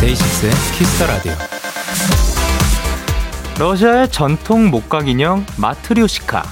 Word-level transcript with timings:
DAY6의 0.00 0.52
Kiss 0.76 0.93
the 0.93 1.06
Radio. 1.06 1.47
러시아의 3.58 4.12
전통 4.12 4.70
목각 4.70 5.08
인형 5.08 5.44
마트리오시카. 5.56 6.44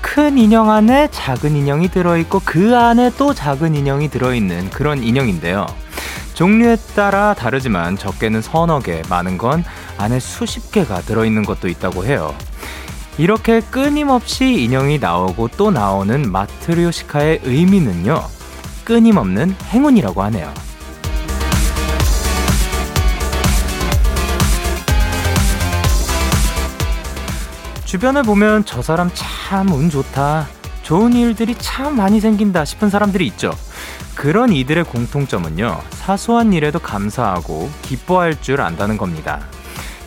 큰 0.00 0.36
인형 0.36 0.72
안에 0.72 1.06
작은 1.12 1.54
인형이 1.54 1.88
들어있고 1.88 2.42
그 2.44 2.76
안에 2.76 3.12
또 3.16 3.32
작은 3.32 3.76
인형이 3.76 4.08
들어있는 4.10 4.70
그런 4.70 5.00
인형인데요. 5.00 5.66
종류에 6.34 6.76
따라 6.96 7.32
다르지만 7.34 7.96
적게는 7.96 8.42
서너 8.42 8.80
개, 8.80 9.02
많은 9.08 9.38
건 9.38 9.62
안에 9.98 10.18
수십 10.18 10.72
개가 10.72 11.02
들어있는 11.02 11.44
것도 11.44 11.68
있다고 11.68 12.04
해요. 12.04 12.34
이렇게 13.18 13.60
끊임없이 13.60 14.64
인형이 14.64 14.98
나오고 14.98 15.50
또 15.56 15.70
나오는 15.70 16.28
마트리오시카의 16.28 17.42
의미는요. 17.44 18.20
끊임없는 18.84 19.54
행운이라고 19.70 20.22
하네요. 20.24 20.52
주변을 27.88 28.22
보면 28.22 28.66
저 28.66 28.82
사람 28.82 29.10
참 29.14 29.72
운 29.72 29.88
좋다. 29.88 30.46
좋은 30.82 31.14
일들이 31.14 31.54
참 31.54 31.96
많이 31.96 32.20
생긴다 32.20 32.66
싶은 32.66 32.90
사람들이 32.90 33.26
있죠. 33.28 33.50
그런 34.14 34.52
이들의 34.52 34.84
공통점은요, 34.84 35.80
사소한 35.92 36.52
일에도 36.52 36.78
감사하고 36.80 37.70
기뻐할 37.80 38.38
줄 38.42 38.60
안다는 38.60 38.98
겁니다. 38.98 39.40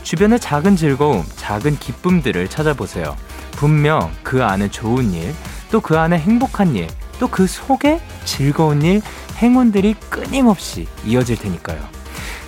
주변의 0.03 0.39
작은 0.39 0.75
즐거움, 0.75 1.25
작은 1.37 1.79
기쁨들을 1.79 2.49
찾아보세요. 2.49 3.15
분명 3.51 4.11
그 4.21 4.43
안에 4.43 4.69
좋은 4.69 5.11
일, 5.11 5.33
또 5.71 5.81
그 5.81 5.97
안에 5.97 6.19
행복한 6.19 6.75
일, 6.75 6.87
또 7.19 7.27
그 7.27 7.47
속에 7.47 7.99
즐거운 8.25 8.83
일, 8.83 9.01
행운들이 9.37 9.95
끊임없이 10.11 10.85
이어질 11.03 11.35
테니까요. 11.37 11.79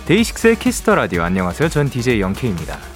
DAY6의 0.06 0.60
Kiss 0.60 0.79
the 0.79 0.94
Radio 0.94 1.22
안녕하세요. 1.24 1.68
전 1.70 1.90
DJ 1.90 2.20
Young 2.20 2.48
K입니다. 2.48 2.93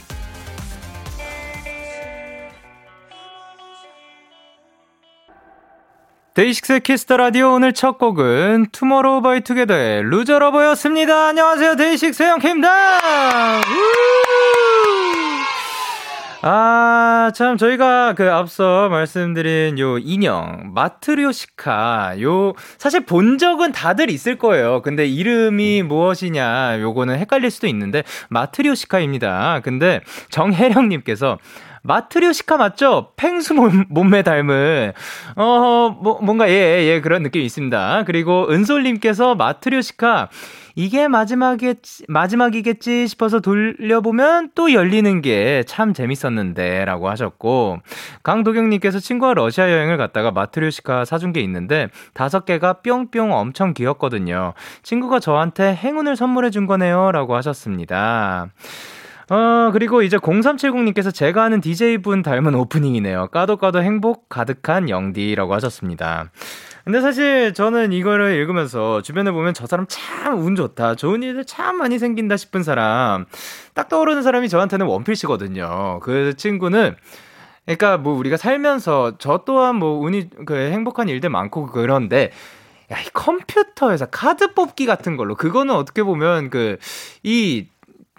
DAY6의 6.39 6.85
Kiss 6.85 7.03
the 7.03 7.17
Radio 7.17 7.51
오늘 7.55 7.73
첫 7.73 7.99
곡은 7.99 8.67
Tomorrow 8.71 9.23
by 9.23 9.41
Together의 9.41 10.05
Loser 10.05 10.39
Lover였습니다. 10.39 11.27
안녕하세요. 11.31 11.75
DAY6 11.75 12.23
Young 12.23 12.41
K입니다. 12.41 12.71
아, 16.43 17.33
참, 17.35 17.57
저희가 17.57 18.15
그 18.15 18.31
앞서 18.31 18.89
말씀드린 18.89 19.81
요 19.81 19.99
인형, 19.99 20.71
마트리오시카, 20.73 22.21
요, 22.23 22.53
사실 22.79 23.05
본 23.05 23.39
적은 23.39 23.73
다들 23.73 24.09
있을 24.09 24.39
거예요. 24.39 24.81
근데 24.83 25.05
이름이 25.05 25.83
무엇이냐, 25.83 26.81
요거는 26.81 27.19
헷갈릴 27.19 27.51
수도 27.51 27.67
있는데, 27.67 28.05
마트리오시카입니다. 28.29 29.63
근데 29.65 30.03
정혜령님께서, 30.31 31.39
마트리오시카 31.89 32.59
맞죠? 32.59 33.13
펭수 33.17 33.55
몸, 33.55 34.11
매 34.11 34.23
닮은, 34.23 34.93
어, 35.37 35.99
뭐, 36.03 36.21
뭔가, 36.23 36.49
예, 36.51 36.53
예, 36.85 37.01
그런 37.01 37.23
느낌이 37.23 37.45
있습니다. 37.47 38.05
그리고 38.07 38.47
은솔님께서 38.51 39.35
마트리오시카, 39.35 40.29
이게 40.77 41.09
마지막이겠지, 41.09 42.05
마지막이겠지 42.09 43.09
싶어서 43.09 43.41
돌려보면 43.41 44.51
또 44.55 44.73
열리는 44.73 45.23
게 45.23 45.65
참 45.67 45.93
재밌었는데, 45.95 46.85
라고 46.85 47.09
하셨고, 47.09 47.79
강도경님께서 48.23 49.01
친구와 49.01 49.33
러시아 49.35 49.73
여행을 49.73 49.97
갔다가 49.97 50.31
마트리오시카 50.31 51.07
사준 51.07 51.33
게 51.33 51.41
있는데, 51.41 51.89
다섯 52.13 52.45
개가 52.45 52.75
뿅뿅 52.83 53.33
엄청 53.33 53.73
귀엽거든요. 53.73 54.53
친구가 54.83 55.21
저한테 55.21 55.75
행운을 55.75 56.17
선물해 56.17 56.51
준 56.51 56.67
거네요, 56.67 57.13
라고 57.13 57.35
하셨습니다. 57.35 58.49
어, 59.31 59.71
그리고 59.73 60.03
이제 60.03 60.17
0370님께서 60.17 61.13
제가 61.13 61.45
아는 61.45 61.61
DJ분 61.61 62.23
닮은 62.23 62.55
오프닝이네요. 62.55 63.29
까도 63.29 63.59
까도 63.59 63.83
행복 63.83 64.29
가득한 64.31 64.89
영디라고 64.89 65.53
하셨습니다. 65.55 66.31
근데 66.85 67.03
사실 67.03 67.53
저는 67.53 67.93
이거를 67.93 68.35
읽으면서 68.37 69.03
주변에 69.03 69.31
보면 69.31 69.53
저 69.53 69.67
사람 69.67 69.85
참 69.89 70.39
운 70.39 70.57
좋다. 70.57 70.95
좋은 70.95 71.23
일들 71.23 71.45
참 71.45 71.77
많이 71.77 71.99
생긴다 71.99 72.39
싶은 72.39 72.63
사람. 72.63 73.27
딱 73.75 73.89
떠오르는 73.91 74.23
사람이 74.23 74.49
저한테는 74.49 74.87
원필씨거든요. 74.87 76.01
그 76.03 76.35
친구는 76.37 76.97
그러니까 77.67 77.99
뭐 77.99 78.15
우리가 78.17 78.39
살면서 78.39 79.19
저 79.19 79.43
또한 79.45 79.77
뭐 79.77 79.99
운이 80.01 80.31
그 80.47 80.55
행복한 80.57 81.11
일들 81.11 81.29
많고 81.29 81.67
그런데 81.67 82.31
야, 82.91 82.99
이 82.99 83.05
컴퓨터에서 83.13 84.07
카드 84.07 84.55
뽑기 84.55 84.87
같은 84.87 85.19
걸로 85.19 85.35
그거는 85.35 85.75
어떻게 85.75 86.03
보면 86.03 86.49
그 86.49 86.79
이 87.23 87.67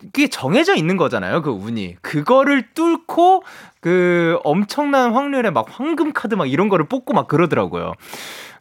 그게 0.02 0.28
정해져 0.28 0.76
있는 0.76 0.98
거잖아요. 0.98 1.42
그 1.42 1.52
운이. 1.52 1.98
그거를 2.02 2.74
뚫고 2.74 3.44
그 3.82 4.40
엄청난 4.44 5.14
확률의 5.14 5.52
막 5.52 5.68
황금 5.70 6.14
카드 6.14 6.36
막 6.36 6.50
이런 6.50 6.70
거를 6.70 6.86
뽑고 6.88 7.14
막 7.14 7.28
그러더라고요. 7.28 7.94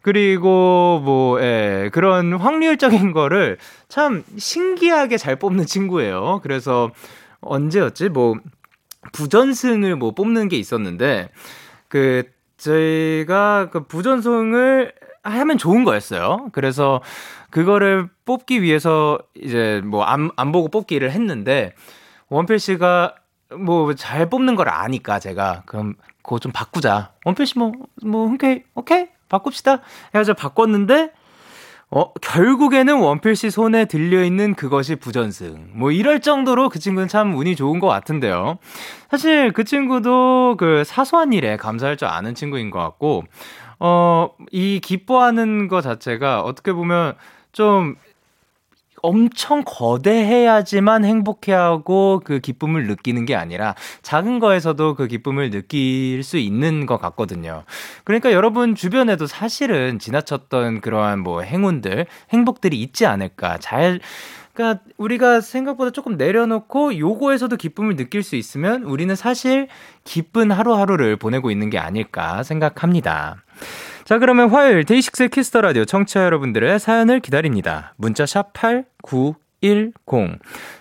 그리고 0.03 1.01
뭐, 1.05 1.41
예, 1.43 1.91
그런 1.93 2.33
확률적인 2.33 3.13
거를 3.13 3.59
참 3.89 4.25
신기하게 4.37 5.17
잘 5.17 5.37
뽑는 5.37 5.67
친구예요. 5.67 6.41
그래서 6.43 6.91
언제였지? 7.41 8.09
뭐, 8.09 8.37
부전승을 9.13 9.97
뭐 9.97 10.13
뽑는 10.13 10.49
게 10.49 10.57
있었는데, 10.57 11.31
그, 11.89 12.25
저희가 12.59 13.69
그 13.71 13.87
부전승을 13.87 14.93
하면 15.23 15.59
좋은 15.59 15.85
거였어요. 15.85 16.49
그래서 16.53 17.01
그거를 17.51 18.09
뽑기 18.25 18.63
위해서 18.63 19.19
이제 19.35 19.81
뭐 19.85 20.05
안 20.05 20.31
안 20.37 20.53
보고 20.53 20.69
뽑기를 20.69 21.11
했는데 21.11 21.73
원필 22.29 22.59
씨가 22.59 23.15
뭐 23.59 23.95
잘 23.95 24.29
뽑는 24.29 24.55
걸 24.57 24.69
아니까 24.69 25.19
제가 25.19 25.63
그럼 25.67 25.95
그거 26.23 26.39
좀 26.39 26.53
바꾸자. 26.53 27.13
원필 27.25 27.47
씨뭐뭐 27.47 28.29
흔쾌히 28.29 28.63
오케이 28.75 29.07
바꿉시다. 29.29 29.81
해서 30.15 30.35
바꿨는데 30.35 31.11
어, 31.91 32.13
결국에는 32.21 32.99
원필 32.99 33.35
씨 33.35 33.51
손에 33.51 33.87
들려있는 33.87 34.55
그것이 34.57 34.97
부전승. 34.97 35.71
뭐, 35.73 35.91
이럴 35.91 36.21
정도로 36.21 36.69
그 36.69 36.79
친구는 36.79 37.09
참 37.09 37.35
운이 37.35 37.57
좋은 37.57 37.81
것 37.81 37.87
같은데요. 37.87 38.59
사실 39.11 39.53
그 39.53 39.65
친구도 39.65 40.57
그 40.59 40.85
사소한 40.85 41.33
일에 41.33 41.57
감사할 41.57 41.97
줄 41.97 42.09
아는 42.09 42.35
친구인 42.35 42.69
것 42.69 42.79
같고, 42.79 43.25
어, 43.81 44.29
이 44.53 44.81
기뻐하는 44.83 45.67
것 45.69 45.81
자체가 45.81 46.43
어떻게 46.43 46.75
보면 46.75 47.15
좀 47.53 47.97
엄청 49.03 49.63
거대해야지만 49.65 51.05
행복해하고 51.05 52.23
그 52.25 52.41
기쁨을 52.41 52.87
느끼는 52.87 53.27
게 53.27 53.35
아니라 53.35 53.75
작은 54.03 54.39
거에서도 54.39 54.95
그 54.95 55.07
기쁨을 55.07 55.51
느낄 55.51 56.23
수 56.23 56.39
있는 56.39 56.87
것 56.87 56.99
같거든요. 56.99 57.65
그러니까 58.05 58.33
여러분 58.33 58.75
주변에도 58.75 59.27
사실은 59.27 59.99
지나쳤던 59.99 60.81
그러한 60.81 61.21
뭐 61.21 61.43
행운들, 61.43 62.07
행복들이 62.31 62.81
있지 62.81 63.07
않을까. 63.07 63.59
잘, 63.59 64.01
그러니까 64.53 64.83
우리가 64.97 65.41
생각보다 65.41 65.93
조금 65.93 66.17
내려놓고 66.17 66.99
요거에서도 66.99 67.57
기쁨을 67.57 67.97
느낄 67.97 68.23
수 68.25 68.35
있으면 68.35 68.83
우리는 68.83 69.15
사실 69.15 69.69
기쁜 70.05 70.51
하루하루를 70.51 71.17
보내고 71.17 71.51
있는 71.51 71.71
게 71.71 71.79
아닐까 71.79 72.43
생각합니다. 72.43 73.37
자, 74.09 74.19
그러면 74.19 74.49
화요일 74.49 74.87
DAY6의 74.87 75.29
Kiss 75.29 75.47
the 75.47 75.61
Radio 75.61 75.85
청취자 75.85 76.25
여러분들의 76.25 76.81
사연을 76.81 77.21
기다립니다. 77.21 77.93
문자 77.99 78.25
샵 78.25 78.55
8910. 78.55 79.93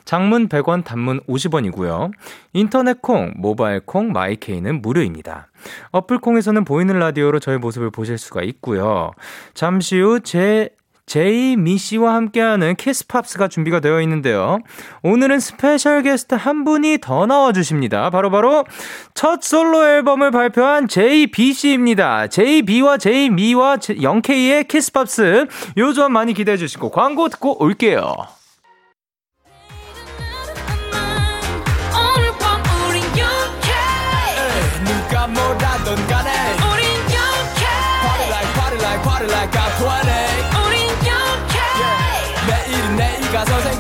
장문 0.06 0.47
100원, 0.47 0.85
단문 0.85 1.19
50원이고요. 1.27 2.12
인터넷 2.53 3.01
콩, 3.01 3.33
모바일 3.35 3.81
콩, 3.81 4.13
myK는 4.13 4.81
무료입니다. 4.81 5.50
어플 5.91 6.19
콩에서는 6.19 6.63
보이는 6.63 6.97
라디오로 6.97 7.41
저의 7.41 7.57
모습을 7.57 7.91
보실 7.91 8.18
수가 8.18 8.44
있고요. 8.44 9.12
잠시 9.53 10.00
후 10.00 10.21
제 10.21 10.69
제이미 11.07 11.77
씨와 11.77 12.13
함께하는 12.15 12.75
Kiss 12.75 13.04
Pops가 13.04 13.47
준비가 13.48 13.80
되어 13.80 14.01
있는데요. 14.01 14.59
오늘은 15.04 15.39
special 15.39 16.03
게스트 16.04 16.36
한 16.36 16.65
분이 16.65 17.00
더 17.01 17.25
나와주십니다. 17.25 18.09
바로바로 18.09 18.50
바로 18.50 18.65
첫 19.13 19.42
솔로 19.42 19.88
앨범을 19.88 20.31
발표한 20.31 20.89
JAY 20.89 21.38
B 21.38 21.53
씨입니다. 21.54 22.27
제이비와 22.27 22.98
제이미와 22.98 23.77
영케이의 24.01 24.68
키스팝스. 24.68 25.48
요 25.77 25.94
조합 25.94 26.12
많이 26.12 26.33
기대해 26.33 26.57
주시고 26.57 26.92
광고 26.92 27.30
듣고 27.30 27.63
올게요. 27.63 28.13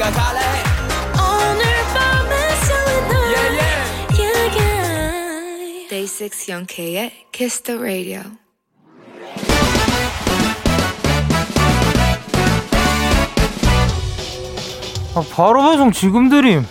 생각할래 0.07 0.39
오늘 1.15 1.63
밤에 1.93 2.55
설레 2.65 3.17
yeah, 3.17 3.49
yeah. 3.59 4.19
yeah, 4.19 4.57
yeah. 4.57 5.89
Day 5.89 6.07
6 6.07 6.49
영케의 6.49 7.11
Kiss 7.31 7.61
the 7.63 7.79
Radio 7.79 8.21
아, 15.15 15.23
바로 15.33 15.71
배송 15.71 15.91
지금 15.91 16.29
드림. 16.29 16.65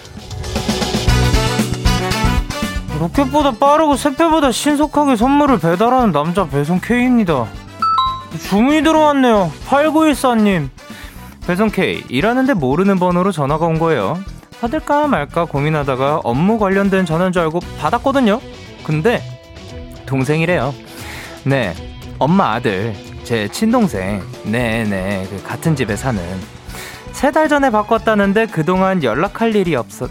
로켓보다 3.01 3.51
빠르고 3.53 3.97
새배보다 3.97 4.53
신속하게 4.53 5.17
선물을 5.17 5.59
배달하는 5.59 6.13
남자 6.13 6.47
배송 6.49 6.81
K입니다. 6.81 7.47
주문이 8.49 8.83
들어왔네요. 8.83 9.51
8914님. 9.69 10.71
배송 11.47 11.71
K. 11.71 12.03
일하는데 12.09 12.55
모르는 12.55 12.99
번호로 12.99 13.31
전화가 13.33 13.67
온 13.67 13.79
거예요. 13.79 14.19
받을까 14.61 15.07
말까 15.07 15.45
고민하다가 15.45 16.21
업무 16.25 16.59
관련된 16.59 17.07
전화인 17.07 17.33
줄 17.33 17.43
알고 17.43 17.61
받았거든요. 17.79 18.41
근데 18.85 19.23
동생이래요. 20.07 20.75
네. 21.45 21.75
엄마 22.19 22.53
아들. 22.55 22.95
제 23.23 23.49
친동생. 23.49 24.23
네네. 24.45 24.85
네, 24.89 25.27
그 25.31 25.43
같은 25.43 25.77
집에 25.77 25.95
사는. 25.97 26.21
세 27.13 27.31
달 27.31 27.49
전에 27.49 27.71
바꿨다는데 27.71 28.47
그동안 28.47 29.03
연락할 29.03 29.55
일이 29.55 29.75
없었. 29.75 30.11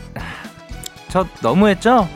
저 1.10 1.26
너무했죠? 1.42 2.08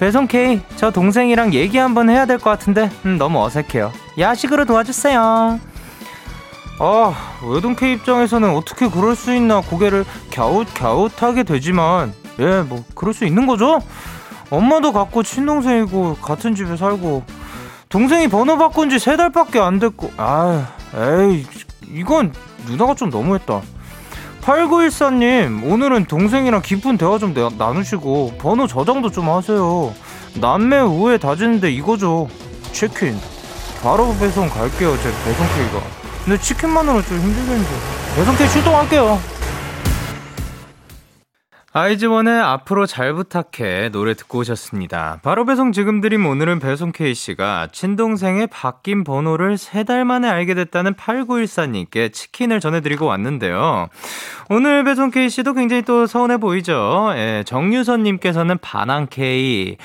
배송 0.00 0.26
K, 0.26 0.60
저 0.76 0.90
동생이랑 0.90 1.54
얘기 1.54 1.78
한번 1.78 2.10
해야 2.10 2.26
될 2.26 2.38
것 2.38 2.50
같은데 2.50 2.90
음, 3.06 3.16
너무 3.16 3.42
어색해요. 3.44 3.92
야식으로 4.18 4.64
도와주세요. 4.64 5.60
아, 6.78 7.14
외동 7.48 7.76
K 7.76 7.92
입장에서는 7.94 8.50
어떻게 8.56 8.88
그럴 8.88 9.14
수 9.14 9.34
있나 9.34 9.60
고개를 9.60 10.04
갸웃갸웃하게 10.32 11.44
되지만 11.44 12.12
예, 12.40 12.62
뭐 12.62 12.82
그럴 12.94 13.14
수 13.14 13.24
있는 13.24 13.46
거죠? 13.46 13.80
엄마도 14.50 14.92
갖고 14.92 15.22
친동생이고 15.22 16.16
같은 16.16 16.54
집에 16.54 16.76
살고 16.76 17.22
동생이 17.88 18.28
번호 18.28 18.58
바꾼 18.58 18.90
지 18.90 18.98
세 18.98 19.16
달밖에 19.16 19.60
안 19.60 19.78
됐고 19.78 20.10
아, 20.16 20.66
에이, 20.96 21.46
이건 21.92 22.32
누나가 22.66 22.94
좀 22.94 23.08
너무했다. 23.10 23.60
8914님, 24.42 25.70
오늘은 25.72 26.04
동생이랑 26.04 26.60
깊은 26.60 26.98
대화 26.98 27.16
좀 27.18 27.32
나누시고, 27.56 28.34
번호 28.38 28.66
저장도 28.66 29.10
좀 29.10 29.30
하세요. 29.30 29.94
남매 30.34 30.80
우애 30.80 31.16
다지는데 31.16 31.70
이거죠. 31.72 32.28
치킨. 32.72 33.18
바로 33.82 34.14
배송 34.20 34.48
갈게요, 34.50 34.94
제 34.98 35.04
배송 35.24 35.46
케이가. 35.54 36.03
근데 36.24 36.38
치킨만으로 36.40 37.02
좀 37.02 37.18
힘들겠는데. 37.18 37.68
케이 38.38 38.48
출동할게요. 38.48 39.18
아이즈원의 41.76 42.40
앞으로 42.40 42.86
잘 42.86 43.12
부탁해 43.14 43.88
노래 43.88 44.14
듣고 44.14 44.38
오셨습니다. 44.38 45.18
바로 45.24 45.44
배송 45.44 45.72
지금 45.72 46.00
드림 46.00 46.24
오늘은 46.24 46.60
배송 46.60 46.92
K씨가 46.92 47.70
친동생의 47.72 48.46
바뀐 48.46 49.02
번호를 49.02 49.58
세 49.58 49.82
달 49.82 50.04
만에 50.04 50.28
알게 50.28 50.54
됐다는 50.54 50.94
8914님께 50.94 52.12
치킨을 52.12 52.60
전해드리고 52.60 53.06
왔는데요. 53.06 53.88
오늘 54.48 54.84
배송 54.84 55.10
K씨도 55.10 55.54
굉장히 55.54 55.82
또 55.82 56.06
서운해 56.06 56.36
보이죠? 56.36 57.10
예, 57.16 57.42
정유선님께서는 57.44 58.58
반항 58.58 59.08
K, 59.10 59.76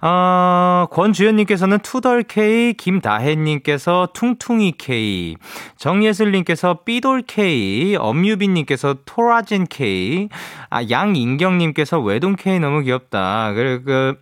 어, 0.00 0.86
권주현님께서는 0.90 1.80
투덜K, 1.80 2.74
김다혜님께서 2.74 4.08
퉁퉁이K, 4.12 5.36
정예슬님께서 5.76 6.80
삐돌K, 6.84 7.96
엄유빈님께서 7.98 8.98
토라진K, 9.04 10.28
아, 10.70 10.82
양인경님께서 10.88 12.00
외동K 12.00 12.60
너무 12.60 12.82
귀엽다. 12.82 13.52
그리고 13.54 13.84
그, 13.84 14.20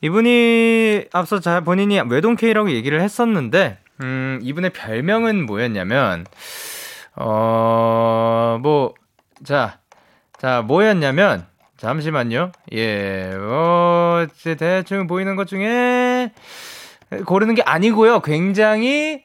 이분이 0.00 1.06
앞서 1.12 1.40
잘 1.40 1.62
본인이 1.62 2.00
외동K라고 2.00 2.70
얘기를 2.70 3.00
했었는데, 3.00 3.78
음, 4.00 4.38
이분의 4.42 4.70
별명은 4.70 5.46
뭐였냐면, 5.46 6.24
어, 7.16 8.58
뭐, 8.62 8.94
자, 9.42 9.80
자, 10.38 10.62
뭐였냐면, 10.62 11.46
잠시만요. 11.78 12.52
예, 12.72 13.32
어, 13.34 14.26
대충 14.58 15.06
보이는 15.06 15.36
것 15.36 15.46
중에 15.46 16.32
고르는 17.24 17.54
게 17.54 17.62
아니고요. 17.62 18.20
굉장히 18.20 19.22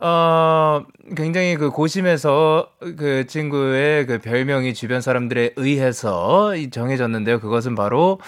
어, 0.00 0.84
굉장히 1.16 1.56
그 1.56 1.70
고심해서 1.70 2.68
그 2.98 3.26
친구의 3.26 4.06
그 4.06 4.18
별명이 4.18 4.74
주변 4.74 5.00
사람들에 5.00 5.52
의해서 5.56 6.52
정해졌는데요. 6.70 7.40
그것은 7.40 7.76
바로 7.76 8.18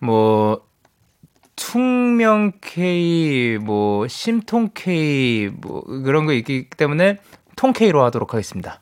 뭐 0.00 0.62
퉁명 1.54 2.52
K, 2.60 3.56
뭐 3.58 4.08
심통 4.08 4.70
K, 4.74 5.48
뭐 5.48 5.82
그런 5.84 6.26
거 6.26 6.32
있기 6.32 6.68
때문에 6.76 7.18
통 7.54 7.72
K로 7.72 8.02
하도록 8.04 8.34
하겠습니다. 8.34 8.81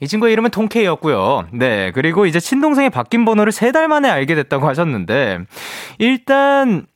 이 0.00 0.06
친구의 0.06 0.32
이름은 0.32 0.50
통케이였고요. 0.50 1.48
네. 1.52 1.90
그리고 1.92 2.26
이제 2.26 2.38
친동생이 2.40 2.90
바뀐 2.90 3.24
번호를 3.24 3.52
세 3.52 3.72
달 3.72 3.88
만에 3.88 4.08
알게 4.08 4.34
됐다고 4.34 4.66
하셨는데, 4.68 5.40
일단, 5.98 6.86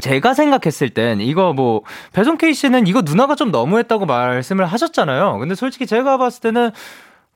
제가 0.00 0.32
생각했을 0.32 0.88
땐 0.90 1.20
이거 1.20 1.52
뭐 1.52 1.82
배송 2.14 2.38
케이 2.38 2.54
씨는 2.54 2.86
이거 2.86 3.02
누나가 3.02 3.34
좀 3.34 3.50
너무했다고 3.50 4.06
말씀을 4.06 4.64
하셨잖아요. 4.64 5.36
근데 5.38 5.54
솔직히 5.54 5.86
제가 5.86 6.16
봤을 6.16 6.40
때는 6.40 6.70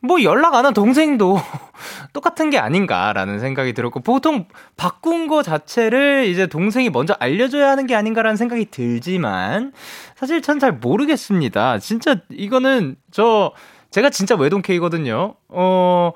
뭐 0.01 0.23
연락 0.23 0.55
안 0.55 0.65
한 0.65 0.73
동생도 0.73 1.39
똑같은 2.15 2.49
게 2.49 2.59
아닌가라는 2.59 3.41
생각이 3.41 3.75
들었고 3.75 4.01
보통 4.01 4.47
바꾼 4.79 5.27
거 5.29 5.43
자체를 5.43 6.25
이제 6.29 6.47
동생이 6.47 6.89
먼저 6.89 7.15
알려줘야 7.21 7.69
하는 7.71 7.87
게 7.87 7.95
아닌가라는 7.95 8.37
생각이 8.39 8.67
들지만 8.71 9.73
사실 10.15 10.41
전 10.41 10.59
잘 10.59 10.73
모르겠습니다. 10.73 11.79
진짜 11.79 12.17
이거는 12.31 12.97
저 13.11 13.53
제가 13.97 14.11
진짜 14.11 14.35
외동 14.35 14.61
K거든요. 14.61 15.37
어, 15.49 16.13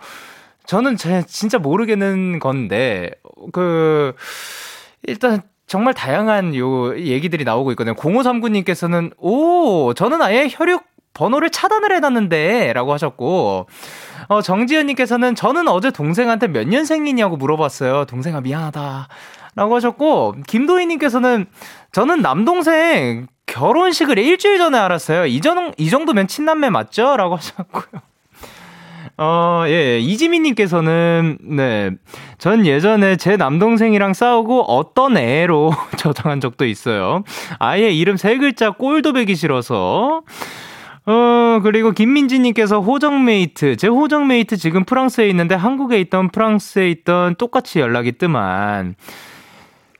저는 0.66 0.98
제 0.98 1.22
진짜 1.26 1.56
모르겠는 1.56 2.38
건데, 2.38 3.10
그, 3.52 4.12
일단, 5.04 5.40
정말 5.66 5.94
다양한 5.94 6.54
요 6.56 6.94
얘기들이 6.98 7.44
나오고 7.44 7.70
있거든요. 7.72 7.94
0539님께서는, 7.94 9.12
오, 9.16 9.94
저는 9.94 10.20
아예 10.20 10.46
혈육 10.50 10.84
번호를 11.14 11.48
차단을 11.48 11.94
해놨는데, 11.94 12.74
라고 12.74 12.92
하셨고, 12.92 13.66
어, 14.28 14.42
정지현님께서는 14.42 15.34
저는 15.34 15.66
어제 15.66 15.90
동생한테 15.90 16.48
몇 16.48 16.68
년생이냐고 16.68 17.38
물어봤어요. 17.38 18.04
동생아, 18.04 18.42
미안하다. 18.42 19.08
라고 19.60 19.74
하셨고, 19.74 20.36
김도희님께서는 20.46 21.44
저는 21.92 22.22
남동생 22.22 23.26
결혼식을 23.44 24.18
일주일 24.18 24.56
전에 24.56 24.78
알았어요. 24.78 25.26
이, 25.26 25.42
정, 25.42 25.72
이 25.76 25.90
정도면 25.90 26.28
친남매 26.28 26.70
맞죠? 26.70 27.18
라고 27.18 27.36
하셨고요. 27.36 28.00
어, 29.18 29.64
예, 29.66 29.72
예, 29.72 29.98
이지민님께서는, 29.98 31.36
네. 31.42 31.90
전 32.38 32.64
예전에 32.64 33.16
제 33.16 33.36
남동생이랑 33.36 34.14
싸우고 34.14 34.62
어떤 34.62 35.18
애로 35.18 35.72
저장한 35.98 36.40
적도 36.40 36.64
있어요. 36.64 37.22
아예 37.58 37.90
이름 37.90 38.16
세 38.16 38.38
글자 38.38 38.70
꼴도 38.70 39.12
배기 39.12 39.36
싫어서. 39.36 40.22
어, 41.04 41.60
그리고 41.62 41.90
김민지님께서 41.90 42.80
호적mate. 42.80 43.76
제 43.76 43.88
호적mate 43.88 44.56
지금 44.56 44.84
프랑스에 44.84 45.28
있는데 45.28 45.54
한국에 45.54 46.00
있던 46.00 46.30
프랑스에 46.30 46.88
있던 46.88 47.34
똑같이 47.34 47.78
연락이 47.78 48.12
뜸한. 48.12 48.94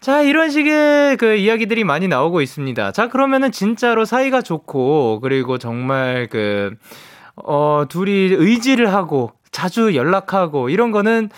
자, 0.01 0.23
이런 0.23 0.49
식의 0.51 1.19
그 1.19 1.35
이야기들이 1.35 1.85
많이 1.85 2.09
나오고 2.09 2.41
있습니다. 2.41 2.93
자, 2.93 3.09
그러면은 3.09 3.53
진짜로 3.53 4.07
사이가 4.07 4.41
좋고, 4.41 5.21
그리고 5.21 5.59
정말 5.59 6.27
그, 6.31 6.75
어, 7.37 7.85
둘이 7.87 8.33
의지를 8.33 8.95
하고, 8.95 9.33
자주 9.53 9.95
연락하고, 9.95 10.71
이런 10.71 10.91
거는 10.91 11.29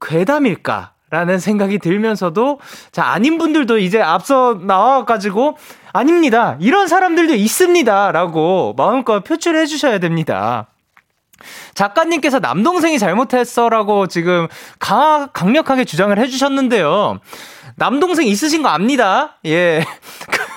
괴담일까? 0.00 0.92
라는 1.10 1.38
생각이 1.38 1.78
들면서도, 1.78 2.60
자, 2.92 3.04
아닌 3.04 3.36
분들도 3.36 3.76
이제 3.78 4.00
앞서 4.00 4.58
나와가지고, 4.62 5.58
아닙니다. 5.92 6.56
이런 6.60 6.88
사람들도 6.88 7.34
있습니다. 7.34 8.12
라고 8.12 8.74
마음껏 8.78 9.20
표출해 9.22 9.66
주셔야 9.66 9.98
됩니다. 9.98 10.68
작가님께서 11.74 12.40
남동생이 12.40 12.98
잘못했어라고 12.98 14.06
지금 14.06 14.48
강, 14.78 15.28
강력하게 15.32 15.84
주장을 15.84 16.16
해주셨는데요. 16.18 17.20
남동생 17.78 18.26
있으신 18.26 18.62
거 18.62 18.68
압니다. 18.68 19.38
예. 19.46 19.84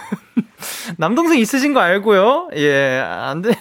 남동생 0.98 1.40
있으신 1.40 1.74
거 1.74 1.80
알고요. 1.80 2.50
예. 2.56 3.00
안 3.00 3.42
돼. 3.42 3.51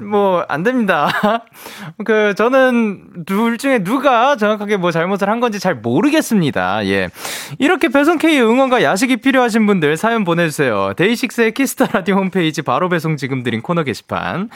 뭐, 0.00 0.44
안 0.48 0.62
됩니다. 0.62 1.10
그, 2.04 2.34
저는 2.34 3.24
둘 3.26 3.58
중에 3.58 3.84
누가 3.84 4.36
정확하게 4.36 4.78
뭐 4.78 4.90
잘못을 4.90 5.28
한 5.28 5.40
건지 5.40 5.60
잘 5.60 5.74
모르겠습니다. 5.74 6.86
예. 6.86 7.10
이렇게 7.58 7.88
배송 7.88 8.18
K 8.18 8.40
응원과 8.40 8.82
야식이 8.82 9.18
필요하신 9.18 9.66
분들 9.66 9.96
사연 9.98 10.24
보내주세요. 10.24 10.94
DAY6의 10.96 11.52
Kiss 11.52 11.73
the 11.73 11.88
Radio 11.92 12.16
홈페이지 12.16 12.62
바로 12.62 12.88
배송 12.88 13.16
지금 13.18 13.42
드린 13.42 13.60
코너 13.60 13.84
게시판. 13.84 14.48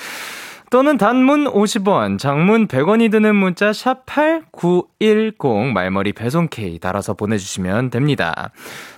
또는 0.70 0.98
단문 0.98 1.46
50원, 1.46 2.18
장문 2.18 2.68
100원이 2.68 3.10
드는 3.10 3.34
문자 3.34 3.72
샵 3.72 4.04
8910 4.06 5.72
말머리 5.72 6.12
배송 6.12 6.48
K 6.48 6.78
달아서 6.78 7.14
보내주시면 7.14 7.90
됩니다. 7.90 8.50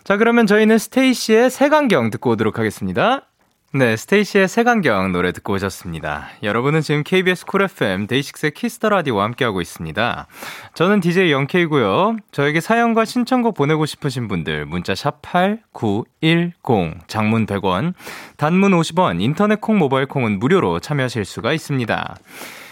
자, 0.03 0.17
그러면 0.17 0.47
저희는 0.47 0.79
STAYC의 0.79 1.51
색안경 1.51 2.11
듣고 2.11 2.31
오도록 2.31 2.59
하겠습니다. 2.59 3.30
네, 3.73 3.97
STAYC의 3.97 4.49
색안경 4.49 5.13
노래 5.13 5.31
듣고 5.31 5.53
오셨습니다. 5.53 6.27
여러분은 6.43 6.81
지금 6.81 7.05
KBS 7.05 7.47
쿨 7.47 7.63
FM 7.63 8.09
데이식스의 8.09 8.51
키스터 8.51 8.89
라디오와 8.89 9.23
함께하고 9.23 9.61
있습니다. 9.61 10.27
저는 10.75 10.99
DJ 10.99 11.31
Young 11.31 11.70
K고요. 11.70 12.17
저에게 12.33 12.61
사연과 12.61 13.05
신청곡 13.05 13.55
보내고 13.55 13.87
싶으신 13.87 14.27
분들 14.27 14.67
문자 14.67 14.97
샵 14.97 15.23
8910 15.23 17.07
장문 17.07 17.47
100원, 17.47 17.95
단문 18.39 18.73
50원, 18.73 19.21
인터넷 19.21 19.61
콩 19.61 19.79
모바일 19.79 20.07
콩은 20.07 20.41
무료로 20.41 20.81
참여하실 20.81 21.25
수가 21.25 21.53
있습니다. 21.53 22.17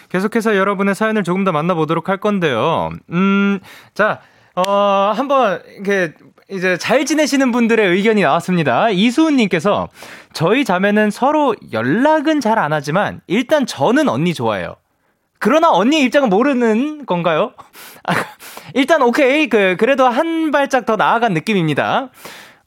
계속해서 0.09 0.57
여러분의 0.57 0.97
사연을 0.97 1.23
조금 1.23 1.45
더 1.45 1.53
만나보도록 1.53 2.09
할 2.09 2.17
건데요. 2.17 2.91
음, 3.13 3.61
자, 3.95 4.21
어, 4.57 5.13
한번, 5.15 5.63
이렇게, 5.77 6.15
이제 6.51 6.79
잘 6.79 7.05
지내시는 7.05 7.53
분들의 7.53 7.87
의견이 7.87 8.23
나왔습니다. 8.23 8.89
이수은님께서 8.91 9.89
저희 10.33 10.65
자매는 10.65 11.11
서로 11.11 11.55
연락은 11.73 12.41
잘 12.41 12.59
안 12.59 12.73
하지만 12.73 13.21
일단 13.27 13.67
저는 13.67 14.09
언니 14.09 14.33
좋아해요. 14.35 14.77
그러나 15.39 15.71
언니 15.71 16.03
입장은 16.03 16.31
모르는 16.31 17.07
건가요? 17.07 17.53
일단 18.75 19.03
오케이 19.03 19.49
그 19.49 19.77
그래도 19.79 20.07
한 20.09 20.51
발짝 20.51 20.87
더 20.87 20.97
나아간 20.97 21.35
느낌입니다. 21.35 22.09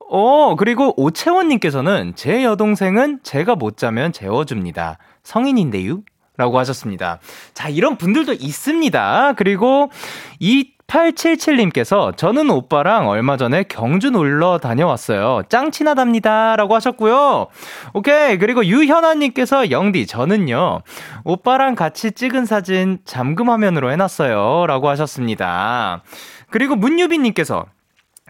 어 0.09 0.55
그리고 0.55 0.93
오채원님께서는 1.01 2.13
제 2.15 2.43
여동생은 2.43 3.21
제가 3.23 3.55
못 3.55 3.77
자면 3.77 4.13
재워줍니다. 4.13 4.97
성인인데요. 5.23 6.01
라고 6.37 6.57
하셨습니다. 6.59 7.19
자, 7.53 7.69
이런 7.69 7.97
분들도 7.97 8.33
있습니다. 8.33 9.33
그리고 9.37 9.91
이 10.39 10.71
8877님께서 10.91 12.15
저는 12.17 12.49
오빠랑 12.49 13.07
얼마 13.07 13.37
전에 13.37 13.63
경주 13.63 14.11
놀러 14.11 14.57
다녀왔어요. 14.57 15.43
짱 15.47 15.71
친하답니다. 15.71 16.55
라고 16.57 16.75
하셨고요. 16.75 17.47
오케이. 17.93 18.37
그리고 18.37 18.65
유현아님께서 18.65 19.71
영디, 19.71 20.05
저는요, 20.05 20.81
오빠랑 21.23 21.75
같이 21.75 22.11
찍은 22.11 22.45
사진 22.45 22.99
잠금 23.05 23.49
화면으로 23.49 23.91
해놨어요. 23.91 24.65
라고 24.67 24.89
하셨습니다. 24.89 26.03
그리고 26.49 26.75
문유빈님께서 26.75 27.65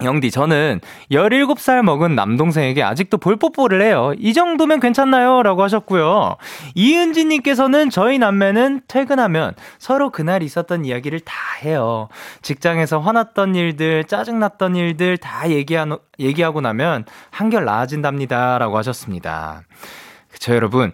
영디, 0.04 0.32
저는 0.32 0.82
17살 1.12 1.84
먹은 1.84 2.16
남동생에게 2.16 2.84
아직도 2.84 3.18
볼뽀뽀를 3.18 3.82
해요. 3.82 4.14
이 4.18 4.34
정도면 4.34 4.80
괜찮나요? 4.80 5.44
라고 5.44 5.64
하셨고요. 5.64 6.38
이은지님께서는 6.76 7.90
저희 7.90 8.20
남매는 8.20 8.82
퇴근하면 8.88 9.54
서로 9.78 10.10
그날 10.10 10.44
있었던 10.44 10.86
이야기를 10.86 11.22
다 11.22 11.34
해요. 11.64 12.10
직장에서 12.42 13.00
화났던 13.00 13.56
일들, 13.56 14.06
짜증났던 14.06 14.76
일들 14.76 15.18
다 15.18 15.50
얘기하, 15.50 15.86
얘기하고 16.20 16.62
나면 16.62 17.06
한결 17.30 17.66
나아진답니다. 17.66 18.58
라고 18.58 18.78
하셨습니다. 18.78 19.64
그쵸, 20.32 20.56
여러분. 20.56 20.94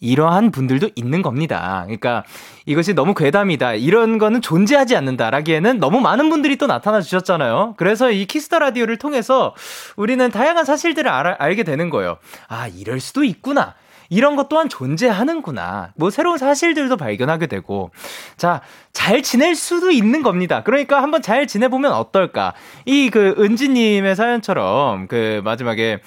이러한 0.00 0.50
분들도 0.50 0.90
있는 0.94 1.22
겁니다. 1.22 1.82
그러니까 1.84 2.24
이것이 2.66 2.94
너무 2.94 3.14
괴담이다. 3.14 3.74
이런 3.74 4.18
거는 4.18 4.42
존재하지 4.42 4.96
않는다라기에는 4.96 5.78
너무 5.80 6.00
많은 6.00 6.30
분들이 6.30 6.56
또 6.56 6.66
나타나 6.66 7.00
주셨잖아요. 7.00 7.74
그래서 7.76 8.10
이 8.10 8.26
Kiss 8.26 8.44
the 8.44 8.58
Radio를 8.58 8.98
통해서 8.98 9.54
우리는 9.96 10.30
다양한 10.30 10.64
사실들을 10.64 11.10
알, 11.10 11.26
알게 11.38 11.62
되는 11.62 11.90
거예요. 11.90 12.18
아, 12.48 12.68
이럴 12.68 13.00
수도 13.00 13.24
있구나. 13.24 13.74
이런 14.10 14.36
것 14.36 14.48
또한 14.50 14.68
존재하는구나. 14.68 15.92
뭐 15.96 16.10
새로운 16.10 16.36
사실들도 16.38 16.96
발견하게 16.98 17.46
되고. 17.46 17.90
자, 18.36 18.60
잘 18.92 19.22
지낼 19.22 19.54
수도 19.54 19.90
있는 19.90 20.22
겁니다. 20.22 20.62
그러니까 20.62 21.02
한번 21.02 21.22
잘 21.22 21.46
지내보면 21.46 21.92
어떨까. 21.92 22.52
이 22.84 23.10
그 23.10 23.34
은지님의 23.38 24.14
사연처럼 24.16 25.08
그 25.08 25.40
마지막에 25.44 26.00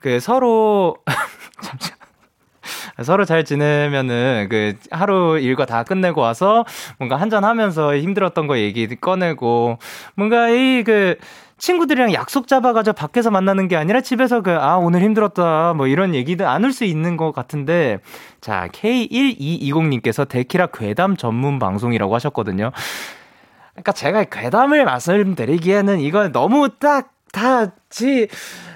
그 0.00 0.20
서로, 0.20 0.96
잠시만. 1.62 2.05
서로 3.02 3.24
잘 3.24 3.44
지내면은 3.44 4.48
그 4.50 4.74
하루 4.90 5.38
일과 5.38 5.66
다 5.66 5.82
끝내고 5.82 6.20
와서 6.20 6.64
뭔가 6.98 7.16
한잔 7.16 7.44
하면서 7.44 7.96
힘들었던 7.96 8.46
거 8.46 8.58
얘기 8.58 8.86
꺼내고 8.96 9.78
뭔가 10.14 10.48
이그 10.48 11.16
친구들이랑 11.58 12.12
약속 12.12 12.48
잡아가지고 12.48 12.94
밖에서 12.94 13.30
만나는 13.30 13.68
게 13.68 13.76
아니라 13.76 14.00
집에서 14.00 14.42
그, 14.42 14.50
아, 14.52 14.76
오늘 14.76 15.02
힘들었다. 15.02 15.72
뭐 15.74 15.86
이런 15.86 16.14
얘기도 16.14 16.44
나눌 16.44 16.72
수 16.72 16.84
있는 16.84 17.16
것 17.16 17.32
같은데. 17.32 17.98
자, 18.40 18.68
K1220님께서 18.72 20.28
데키라 20.28 20.66
괴담 20.66 21.16
전문 21.16 21.58
방송이라고 21.58 22.14
하셨거든요. 22.14 22.72
그러니까 23.72 23.92
제가 23.92 24.24
괴담을 24.24 24.84
말씀드리기에는 24.84 26.00
이건 26.00 26.32
너무 26.32 26.68
딱, 26.78 27.10
다, 27.36 27.72
지, 27.90 28.28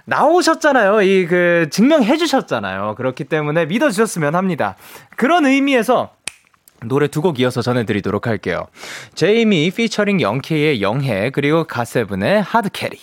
나오셨잖아요. 0.05 1.02
이 1.02 1.26
그 1.26 1.69
증명해 1.71 2.17
주셨잖아요. 2.17 2.95
그렇기 2.97 3.25
때문에 3.25 3.67
믿어 3.67 3.90
주셨으면 3.90 4.35
합니다. 4.35 4.76
그런 5.17 5.47
의미에서 5.47 6.11
노래 6.87 7.09
두 7.09 7.21
곡 7.23 7.38
이어서 7.40 7.62
전해드리도록 7.62 8.26
할게요. 8.26 8.67
제이미 9.14 9.71
피처링 9.71 10.21
영케이의 10.21 10.81
영해 10.83 11.31
그리고 11.31 11.64
가세븐의 11.64 12.43
하드캐리. 12.43 12.99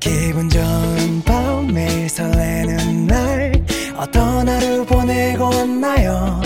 기분 0.00 0.48
좋은 0.48 1.22
밤 1.24 1.66
매일 1.72 2.08
설레는 2.08 3.06
날 3.06 3.52
어떤 3.96 4.48
하루 4.48 4.84
보내고 4.84 5.44
왔나요? 5.44 6.40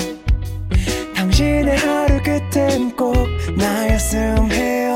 당신의 1.14 1.76
하루 1.76 2.22
끝엔 2.22 2.94
꼭 2.96 3.14
나였음 3.56 4.50
해요. 4.52 4.95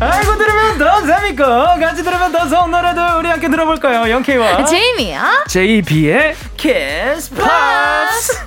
알고 0.00 0.36
들으면 0.38 0.78
더 0.78 1.06
재밌고 1.06 1.44
같이 1.78 2.02
들으면 2.02 2.32
더 2.32 2.48
좋은 2.48 2.70
노래들 2.70 3.02
우리 3.18 3.28
함께 3.28 3.48
들어볼까요? 3.48 4.10
영케이와 4.10 4.64
제이미야 4.64 5.44
JB의 5.48 6.34
키스 6.56 7.30
플러스 7.34 8.40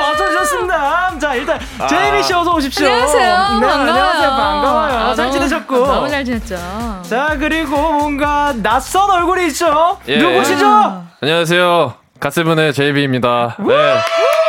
맞춰주셨습니다. 0.00 1.18
자, 1.18 1.34
일단, 1.34 1.58
아. 1.78 1.86
제이미 1.86 2.22
씨 2.22 2.32
어서 2.32 2.54
오십시오. 2.54 2.86
안녕하세요. 2.86 3.20
네, 3.60 3.66
반가워요. 3.66 3.90
안녕하세요. 3.90 4.30
반가워요. 4.30 4.92
아, 4.98 5.14
잘 5.14 5.26
너무, 5.26 5.32
지내셨고. 5.32 5.86
너무 5.86 6.08
잘 6.08 6.24
지냈죠. 6.24 6.56
자, 7.08 7.36
그리고 7.38 7.76
뭔가 7.76 8.52
낯선 8.56 9.10
얼굴이 9.10 9.46
있죠? 9.48 9.98
예. 10.08 10.18
누구시죠? 10.18 11.04
안녕하세요. 11.20 11.94
가세븐의 12.20 12.72
제이비입니다. 12.72 13.56
네. 13.58 14.00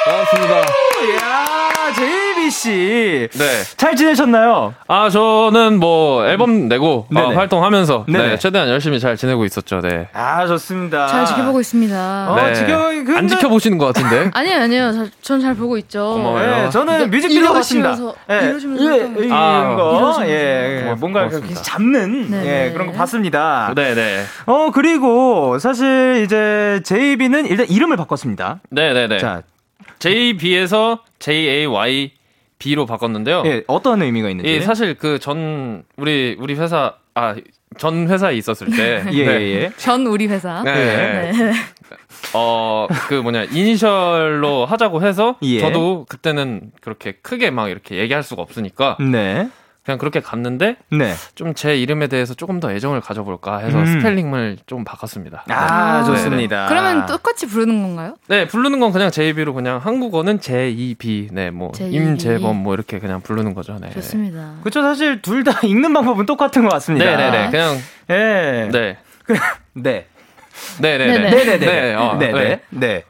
반갑습니다. 0.05 0.59
이 0.59 1.17
야, 1.89 1.93
제이비 1.93 2.51
씨. 2.51 3.29
네. 3.33 3.63
잘 3.75 3.95
지내셨나요? 3.95 4.75
아, 4.87 5.09
저는 5.09 5.79
뭐 5.79 6.25
앨범 6.25 6.67
내고 6.67 7.07
아, 7.15 7.19
활동하면서 7.19 8.05
네, 8.07 8.37
최대한 8.37 8.69
열심히 8.69 8.99
잘 8.99 9.17
지내고 9.17 9.43
있었죠. 9.45 9.81
네. 9.81 10.07
아, 10.13 10.45
좋습니다. 10.45 11.07
잘 11.07 11.25
지켜보고 11.25 11.59
있습니다. 11.59 12.31
어, 12.31 12.35
네. 12.35 12.53
지켜, 12.53 12.77
근데... 12.89 13.17
안 13.17 13.27
지켜보시는 13.27 13.77
것 13.77 13.87
같은데? 13.93 14.29
아니에요, 14.37 14.61
아니에요. 14.61 15.07
전 15.21 15.39
잘 15.39 15.55
보고 15.55 15.77
있죠. 15.77 16.15
고마워요. 16.15 16.63
네, 16.65 16.69
저는 16.69 17.09
뮤직비디오 17.11 17.53
봤습니다. 17.53 17.95
네. 18.27 18.49
이러시면서 18.49 18.91
예, 18.91 18.97
이런 19.23 19.31
아, 19.31 19.75
거, 19.75 20.17
예, 20.27 20.81
고맙, 20.83 20.99
뭔가 20.99 21.25
이렇게 21.25 21.53
잡는 21.53 22.29
네. 22.29 22.67
예, 22.67 22.71
그런 22.73 22.87
거 22.87 22.93
봤습니다. 22.93 23.71
네, 23.73 23.95
네. 23.95 24.23
어 24.45 24.69
그리고 24.71 25.57
사실 25.59 26.21
이제 26.25 26.81
JB는 26.83 27.45
일단 27.45 27.67
이름을 27.69 27.95
바꿨습니다. 27.95 28.59
네, 28.69 28.91
네, 28.93 29.07
네. 29.07 29.17
자, 29.17 29.43
JB에서 29.99 31.03
JAY 31.19 32.11
B로 32.57 32.85
바꿨는데요. 32.85 33.43
예, 33.45 33.63
어떤 33.67 34.01
의미가 34.01 34.29
있는지. 34.29 34.49
예, 34.51 34.61
사실 34.61 34.95
그 34.95 35.19
전 35.19 35.83
우리 35.97 36.35
우리 36.39 36.55
회사 36.55 36.95
아 37.13 37.35
전 37.77 38.09
회사에 38.09 38.35
있었을 38.35 38.67
때 38.75 39.03
예, 39.13 39.25
네. 39.25 39.41
예, 39.41 39.53
예. 39.63 39.71
전 39.77 40.05
우리 40.07 40.27
회사. 40.27 40.63
네. 40.63 41.31
네. 41.31 41.53
어, 42.33 42.87
그 43.07 43.13
뭐냐, 43.13 43.43
이니셜로 43.45 44.65
하자고 44.65 45.03
해서, 45.03 45.37
예. 45.43 45.59
저도 45.59 46.05
그때는 46.09 46.71
그렇게 46.81 47.13
크게 47.13 47.51
막 47.51 47.69
이렇게 47.69 47.97
얘기할 47.97 48.23
수가 48.23 48.41
없으니까, 48.41 48.97
네. 48.99 49.49
그냥 49.89 49.97
그렇게 49.97 50.19
갔는데, 50.19 50.75
네. 50.91 51.13
좀 51.35 51.53
제 51.55 51.75
이름에 51.75 52.07
대해서 52.07 52.35
조금 52.35 52.59
더 52.59 52.71
애정을 52.71 53.01
가져볼까 53.01 53.57
해서 53.57 53.79
음. 53.79 53.85
스펠링을 53.85 54.57
좀 54.67 54.83
바꿨습니다. 54.83 55.45
아, 55.49 55.53
아, 55.55 56.03
좋습니다. 56.03 56.67
그러면 56.69 57.07
똑같이 57.07 57.47
부르는 57.47 57.81
건가요? 57.81 58.15
네, 58.27 58.47
부르는 58.47 58.79
건 58.79 58.91
그냥 58.91 59.09
JB로 59.09 59.53
그냥 59.55 59.79
한국어는 59.79 60.39
J2B, 60.39 61.29
네, 61.33 61.49
뭐, 61.49 61.71
JEB. 61.73 61.95
임재범 61.95 62.55
뭐 62.61 62.75
이렇게 62.75 62.99
그냥 62.99 63.21
부르는 63.21 63.53
거죠, 63.55 63.77
네. 63.81 63.89
좋습니다. 63.89 64.53
그쵸, 64.63 64.81
사실 64.83 65.21
둘 65.23 65.43
다 65.43 65.59
읽는 65.65 65.91
방법은 65.93 66.25
똑같은 66.27 66.63
것 66.63 66.69
같습니다. 66.73 67.05
네 67.05 67.15
네 67.17 67.31
네, 67.31 67.49
그냥, 67.49 67.77
예. 68.11 68.69
네. 68.71 68.97
네. 69.73 70.05
네 70.79 70.97
네네. 70.97 71.05
네 71.07 71.17
네. 71.17 71.29
네네 71.29 71.57
네. 71.59 71.65
네, 71.65 71.93
어, 71.95 72.15
네 72.19 72.31
네. 72.31 72.61
네. 72.69 73.03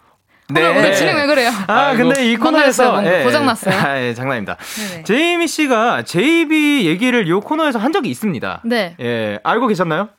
네. 0.52 0.62
오늘, 0.68 0.78
오늘 0.80 0.96
진행 0.96 1.16
왜 1.16 1.28
그래요? 1.28 1.52
아. 1.68 1.94
근데 1.96 2.32
이 2.32 2.36
코너에서 2.36 2.92
뭔가. 2.94 3.24
고장났어요? 3.24 3.76
아, 3.76 4.02
예, 4.02 4.14
장난입니다. 4.14 4.58
네네. 4.90 5.04
제이미 5.04 5.48
씨가 5.48 6.04
JB 6.04 6.88
얘기를 6.88 7.28
이 7.28 7.32
코너에서 7.32 7.78
한 7.78 7.92
적이 7.94 8.10
있습니다. 8.10 8.62
네. 8.66 8.96
예, 9.00 9.40
알고 9.44 9.68
계셨나요? 9.68 10.10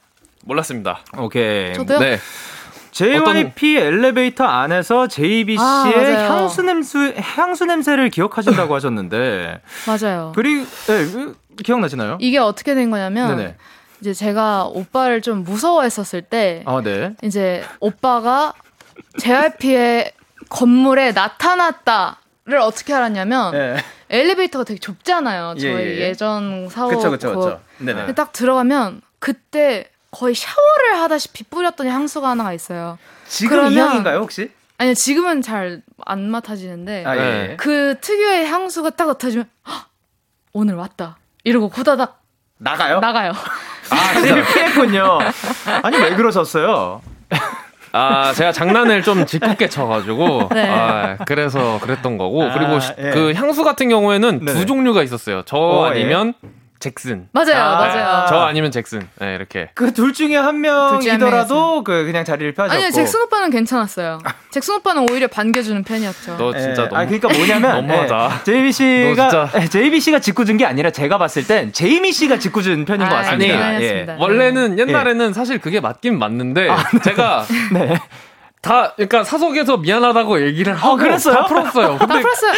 몰랐습니다. 0.44 1.00
오케이. 1.18 1.74
저도요? 1.74 1.98
네. 1.98 2.18
JYP 2.92 3.76
엘리베이터 3.76 4.44
안에서 4.44 5.06
JB 5.08 5.56
아, 5.58 5.84
씨의 5.84 6.12
맞아요. 6.14 6.32
향수 6.32 6.62
냄새 6.62 7.14
향수 7.18 7.64
냄새를 7.64 8.10
기억하신다고 8.10 8.74
하셨는데 8.74 9.60
맞아요. 9.86 10.32
그리고 10.34 10.62
예, 10.88 11.04
그, 11.06 11.36
기억나시나요? 11.62 12.18
이게 12.20 12.38
어떻게 12.38 12.74
된 12.74 12.90
거냐면 12.90 13.36
네네. 13.36 13.56
이제 14.00 14.12
제가 14.12 14.64
오빠를 14.64 15.22
좀 15.22 15.44
무서워했었을 15.44 16.22
때 16.22 16.62
아, 16.66 16.80
네. 16.82 17.14
이제 17.22 17.62
오빠가 17.78 18.54
JYP의 19.18 20.12
건물에 20.50 21.12
나타났다를 21.12 22.58
어떻게 22.60 22.92
알았냐면 22.92 23.54
예. 23.54 23.76
엘리베이터가 24.10 24.64
되게 24.64 24.78
좁잖아요. 24.78 25.54
예, 25.56 25.60
저희 25.60 25.72
예, 25.72 25.78
예. 25.78 26.00
예, 26.08 26.14
전 26.14 26.68
사옥 26.68 26.90
그쵸, 26.90 27.10
그쵸, 27.10 27.28
그- 27.30 27.34
그쵸. 27.36 27.60
네네. 27.78 27.94
근데 28.00 28.12
딱 28.14 28.32
들어가면 28.32 29.00
그때 29.20 29.88
거의 30.10 30.34
샤워를 30.34 31.00
하다시피 31.02 31.44
뿌렸던 31.44 31.86
향수가 31.86 32.28
하나가 32.28 32.52
있어요. 32.52 32.98
지금 33.28 33.56
이 33.56 33.60
그러면- 33.60 33.88
향인가요, 33.88 34.18
혹시? 34.18 34.50
아니 34.78 34.94
지금은 34.94 35.40
잘 35.42 35.82
안 36.06 36.30
맡아지는데 36.30 37.04
아, 37.06 37.14
예. 37.16 37.20
네. 37.20 37.56
그 37.56 37.96
특유의 38.00 38.46
향수가 38.48 38.90
딱 38.90 39.06
맡아지면 39.06 39.48
"헉, 39.68 39.86
오늘 40.54 40.74
왔다 40.74 41.18
이러고 41.44 41.68
후다닥 41.68 42.20
나가요? 42.56 43.00
나가요. 43.00 43.32
아, 43.90 43.96
피했군요. 44.54 45.18
아니, 45.82 45.96
왜 45.98 46.14
그러셨어요? 46.14 47.02
아, 47.92 48.32
제가 48.32 48.52
장난을 48.52 49.02
좀 49.02 49.26
짓궂게 49.26 49.68
쳐가지고, 49.68 50.48
네. 50.54 50.68
아, 50.68 51.16
그래서 51.26 51.78
그랬던 51.80 52.18
거고, 52.18 52.44
아, 52.44 52.52
그리고 52.52 52.78
시- 52.80 52.92
예. 52.98 53.10
그 53.10 53.32
향수 53.34 53.64
같은 53.64 53.88
경우에는 53.88 54.44
네네. 54.44 54.58
두 54.58 54.66
종류가 54.66 55.02
있었어요. 55.02 55.42
저 55.44 55.56
어, 55.56 55.86
예. 55.88 55.90
아니면 56.00 56.34
잭슨. 56.80 57.28
맞아요, 57.32 57.56
아, 57.62 57.74
맞아요. 57.78 58.26
저 58.28 58.40
아니면 58.40 58.70
잭슨. 58.70 59.06
네, 59.20 59.34
이렇게. 59.36 59.68
그 59.74 59.92
둘 59.92 60.12
중에 60.14 60.34
한 60.36 60.60
명이더라도 60.62 61.84
그 61.84 62.04
그냥 62.06 62.24
자리를 62.24 62.54
펴셨고. 62.54 62.74
아니요 62.74 62.90
잭슨 62.90 63.20
오빠는 63.22 63.50
괜찮았어요. 63.50 64.18
잭슨 64.50 64.76
오빠는 64.76 65.06
오히려 65.10 65.28
반겨주는 65.28 65.84
편이었죠. 65.84 66.36
너 66.38 66.52
진짜 66.56 66.82
예. 66.84 66.88
너무. 66.88 66.96
아 66.96 67.04
그러니까 67.04 67.28
뭐냐면 67.28 67.72
너무하다. 67.86 68.34
예, 68.40 68.44
제이미 68.44 68.72
씨가 68.72 69.28
너 69.28 69.28
진짜. 69.46 69.62
예, 69.62 69.68
제이미 69.68 70.00
씨가 70.00 70.18
짓궂은 70.20 70.56
게 70.56 70.64
아니라 70.64 70.90
제가 70.90 71.18
봤을 71.18 71.46
땐 71.46 71.72
제이미 71.72 72.12
씨가 72.12 72.38
짓궂은 72.38 72.84
편인 72.86 73.08
것 73.08 73.14
아, 73.14 73.22
같습니다. 73.22 73.54
아니, 73.54 73.62
예. 73.62 73.62
아니었습니다. 73.76 74.16
원래는 74.18 74.78
옛날에는 74.78 75.32
사실 75.34 75.58
그게 75.58 75.80
맞긴 75.80 76.18
맞는데, 76.18 76.68
제가 77.04 77.44
네. 77.72 77.98
다, 78.62 78.92
그러니까 78.94 79.24
사석에서 79.24 79.78
미안하다고 79.78 80.42
얘기를 80.42 80.74
하고 80.74 80.96
그랬어요? 80.96 81.34
다 81.34 81.44
풀었어요. 81.46 81.96
다 81.96 82.06
근데 82.06 82.20
풀었어요. 82.20 82.52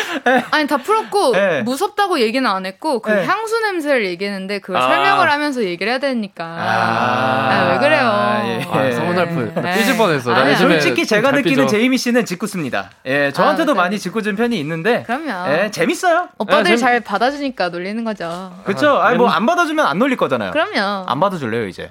아니 0.51 0.67
다 0.67 0.77
풀었고 0.79 1.33
예. 1.37 1.63
무섭다고 1.65 2.19
얘기는 2.19 2.45
안 2.51 2.67
했고 2.67 2.99
그 3.01 3.13
예. 3.17 3.25
향수 3.25 3.61
냄새를 3.61 4.05
얘기했는데 4.07 4.59
그걸 4.59 4.79
아. 4.83 4.89
설명을 4.89 5.31
하면서 5.31 5.63
얘기를 5.63 5.93
해야 5.93 6.01
되니까. 6.01 6.45
아, 6.45 7.69
왜 7.73 7.79
그래요? 7.79 8.03
예. 8.47 8.67
아, 8.69 8.93
서운할 8.93 9.29
뻔. 9.29 9.55
네. 9.63 9.75
삐질 9.79 9.97
뻔했어. 9.97 10.33
요즘에 10.51 10.57
솔직히 10.81 11.07
좀 11.07 11.17
제가 11.19 11.31
잘 11.31 11.41
느끼는 11.41 11.67
삐져. 11.67 11.77
제이미 11.79 11.97
씨는 11.97 12.25
짓궂습니다. 12.25 12.91
예, 13.07 13.31
저한테도 13.31 13.71
아. 13.73 13.75
많이 13.77 13.97
짓궂은 14.01 14.35
편이 14.35 14.59
있는데, 14.59 15.05
그럼요. 15.05 15.53
예, 15.53 15.71
재밌어요. 15.71 16.29
오빠들이 16.39 16.75
아, 16.75 16.77
재- 16.77 16.81
잘 16.83 17.01
받아주니까 17.01 17.69
놀리는 17.69 18.03
거죠. 18.03 18.53
그렇죠? 18.65 18.97
아니 18.99 19.17
뭐 19.19 19.29
안 19.33 19.47
받아주면 19.47 19.87
안 19.87 19.99
놀릴 19.99 20.17
거잖아요. 20.17 20.51
그럼요. 20.51 21.05
안 21.09 21.21
받아줄래요 21.21 21.67
이제? 21.69 21.91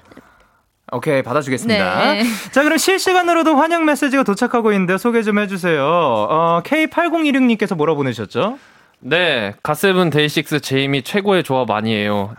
오케이 0.92 1.22
받아주겠습니다. 1.22 2.12
네. 2.12 2.24
자 2.50 2.62
그럼 2.62 2.78
실시간으로도 2.78 3.56
환영 3.56 3.84
메시지가 3.84 4.22
도착하고 4.24 4.72
있는데 4.72 4.98
소개 4.98 5.22
좀 5.22 5.38
해주세요. 5.38 5.82
어, 5.82 6.62
K8016님께서 6.64 7.74
뭐라 7.74 7.94
보내셨죠? 7.94 8.58
네, 9.12 9.54
가세븐 9.64 10.10
데이식스 10.10 10.60
제이미 10.60 11.02
최고의 11.02 11.42
조합 11.42 11.68
아니에요. 11.72 12.34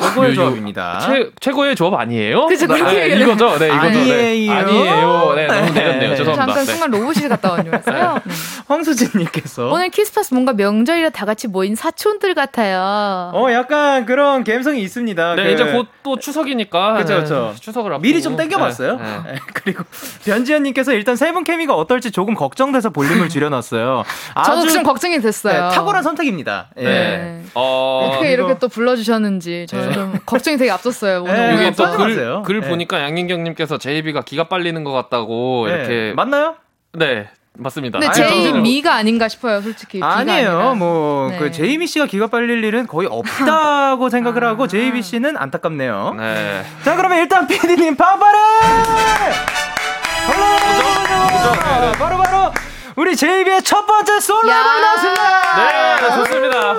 최고의 0.00 0.28
요- 0.28 0.30
요- 0.30 0.34
조합입니다. 0.36 1.00
최, 1.00 1.30
최고의 1.38 1.76
조합 1.76 2.00
아니에요? 2.00 2.46
그쵸, 2.46 2.66
그렇게 2.66 2.82
네, 2.84 3.02
얘기해요. 3.10 3.26
이거죠? 3.26 3.58
네, 3.58 3.66
이거죠. 3.66 3.80
아니에요. 3.80 4.06
네. 4.16 4.48
아니에요. 4.50 5.32
네, 5.36 5.46
너무 5.48 5.70
내렸네요. 5.72 6.10
네. 6.10 6.16
죄송합니다. 6.16 6.46
잠깐 6.46 6.64
네. 6.64 6.64
순간 6.64 6.90
로봇이 6.90 7.28
갔다 7.28 7.52
온 7.52 7.62
줄 7.64 7.74
알았어요. 7.74 8.14
네. 8.24 8.32
황수진님께서 8.68 9.68
오늘 9.70 9.90
키스파스 9.90 10.32
뭔가 10.32 10.52
명절이라 10.54 11.10
다 11.10 11.26
같이 11.26 11.46
모인 11.48 11.74
사촌들 11.74 12.34
같아요. 12.34 13.30
어 13.34 13.52
약간 13.52 14.06
그런 14.06 14.44
감성이 14.44 14.80
있습니다. 14.82 15.34
네, 15.34 15.44
그- 15.44 15.50
이제 15.50 15.64
곧 15.72 15.88
또 16.02 16.18
추석이니까. 16.18 16.94
그쵸, 16.94 17.14
네, 17.16 17.20
그쵸. 17.20 17.54
추석을 17.60 17.92
앞두고. 17.92 18.02
미리 18.02 18.22
좀 18.22 18.34
땡겨봤어요. 18.36 18.96
네, 18.96 19.02
네. 19.26 19.32
네, 19.32 19.38
그리고 19.52 19.84
변지현님께서 20.24 20.92
일단 20.94 21.16
세 21.16 21.32
분 21.32 21.44
케미가 21.44 21.74
어떨지 21.74 22.10
조금 22.10 22.32
걱정돼서 22.34 22.88
볼륨을 22.88 23.28
줄여놨어요. 23.28 24.04
저도 24.46 24.58
아주 24.60 24.72
좀 24.72 24.82
걱정이 24.84 25.20
됐어요. 25.20 25.68
네, 25.68 25.76
탁월한 25.98 26.02
선택입니다. 26.02 26.68
예. 26.78 26.84
네. 26.84 27.42
어, 27.54 28.08
어떻게 28.10 28.32
이거- 28.32 28.44
이렇게 28.44 28.58
또 28.58 28.68
불러주셨는지 28.68 29.66
저는 29.68 29.92
좀 29.92 30.18
걱정이 30.24 30.56
되게 30.56 30.70
앞섰어요. 30.70 31.22
오늘 31.22 31.34
네, 31.34 31.52
오늘 31.52 31.64
여기 31.66 31.76
또 31.76 31.84
빠져 31.84 31.96
글, 32.44 32.60
네. 32.60 32.68
보니까 32.68 33.00
양인경님께서 33.02 33.78
제이비가 33.78 34.22
기가 34.22 34.44
빨리는 34.44 34.82
것 34.84 34.92
같다고 34.92 35.66
네, 35.68 35.74
이렇게. 35.74 36.12
맞나요? 36.14 36.54
네, 36.92 37.28
맞습니다. 37.58 37.98
근데 37.98 38.06
아니, 38.06 38.16
제이 38.30 38.52
저는- 38.52 38.60
미가 38.62 38.94
아닌가 38.94 39.28
싶어요, 39.28 39.60
솔직히. 39.60 40.00
아니에요. 40.02 40.50
아니라. 40.58 40.74
뭐, 40.74 41.28
네. 41.30 41.38
그, 41.38 41.50
제이미 41.50 41.86
씨가 41.86 42.06
기가 42.06 42.28
빨릴 42.28 42.62
일은 42.64 42.86
거의 42.86 43.08
없다고 43.10 44.08
생각을 44.10 44.44
하고, 44.44 44.64
아. 44.64 44.66
제이비 44.68 45.02
씨는 45.02 45.36
안타깝네요. 45.36 46.14
네. 46.18 46.62
자, 46.84 46.96
그러면 46.96 47.18
일단 47.18 47.46
PD님, 47.46 47.96
빵빠레! 47.96 48.38
홀로! 50.28 51.98
바로바로, 51.98 52.52
우리 52.98 53.14
제이비의 53.14 53.62
첫 53.62 53.86
번째 53.86 54.18
솔로 54.18 54.50
야. 54.50 54.56
앨범이 54.56 54.80
나왔습니다! 54.80 55.22
네, 55.56 56.16
좋습니다. 56.16 56.76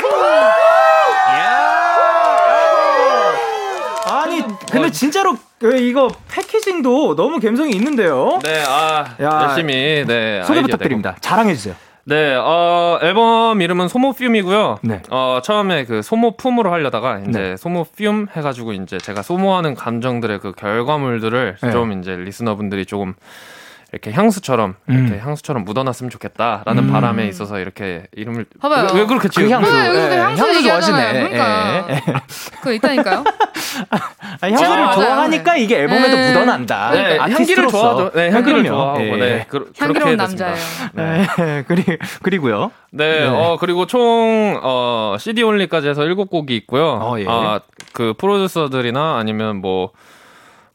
아니, 4.05 4.43
근데 4.69 4.91
진짜로, 4.91 5.37
그 5.57 5.77
이거 5.77 6.09
패키징도 6.29 7.15
너무 7.15 7.39
감성이 7.39 7.71
있는데요? 7.71 8.37
네, 8.43 8.61
아, 8.67 9.15
야. 9.21 9.47
열심히, 9.47 10.03
네. 10.05 10.43
소개 10.43 10.61
부탁드립니다. 10.61 11.15
자랑해주세요. 11.21 11.73
네, 12.03 12.35
어, 12.35 12.99
앨범 13.01 13.61
이름은 13.61 13.87
소모듐이고요. 13.87 14.79
네. 14.81 15.01
어, 15.09 15.39
처음에 15.41 15.85
그 15.85 16.01
소모품으로 16.01 16.69
하려다가 16.73 17.19
이제 17.19 17.39
네. 17.39 17.55
소모듐 17.55 18.27
해가지고 18.35 18.73
이제 18.73 18.97
제가 18.97 19.21
소모하는 19.21 19.73
감정들의 19.73 20.39
그 20.39 20.51
결과물들을 20.51 21.57
네. 21.61 21.71
좀 21.71 21.93
이제 21.93 22.17
리스너분들이 22.17 22.85
조금 22.85 23.13
이렇게 23.91 24.11
향수처럼 24.11 24.75
이렇게 24.87 25.13
음. 25.13 25.19
향수처럼 25.19 25.65
묻어놨으면 25.65 26.11
좋겠다라는 26.11 26.83
음. 26.83 26.91
바람에 26.91 27.27
있어서 27.27 27.59
이렇게 27.59 28.03
이름을 28.15 28.45
봐봐요. 28.59 28.89
왜, 28.93 28.99
왜 29.01 29.05
그렇게 29.07 29.27
그 29.27 29.33
지금 29.33 29.49
향수. 29.49 29.71
네, 29.71 30.11
예, 30.11 30.17
향수. 30.17 30.61
좋아하시네. 30.63 31.13
그러니까. 31.13 31.85
예. 31.89 32.01
그거 32.57 32.71
있다니까요? 32.73 33.23
아니, 34.41 34.53
향수를 34.53 34.83
맞아요. 34.83 34.93
좋아하니까 34.93 35.55
이게 35.57 35.79
앨범에도 35.79 36.15
네. 36.15 36.27
묻어난다. 36.33 36.91
네, 36.91 37.17
향기를. 37.17 37.67
좋아하죠. 37.67 38.11
네, 38.13 38.29
향기를 38.31 38.63
그럼요. 38.63 38.67
좋아하고 38.77 39.01
예. 39.01 39.15
네, 39.17 39.45
그, 39.47 39.59
그렇게 39.59 39.83
향기로운. 39.85 40.17
남자예요. 40.17 40.55
네, 40.93 41.63
그리, 41.67 41.83
그리고요. 42.21 42.71
네, 42.91 43.21
네. 43.21 43.27
어, 43.27 43.57
그리고 43.59 43.87
총, 43.87 44.59
어, 44.61 45.15
CD 45.19 45.41
올리까지 45.43 45.87
해서 45.89 46.01
7곡이 46.01 46.51
있고요. 46.51 46.99
어, 47.01 47.19
예. 47.19 47.25
아, 47.27 47.59
그 47.93 48.13
프로듀서들이나 48.17 49.17
아니면 49.17 49.57
뭐, 49.61 49.91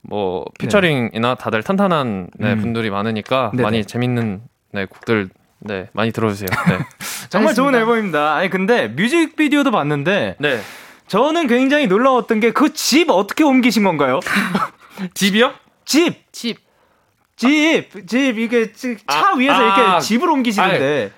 뭐, 0.05 0.45
피처링이나 0.59 1.35
다들 1.37 1.63
탄탄한 1.63 2.29
네, 2.39 2.53
음. 2.53 2.61
분들이 2.61 2.91
많으니까 2.91 3.51
네네. 3.53 3.63
많이 3.63 3.85
재밌는 3.85 4.43
네, 4.73 4.85
곡들, 4.87 5.29
네, 5.61 5.89
많이 5.93 6.13
들어주세요. 6.13 6.49
네. 6.69 6.79
정말 7.31 7.55
좋은 7.55 7.69
알겠습니다. 7.75 7.79
앨범입니다. 7.79 8.35
아니, 8.35 8.51
근데 8.51 8.89
뮤직비디오도 8.89 9.71
봤는데, 9.71 10.37
네. 10.39 10.61
저는 11.09 11.47
굉장히 11.47 11.87
놀라웠던 11.87 12.41
게 12.41 12.51
그 12.53 12.73
집 12.73 13.11
어떻게 13.11 13.45
옮기신 13.45 13.85
건가요? 13.85 14.21
집이요? 15.15 15.53
집! 15.85 16.31
집. 16.33 16.59
집! 17.37 17.89
집, 18.07 18.39
이게 18.39 18.73
차 18.73 18.89
아, 19.07 19.35
위에서 19.37 19.55
아. 19.55 19.63
이렇게 19.63 20.01
집을 20.01 20.31
옮기시는데. 20.31 21.11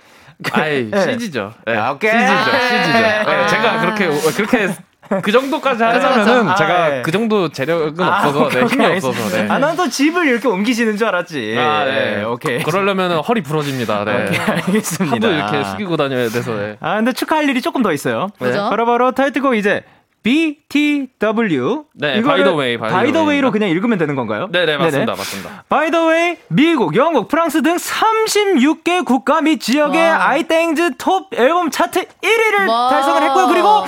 아이, 0.53 0.91
네. 0.91 1.01
CG죠. 1.13 1.53
네. 1.67 1.77
아, 1.77 1.93
오케이. 1.93 2.11
CG죠. 2.11 2.33
아, 2.33 2.45
CG죠. 2.45 2.93
네. 2.93 3.25
네, 3.25 3.47
제가 3.49 3.81
그렇게, 3.81 4.09
그렇게 4.37 4.75
그 5.23 5.33
정도까지 5.33 5.83
맞아. 5.83 6.11
하자면은 6.11 6.49
아, 6.49 6.55
제가 6.55 6.89
네. 6.89 7.03
그 7.03 7.11
정도 7.11 7.49
재력은 7.49 8.05
아, 8.05 8.19
없어서, 8.27 8.49
네, 8.49 8.63
오케이, 8.63 8.69
힘이 8.69 8.85
알겠습니다. 8.87 9.21
없어서, 9.25 9.43
네. 9.43 9.49
아, 9.51 9.59
난또 9.59 9.89
집을 9.89 10.27
이렇게 10.27 10.49
옮기시는 10.49 10.97
줄 10.97 11.07
알았지. 11.09 11.57
아, 11.59 11.85
네. 11.85 12.25
오케이. 12.25 12.63
그러려면 12.63 13.13
허리 13.21 13.43
부러집니다. 13.43 14.05
네. 14.05 14.25
오케이, 14.25 14.39
알겠습니다. 14.39 15.17
하도 15.17 15.31
이렇게 15.33 15.65
숙이고 15.65 15.97
다녀야 15.97 16.29
돼서, 16.29 16.55
네. 16.55 16.77
아, 16.81 16.97
근데 16.97 17.13
축하할 17.13 17.49
일이 17.49 17.61
조금 17.63 17.83
더 17.83 17.93
있어요. 17.93 18.29
뭐죠? 18.39 18.69
바로 18.71 18.87
바로 18.87 19.13
타이틀곡 19.13 19.57
이제 19.57 19.83
BTW. 20.23 21.85
네, 21.95 22.19
이거를 22.19 22.23
by 22.25 22.43
the 22.43 22.59
way, 22.59 22.77
by 22.77 22.89
the 22.89 22.91
by 22.91 23.13
the 23.13 23.13
way. 23.13 23.27
way로 23.29 23.53
그냥 23.53 23.69
읽으면 23.69 23.97
되는 23.97 24.17
건가요? 24.17 24.49
네 24.51 24.67
네, 24.67 24.77
맞습니다. 24.77 25.13
맞습니다. 25.13 25.65
By 25.69 25.91
the 25.93 26.05
way, 26.05 26.37
미국, 26.49 26.97
영국, 26.97 27.29
프랑스 27.29 27.63
등 27.63 27.77
36개 27.77 29.05
국가 29.05 29.41
및 29.41 29.61
지역의 29.61 30.03
와. 30.03 30.31
아이땡즈 30.31 30.97
top 30.99 31.33
앨범 31.33 31.71
차트 31.71 32.07
1위를 32.23 32.69
와. 32.69 32.89
달성을 32.89 33.23
했고요. 33.23 33.47
그리고 33.47 33.85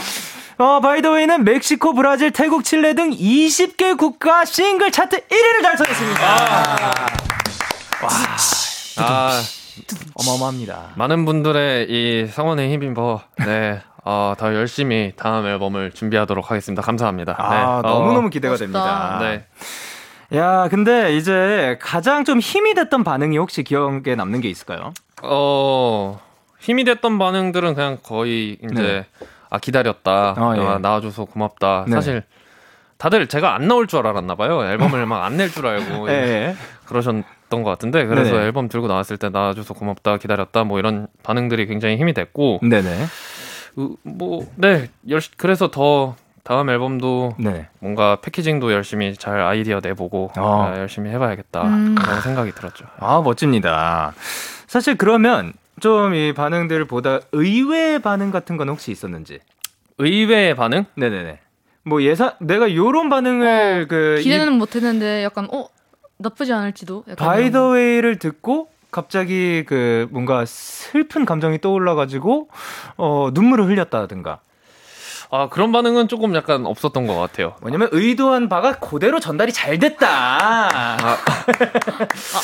어, 0.60 0.80
by 0.80 1.02
the 1.02 1.12
way는 1.12 1.44
멕시코, 1.44 1.94
브라질, 1.94 2.32
태국, 2.32 2.64
칠레 2.64 2.94
등 2.94 3.10
20개 3.10 3.96
국가 3.96 4.44
싱글 4.44 4.90
차트 4.90 5.28
1위를 5.28 5.62
달성했습니다. 5.62 6.20
아, 9.00 9.40
어마어마합니다. 10.14 10.90
많은 10.96 11.24
분들의 11.24 11.86
이 11.88 12.26
성원에 12.26 12.72
힘입어, 12.72 13.20
네. 13.46 13.80
어, 14.04 14.34
더 14.36 14.52
열심히 14.52 15.12
다음 15.16 15.46
앨범을 15.46 15.92
준비하도록 15.92 16.50
하겠습니다. 16.50 16.82
감사합니다. 16.82 17.36
아, 17.38 17.80
네. 17.80 17.88
너무너무 17.88 18.28
기대가 18.28 18.52
멋있다. 18.54 18.64
됩니다. 18.64 19.16
어, 19.16 19.22
네. 19.22 19.44
야, 20.36 20.66
근데 20.68 21.16
이제 21.16 21.78
가장 21.80 22.24
좀 22.24 22.40
힘이 22.40 22.74
됐던 22.74 23.04
반응이 23.04 23.38
혹시 23.38 23.62
기억에 23.62 24.16
남는 24.16 24.40
게 24.40 24.48
있을까요? 24.48 24.92
어, 25.22 26.18
힘이 26.58 26.82
됐던 26.82 27.16
반응들은 27.16 27.74
그냥 27.74 27.98
거의 28.02 28.58
이제, 28.64 28.82
네. 28.82 29.06
아, 29.50 29.58
기다렸다. 29.58 30.34
아, 30.36 30.54
예. 30.56 30.60
아, 30.62 30.78
나와줘서 30.78 31.24
고맙다. 31.24 31.84
네. 31.86 31.92
사실, 31.92 32.22
다들 32.98 33.26
제가 33.28 33.54
안 33.54 33.68
나올 33.68 33.86
줄 33.86 34.00
알았나 34.06 34.34
봐요. 34.34 34.64
앨범을 34.64 35.06
막 35.06 35.22
안 35.24 35.36
낼 35.36 35.50
줄 35.50 35.66
알고. 35.66 36.08
예, 36.10 36.12
예. 36.52 36.56
그러셨던 36.86 37.62
것 37.62 37.64
같은데. 37.64 38.06
그래서 38.06 38.32
네네. 38.32 38.44
앨범 38.46 38.68
들고 38.68 38.88
나왔을 38.88 39.16
때 39.16 39.28
나와줘서 39.28 39.74
고맙다, 39.74 40.16
기다렸다. 40.18 40.64
뭐 40.64 40.78
이런 40.78 41.06
반응들이 41.22 41.66
굉장히 41.66 41.96
힘이 41.96 42.12
됐고. 42.12 42.60
네네. 42.62 43.06
그, 43.74 43.94
뭐, 44.02 44.44
네. 44.56 44.88
열, 45.08 45.20
그래서 45.36 45.70
더 45.70 46.16
다음 46.42 46.70
앨범도 46.70 47.34
네. 47.38 47.68
뭔가 47.78 48.16
패키징도 48.22 48.72
열심히 48.72 49.14
잘 49.14 49.40
아이디어 49.42 49.80
내보고 49.82 50.30
어. 50.36 50.70
아, 50.74 50.78
열심히 50.78 51.10
해봐야겠다. 51.10 51.62
음. 51.62 51.94
그런 51.94 52.20
생각이 52.22 52.52
들었죠. 52.52 52.86
아, 52.98 53.20
멋집니다. 53.22 54.14
사실 54.66 54.96
그러면 54.96 55.52
좀 55.80 56.14
이 56.14 56.32
반응들을 56.34 56.84
보다 56.86 57.20
의외의 57.32 58.00
반응 58.00 58.30
같은 58.30 58.56
건 58.56 58.68
혹시 58.68 58.90
있었는지? 58.90 59.38
의외의 59.98 60.54
반응? 60.54 60.84
네네네. 60.94 61.40
뭐 61.84 62.02
예상, 62.02 62.32
내가 62.40 62.74
요런 62.74 63.08
반응을 63.08 63.86
그. 63.88 64.20
기대는 64.22 64.52
못했는데 64.54 65.24
약간 65.24 65.48
어 65.52 65.68
나쁘지 66.18 66.52
않을지도. 66.52 67.04
약간 67.08 67.16
by 67.26 67.40
이런 67.42 67.52
the 67.52 67.68
way를 67.70 68.18
듣고 68.18 68.68
갑자기 68.90 69.64
그 69.66 70.06
뭔가 70.10 70.44
슬픈 70.46 71.24
감정이 71.24 71.60
떠올라가지고 71.60 72.48
어, 72.96 73.30
눈물을 73.32 73.66
흘렸다든가. 73.66 74.40
아 75.30 75.48
그런 75.50 75.72
반응은 75.72 76.08
조금 76.08 76.34
약간 76.34 76.64
없었던 76.64 77.06
것 77.06 77.14
같아요. 77.18 77.54
뭐냐면 77.60 77.88
의도한 77.92 78.48
바가 78.48 78.78
그대로 78.78 79.20
전달이 79.20 79.52
잘 79.52 79.78
됐다. 79.78 80.96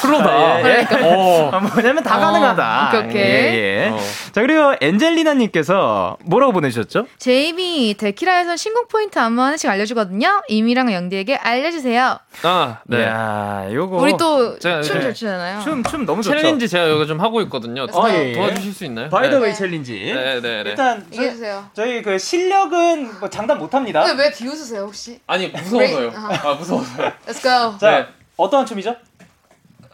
프로다. 0.03 0.61
예, 0.61 0.87
예. 0.91 1.03
어. 1.03 1.51
아, 1.51 1.61
뭐냐면 1.61 2.03
다 2.03 2.19
어, 2.19 2.21
가능하다. 2.21 2.89
오케이, 2.89 3.01
오케이. 3.09 3.23
예, 3.23 3.85
예. 3.87 3.89
어. 3.89 3.99
자 4.33 4.43
그리고 4.43 4.75
엔젤리나님께서 4.83 6.19
뭐라고 6.27 6.53
보내주셨죠? 6.53 7.07
제이미 7.19 7.95
데키라에서 7.97 8.57
신곡 8.57 8.89
포인트 8.89 9.19
안무 9.19 9.41
하나씩 9.41 9.71
알려주거든요. 9.71 10.43
제이미랑 10.49 10.93
영디에게 10.93 11.37
알려주세요. 11.37 12.19
아 12.43 12.79
네. 12.85 13.03
야, 13.05 13.67
요거 13.73 13.97
우리 13.97 14.15
또춤 14.19 14.83
네. 14.83 14.83
잘 14.83 15.15
추잖아요. 15.15 15.61
춤, 15.63 15.83
춤 15.85 16.05
너무 16.05 16.23
좋죠. 16.23 16.37
챌린지 16.37 16.69
제가 16.69 16.91
여기 16.91 17.07
좀 17.07 17.19
하고 17.21 17.41
있거든요. 17.43 17.87
아, 17.95 18.11
예, 18.11 18.29
예. 18.29 18.33
도와주실 18.35 18.75
수 18.75 18.85
있나요? 18.85 19.09
by 19.09 19.31
the 19.31 19.39
네. 19.39 19.47
way 19.47 19.55
챌린지. 19.55 20.13
네, 20.15 20.41
네, 20.43 20.63
네. 20.63 20.71
일단 20.71 21.07
해주세요. 21.15 21.65
저희 21.73 22.03
그 22.03 22.19
실력 22.19 22.74
은 22.75 23.19
뭐 23.21 23.29
장담 23.31 23.59
못 23.59 23.73
합니다. 23.75 24.03
근데 24.05 24.23
왜 24.25 24.31
비웃으세요 24.33 24.83
혹시? 24.83 25.21
아니 25.27 25.49
무서워서요. 25.49 26.13
아 26.15 26.55
무서워서요. 26.55 27.13
Let's 27.27 27.43
go. 27.43 27.79
자, 27.79 27.91
네. 27.91 28.07
어떠한 28.37 28.67
춤이죠? 28.67 28.95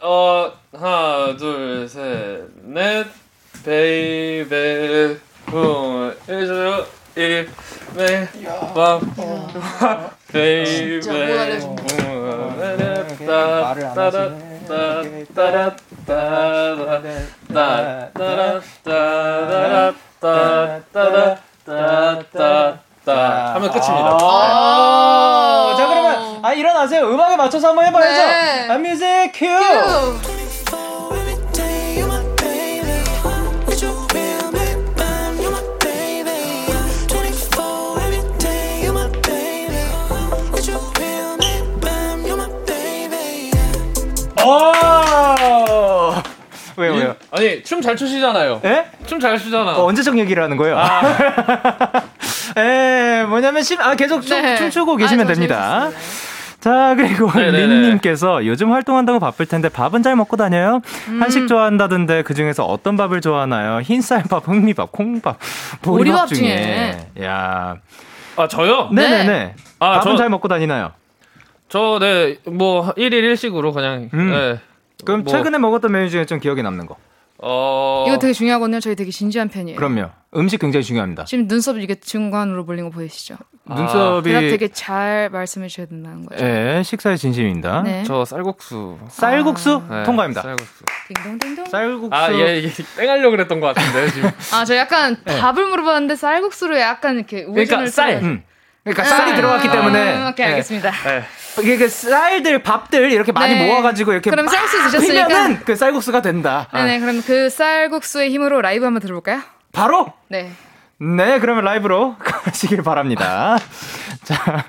어 0.01 0.51
하나 0.73 1.35
둘 1.37 1.87
셋 1.87 2.47
넷 2.63 3.05
베이베 3.63 5.17
후 5.47 6.11
해줘요 6.27 6.85
이메밤 7.15 9.01
베이베 10.31 11.59
못. 11.59 11.77
따따따따따따따따 20.11 21.37
따따따 21.65 23.53
하면 23.55 23.69
끝입니다. 23.71 24.17
아, 24.21 25.75
자 25.77 25.87
그러면 25.87 26.39
아 26.43 26.53
일어나세요. 26.53 27.03
음악에 27.09 27.35
맞춰서 27.35 27.69
한번 27.69 27.85
해봐야죠. 27.85 28.17
네. 28.17 28.67
아, 28.69 28.77
뮤직 28.77 29.31
큐. 29.33 29.45
큐. 29.47 29.51
Every 31.13 31.37
day 31.53 31.97
you're 31.99 32.07
my 32.07 32.23
baby. 32.37 33.03
With 33.67 33.83
your 33.83 33.95
real 34.13 34.51
big 34.51 34.95
bang, 34.95 35.37
you're 35.39 35.51
my 35.51 35.61
baby. 35.79 36.65
24 37.07 37.99
every 38.01 38.23
day 38.39 38.81
you're 38.83 38.93
my 38.93 39.07
baby. 39.21 39.85
With 40.51 40.67
your 40.67 40.81
real 40.99 41.37
big 41.37 41.81
bang, 41.81 42.25
you're 42.25 42.37
my 42.37 42.49
baby. 42.65 43.51
오. 44.43 44.71
왜요 46.77 46.93
왜요? 46.93 47.15
아니 47.31 47.63
춤 47.63 47.81
잘 47.81 47.95
추시잖아요. 47.95 48.61
예? 48.65 48.85
춤 49.11 49.19
잘 49.19 49.37
추잖아. 49.37 49.73
어, 49.75 49.83
언제적 49.83 50.17
얘기를 50.17 50.41
하는 50.41 50.55
거예요? 50.55 50.77
에 52.55 53.23
뭐냐면 53.25 53.61
심, 53.61 53.81
아 53.81 53.93
계속 53.95 54.21
춤, 54.21 54.41
네. 54.41 54.55
춤추고 54.55 54.93
아, 54.93 54.97
계시면 54.97 55.25
너무 55.27 55.33
됩니다. 55.35 55.89
자 56.61 56.93
그리고 56.95 57.29
네네네. 57.29 57.67
린님께서 57.67 58.45
요즘 58.45 58.71
활동한다고 58.71 59.19
바쁠 59.19 59.47
텐데 59.47 59.67
밥은 59.67 60.01
잘 60.01 60.15
먹고 60.15 60.37
다녀요? 60.37 60.79
한식 61.19 61.49
좋아한다던데 61.49 62.21
그 62.23 62.33
중에서 62.33 62.63
어떤 62.65 62.95
밥을 62.95 63.19
좋아하나요? 63.19 63.81
흰쌀밥, 63.81 64.47
흑미밥, 64.47 64.93
콩밥, 64.93 65.37
보리밥 65.81 66.27
보리밥 66.27 66.27
중에. 66.29 67.07
야, 67.21 67.75
아 68.37 68.47
저요? 68.47 68.89
네네 68.93 69.23
네. 69.25 69.55
아, 69.79 69.99
밥은 69.99 70.13
저- 70.13 70.17
잘 70.19 70.29
먹고 70.29 70.47
다니나요? 70.47 70.91
저, 71.67 71.97
네, 71.99 72.37
뭐, 72.45 72.93
1일 72.95 73.33
1식으로 73.33 73.73
그냥, 73.73 74.09
음. 74.13 74.29
네. 74.31 74.59
그럼 75.05 75.23
뭐, 75.23 75.33
최근에 75.33 75.57
먹었던 75.57 75.89
메뉴 75.91 76.09
중에 76.09 76.25
좀 76.25 76.39
기억에 76.39 76.61
남는 76.61 76.85
거. 76.85 76.97
어. 77.41 78.05
이거 78.07 78.17
되게 78.19 78.33
중요하거든요. 78.33 78.79
저희 78.79 78.95
되게 78.95 79.11
진지한 79.11 79.49
편이에요. 79.49 79.77
그럼요. 79.77 80.09
음식 80.35 80.59
굉장히 80.59 80.83
중요합니다. 80.83 81.25
지금 81.25 81.47
눈썹 81.47 81.77
이게 81.79 81.95
중간으로 81.95 82.63
몰린 82.63 82.85
거 82.85 82.91
보이시죠? 82.91 83.35
아, 83.67 83.75
눈썹이 83.75 84.23
대답 84.23 84.39
되게 84.41 84.67
잘 84.69 85.29
말씀해 85.29 85.67
주셔야 85.67 85.87
된다는 85.87 86.25
거죠. 86.25 86.43
예, 86.45 86.81
식사의 86.83 87.17
진심입니다. 87.17 87.81
네. 87.83 88.03
저 88.05 88.23
쌀국수. 88.25 88.97
쌀국수 89.09 89.81
네, 89.89 90.03
통과입니다. 90.03 90.41
쌀국수. 90.41 90.83
딩동딩동. 91.13 91.65
쌀국수. 91.65 92.09
아, 92.13 92.31
얘, 92.33 92.63
얘, 92.63 92.69
땡하려고 92.97 93.31
그랬던 93.31 93.59
것 93.59 93.73
같은데, 93.73 94.09
지금. 94.11 94.29
아, 94.53 94.63
저 94.65 94.75
약간 94.75 95.17
밥을 95.25 95.65
물어봤는데 95.65 96.15
쌀국수로 96.15 96.79
약간 96.79 97.15
이렇게 97.17 97.43
우회전을 97.43 97.65
그러니까 97.65 97.91
쌀. 97.91 98.23
음. 98.23 98.43
그러니까 98.83 99.03
쌀이 99.03 99.35
들어갔기 99.35 99.69
때문에 99.69 100.15
음, 100.15 100.27
오케이, 100.27 100.45
예. 100.47 100.49
알겠습니다. 100.51 100.91
네. 100.91 101.23
이게 101.59 101.77
그 101.77 101.87
쌀들 101.89 102.63
밥들 102.63 103.11
이렇게 103.11 103.31
많이 103.31 103.53
네. 103.53 103.67
모아가지고 103.67 104.13
이렇게 104.13 104.29
그럼 104.29 104.45
막 104.45 104.51
쌀국수 104.51 104.77
드셨으니까? 104.83 105.23
휘면은 105.27 105.59
그 105.65 105.75
쌀국수가 105.75 106.21
된다. 106.21 106.67
네네, 106.73 106.99
그럼 106.99 107.21
그 107.21 107.49
쌀국수의 107.49 108.31
힘으로 108.31 108.61
라이브 108.61 108.85
한번 108.85 109.01
들어볼까요? 109.01 109.41
바로 109.71 110.13
네. 110.29 110.51
네 110.97 111.39
그러면 111.39 111.63
라이브로 111.65 112.15
가시길 112.23 112.81
바랍니다. 112.83 113.57
자 114.23 114.65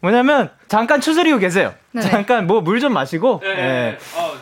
뭐냐면 0.00 0.50
잠깐 0.68 1.00
추스리고 1.00 1.38
계세요. 1.38 1.72
네네. 1.92 2.08
잠깐 2.10 2.46
뭐 2.46 2.60
물 2.60 2.80
좀 2.80 2.92
마시고 2.94 3.40
네. 3.42 3.98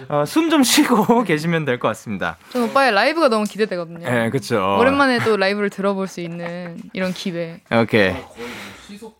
아, 0.09 0.25
숨좀 0.25 0.63
쉬고 0.63 1.25
계시면 1.25 1.65
될 1.65 1.79
것 1.79 1.89
같습니다. 1.89 2.37
전 2.51 2.63
오빠의 2.65 2.93
라이브가 2.93 3.29
너무 3.29 3.45
기대되거든요. 3.45 4.07
예, 4.07 4.31
그렇죠. 4.31 4.77
오랜만에 4.79 5.19
또 5.21 5.37
라이브를 5.37 5.69
들어볼 5.71 6.07
수 6.07 6.21
있는 6.21 6.77
이런 6.93 7.13
기회. 7.13 7.61
오케이. 7.73 8.15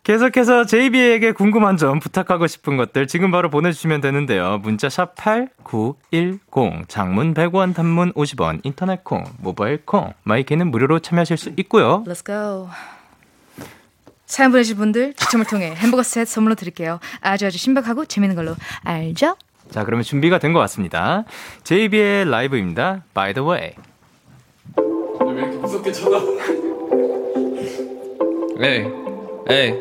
계속해서 0.03 0.65
JB에게 0.65 1.31
궁금한 1.31 1.77
점 1.77 1.99
부탁하고 1.99 2.47
싶은 2.47 2.75
것들 2.77 3.07
지금 3.07 3.31
바로 3.31 3.49
보내주시면 3.49 4.01
되는데요. 4.01 4.59
문자 4.63 4.89
샵 4.89 5.15
8910, 5.15 6.87
장문 6.89 7.33
100원, 7.33 7.73
단문 7.73 8.11
50원, 8.13 8.59
인터넷 8.63 9.03
콩, 9.03 9.23
모바일 9.37 9.85
콩, 9.85 10.13
마이크는 10.23 10.71
무료로 10.71 10.99
참여하실 10.99 11.37
수 11.37 11.51
있고요. 11.57 12.03
Let's 12.05 12.25
go. 12.25 12.67
사연 14.31 14.51
보내주신 14.51 14.77
분들 14.77 15.13
추첨을 15.15 15.45
통해 15.45 15.73
햄버거 15.75 16.03
세트 16.03 16.31
선물로 16.31 16.55
드릴게요. 16.55 17.01
아주 17.19 17.45
아주 17.47 17.57
신박하고 17.57 18.05
재밌는 18.05 18.37
걸로 18.37 18.55
알죠? 18.85 19.35
자, 19.69 19.83
그러면 19.83 20.03
준비가 20.05 20.39
된 20.39 20.53
것 20.53 20.59
같습니다. 20.59 21.25
JB의 21.65 22.29
라이브입니다. 22.29 23.03
By 23.13 23.33
the 23.33 23.45
way. 23.49 23.73
에이, 28.63 28.85
에이, 29.49 29.73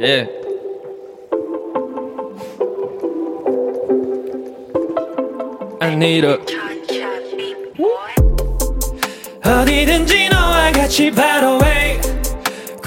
예. 0.00 0.28
I 5.80 5.92
need 5.94 6.24
a 6.26 6.38
어디든지 9.44 10.28
너와 10.30 10.72
같이 10.72 11.10
바로 11.10 11.58
way 11.60 11.79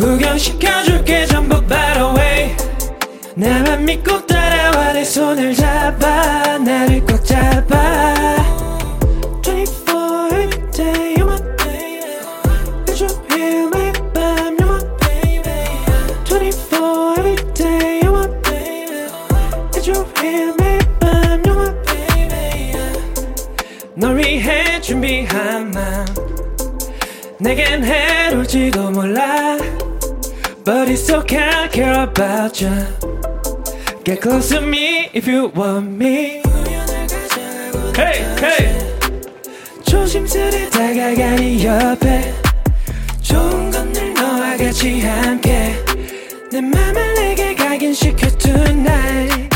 구경시켜줄게 0.03 1.25
전부 1.27 1.65
바로 1.65 2.13
way 2.13 2.53
나만 3.35 3.85
믿고 3.85 4.25
따라와 4.25 4.91
내 4.91 5.01
손을 5.05 5.55
잡아 5.55 6.57
나를 6.57 7.05
꽉 7.05 7.23
잡아 7.23 8.13
24 9.41 10.27
every 10.27 10.71
day 10.71 11.15
you're 11.15 11.23
my 11.23 11.39
baby 11.55 12.19
내줘 12.85 13.07
here 13.31 13.69
매일 13.73 13.93
밤 14.13 14.57
you're 14.57 14.67
my 14.67 14.83
baby 14.99 15.49
24 16.25 17.15
every 17.19 17.53
day 17.53 18.01
you're 18.03 18.11
my 18.11 18.27
baby 18.41 19.07
내줘 19.73 20.05
here 20.19 20.53
매일 20.59 20.79
밤 20.99 21.41
you're 21.43 21.55
my 21.55 21.73
baby 21.85 22.75
널 23.95 24.17
위해 24.17 24.81
준비한 24.81 25.71
맘 25.71 26.05
내겐 27.39 27.85
해로울지도 27.85 28.91
몰라 28.91 29.42
okay, 31.09 31.49
I 31.49 31.67
care 31.67 32.03
about 32.03 32.61
you 32.61 32.71
Get 34.03 34.21
close 34.21 34.49
to 34.49 34.61
me 34.61 35.09
if 35.13 35.27
you 35.27 35.47
want 35.55 35.91
me 35.91 36.41
Hey, 37.95 38.23
hey 38.39 38.83
조심스레 39.85 40.69
다가가 40.69 41.35
네 41.35 41.63
옆에 41.63 42.33
좋은 43.21 43.71
건 43.71 43.93
늘 43.93 44.13
너와 44.13 44.57
같이 44.57 45.01
함께 45.01 45.75
내 46.51 46.61
맘을 46.61 47.13
내게 47.15 47.55
각인시켜 47.55 48.27
tonight 48.37 49.49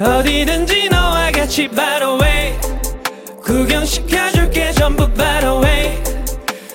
어디든지 0.00 0.88
너와 0.88 1.30
같이 1.32 1.68
바로 1.68 2.18
way 2.20 2.54
구경시켜줄게 3.42 4.72
전부 4.72 5.08
바로 5.12 5.60
way 5.62 6.02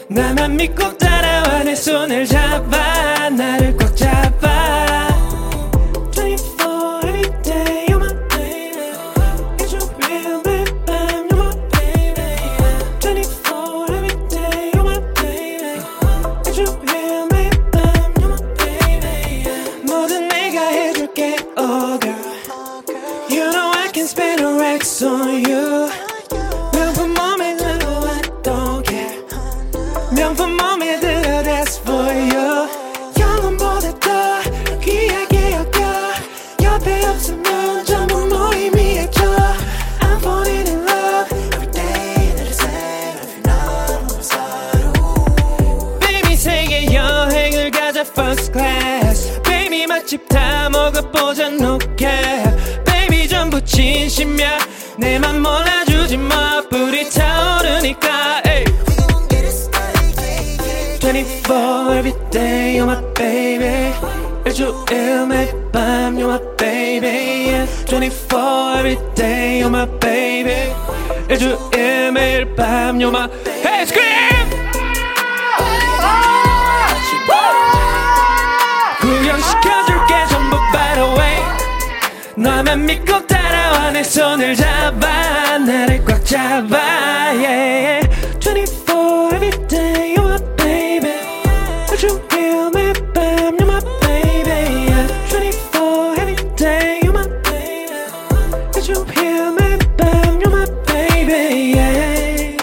나만 0.10 0.56
믿고 0.58 0.98
따라와 0.98 1.39
내 1.39 1.39
손을 1.80 2.26
잡아 2.26 3.19
cap 52.10 52.86
Baby 52.86 53.28
전부 53.28 53.64
진심이야 53.64 54.60
내맘 54.98 55.42
몰라주지 55.42 56.18
마 56.18 56.62
불이 56.70 57.10
타오르니까 57.10 58.42
에이. 58.46 58.66
24 61.02 61.98
every 61.98 62.14
day 62.30 62.78
you're 62.78 62.84
my 62.86 63.02
baby 63.14 63.94
일주일 64.46 65.26
매일 65.28 65.54
밤 65.72 66.16
you're 66.18 66.30
my 66.30 66.40
baby 66.58 67.50
yeah. 67.50 67.66
24 67.86 68.80
every 68.80 68.98
day 69.16 69.60
you're 69.62 69.70
my 69.70 69.88
baby 70.00 70.74
일주일 71.30 72.12
매일 72.12 72.56
밤 72.56 73.00
you're 73.00 73.10
my 73.10 73.28
Hey 73.64 73.86
scream 73.86 74.49
너만 82.40 82.86
믿고 82.86 83.28
따라와 83.28 83.92
내 83.92 84.02
손을 84.02 84.56
잡아 84.56 85.58
나를 85.58 86.04
꽉 86.06 86.24
잡아 86.26 86.78
yeah. 87.36 88.08
24 88.40 89.36
every 89.36 89.68
day 89.68 90.16
you're 90.16 90.24
my 90.26 90.40
baby 90.56 91.12
일주일 91.92 92.72
매일 92.74 92.94
밤 93.14 93.58
you're 93.58 93.68
my 93.68 93.82
baby 94.00 94.88
yeah. 94.88 95.08
24 95.28 96.16
every 96.20 96.36
day 96.56 97.00
you're 97.04 97.12
my 97.12 97.28
baby 97.44 97.92
일주일 98.76 99.52
매일 99.60 99.78
밤 99.98 100.40
you're 100.40 100.48
my 100.48 100.66
baby 100.88 101.74
yeah. 101.76 102.58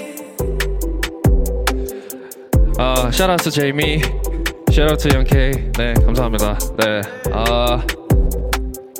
아, 2.79 3.11
샤라스 3.11 3.51
제이미, 3.51 4.01
샤라스 4.73 5.09
영케이. 5.15 5.53
네, 5.79 5.95
감사합니다. 6.05 6.59
네, 6.79 7.01
아, 7.33 7.83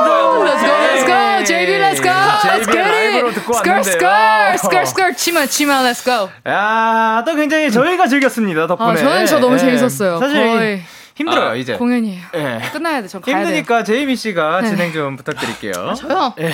go, 0.06 0.43
let's 0.45 1.06
go, 1.06 1.43
JB, 1.43 1.79
let's 1.82 2.01
go, 2.01 2.10
let's 2.10 2.65
JB 2.65 2.71
get 2.71 2.88
라이브로 2.88 3.27
it. 3.27 3.36
듣고 3.41 3.53
Skirt, 3.53 3.75
왔는데요. 3.75 4.56
skirt, 4.56 4.58
skirt, 4.58 4.88
skirt, 4.88 5.17
치마, 5.17 5.45
치마, 5.45 5.82
let's 5.84 6.03
go. 6.06 6.29
야, 6.47 7.23
또 7.25 7.36
굉장히 7.36 7.69
저희가 7.71 8.08
즐겼습니다, 8.08 8.65
덕분에. 8.67 8.91
아, 8.91 8.95
저는 8.95 9.25
저 9.25 9.39
너무 9.39 9.56
예. 9.56 9.60
재밌었어요. 9.60 10.19
사실 10.19 10.41
거의 10.45 10.82
힘들어요, 11.15 11.49
아, 11.49 11.56
이제. 11.56 11.76
공연이에요. 11.78 12.21
예. 12.36 12.60
끝나야 12.71 13.02
돼, 13.04 13.08
저. 13.08 13.19
힘드니까 13.23 13.84
제이미 13.84 14.15
씨가 14.15 14.62
네. 14.62 14.69
진행 14.69 14.91
좀 14.91 15.15
부탁드릴게요. 15.15 15.93
저요. 15.95 16.34
예. 16.39 16.54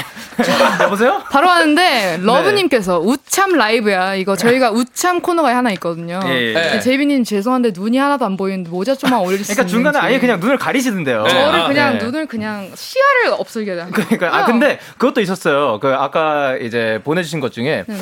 여보세요? 0.84 1.24
바로 1.32 1.48
네. 1.48 1.52
하는데 1.54 2.17
러브님께서 2.22 3.00
우참 3.00 3.54
라이브야. 3.54 4.15
이거 4.15 4.36
저희가 4.36 4.72
우참 4.72 5.22
코너가 5.22 5.56
하나 5.56 5.72
있거든요. 5.72 6.19
예, 6.26 6.30
예. 6.50 6.54
네. 6.54 6.80
제이비님 6.82 7.24
죄송한데 7.24 7.72
눈이 7.74 7.98
하나도 7.98 8.26
안 8.26 8.36
보이는데 8.36 8.69
모자 8.69 8.95
좀만 8.95 9.22
올릴 9.22 9.39
수 9.39 9.54
그러니까 9.54 9.62
있는지. 9.63 9.72
중간에 9.74 9.98
아예 10.00 10.19
그냥 10.19 10.39
눈을 10.41 10.58
가리시던데요. 10.58 11.24
네. 11.24 11.30
저를 11.30 11.60
아, 11.62 11.67
그냥 11.67 11.98
네. 11.98 12.04
눈을 12.04 12.26
그냥 12.26 12.69
시야를 12.76 13.34
없애게 13.39 13.76
돼. 13.76 13.86
그러니까 13.91 14.36
아 14.36 14.45
근데 14.45 14.80
그것도 14.98 15.22
있었어요. 15.22 15.80
그 15.80 15.88
아까 15.93 16.58
이제 16.58 17.00
보내주신 17.06 17.39
것 17.39 17.54
중에 17.54 17.86
네. 17.88 17.95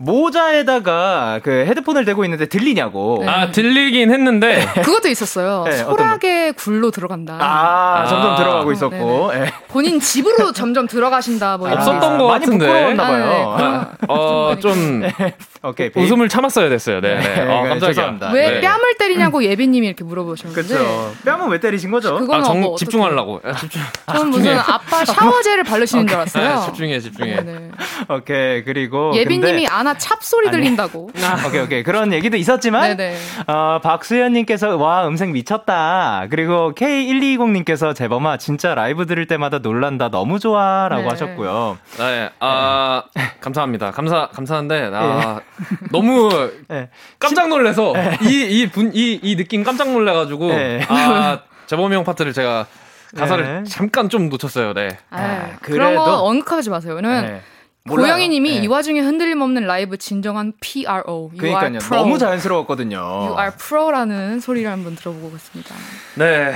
모자에다가 0.00 1.40
그 1.42 1.50
헤드폰을 1.68 2.04
대고 2.06 2.24
있는데 2.24 2.46
들리냐고. 2.46 3.18
네. 3.20 3.28
아, 3.28 3.50
들리긴 3.50 4.10
했는데, 4.10 4.66
그것도 4.82 5.08
있었어요. 5.08 5.64
네, 5.66 5.76
소라게 5.76 6.52
굴로 6.52 6.90
들어간다. 6.90 7.34
아, 7.40 8.02
아. 8.02 8.06
점점 8.06 8.36
들어가고 8.36 8.70
어, 8.70 8.72
있었고. 8.72 9.30
예. 9.34 9.52
본인 9.68 10.00
집으로 10.00 10.52
점점 10.52 10.86
들어가신다 10.86 11.58
뭐 11.58 11.70
없었던 11.70 12.00
많이 12.18 12.40
같은데. 12.40 12.66
부끄러웠나 12.66 13.04
아, 13.04 13.10
네. 13.16 13.22
봐요. 13.24 13.54
그럼- 13.56 13.86
어, 14.08 14.56
좀 14.60 15.02
오케이. 15.62 15.90
베이비. 15.92 16.00
웃음을 16.06 16.28
참았어야 16.30 16.68
됐어요. 16.70 17.00
네, 17.00 17.18
네. 17.20 17.40
어, 17.42 17.62
네, 17.64 17.68
깜짝이야. 17.68 18.18
왜 18.32 18.50
네. 18.52 18.60
뺨을 18.62 18.94
때리냐고 18.98 19.44
예비님이 19.44 19.86
이렇게 19.86 20.02
물어보셨는데 20.04 20.62
그렇죠. 20.74 21.12
뺨은 21.26 21.48
왜 21.50 21.60
때리신 21.60 21.90
거죠? 21.90 22.18
아, 22.32 22.42
정, 22.42 22.60
뭐 22.62 22.76
집중하려고. 22.76 23.40
집중. 23.58 23.82
저는 24.06 24.30
무슨 24.30 24.58
아빠 24.58 25.04
샤워젤을 25.04 25.64
바르시는 25.64 26.06
줄 26.06 26.16
알았어요. 26.16 26.48
아, 26.48 26.60
집중해, 26.66 26.98
집중해. 27.00 27.36
네, 27.36 27.42
네. 27.42 27.70
오케이. 28.08 28.64
그리고 28.64 29.12
예비님이 29.14 29.66
근 29.66 29.72
데- 29.90 29.90
아나 29.90 29.98
찹 29.98 30.16
소리 30.20 30.50
들린다고. 30.50 31.10
오케이 31.46 31.60
오케이 31.60 31.82
그런 31.82 32.12
얘기도 32.12 32.36
있었지만 32.36 32.96
네네. 32.96 33.16
어, 33.46 33.80
박수현님께서 33.82 34.76
와 34.76 35.06
음색 35.06 35.30
미쳤다 35.30 36.26
그리고 36.30 36.72
K1220님께서 36.74 37.94
재범아 37.94 38.36
진짜 38.38 38.74
라이브 38.74 39.06
들을 39.06 39.26
때마다 39.26 39.58
놀란다 39.58 40.10
너무 40.10 40.38
좋아라고 40.38 41.02
네. 41.02 41.08
하셨고요 41.08 41.78
네, 41.98 42.30
아, 42.40 43.02
감사합니다. 43.40 43.90
감사, 43.90 44.28
감사한데, 44.28 44.90
아, 44.92 45.40
너무 45.90 46.28
네. 46.68 46.88
깜짝 47.18 47.48
놀라서, 47.48 47.94
이, 48.22 48.60
이 48.60 48.68
분, 48.68 48.90
이, 48.94 49.18
이 49.22 49.36
느낌 49.36 49.64
깜짝 49.64 49.90
놀라가지고, 49.90 50.48
네. 50.48 50.80
아, 50.88 51.40
재범이 51.66 51.94
형 51.96 52.04
파트를 52.04 52.32
제가 52.32 52.66
가사를 53.16 53.62
네. 53.62 53.70
잠깐 53.70 54.08
좀 54.08 54.28
놓쳤어요, 54.28 54.74
네. 54.74 54.98
아, 55.10 55.48
그래도- 55.62 55.78
그런 55.78 55.94
거 55.96 56.22
언급하지 56.22 56.70
마세요. 56.70 56.94
왜냐면 56.94 57.26
네. 57.26 57.40
고영희님이 57.88 58.50
네. 58.60 58.64
이 58.64 58.66
와중에 58.66 59.00
흔들림 59.00 59.40
없는 59.40 59.66
라이브 59.66 59.96
진정한 59.96 60.52
PRO. 60.60 61.30
You 61.32 61.38
그러니까요 61.38 61.64
are 61.66 61.78
pro. 61.78 61.96
너무 61.98 62.18
자연스러웠거든요 62.18 62.98
You 62.98 63.36
are 63.38 63.50
pro라는 63.56 64.40
소리를 64.40 64.70
한번 64.70 64.94
들어보고 64.96 65.28
오겠습니다. 65.28 65.74
네. 66.16 66.52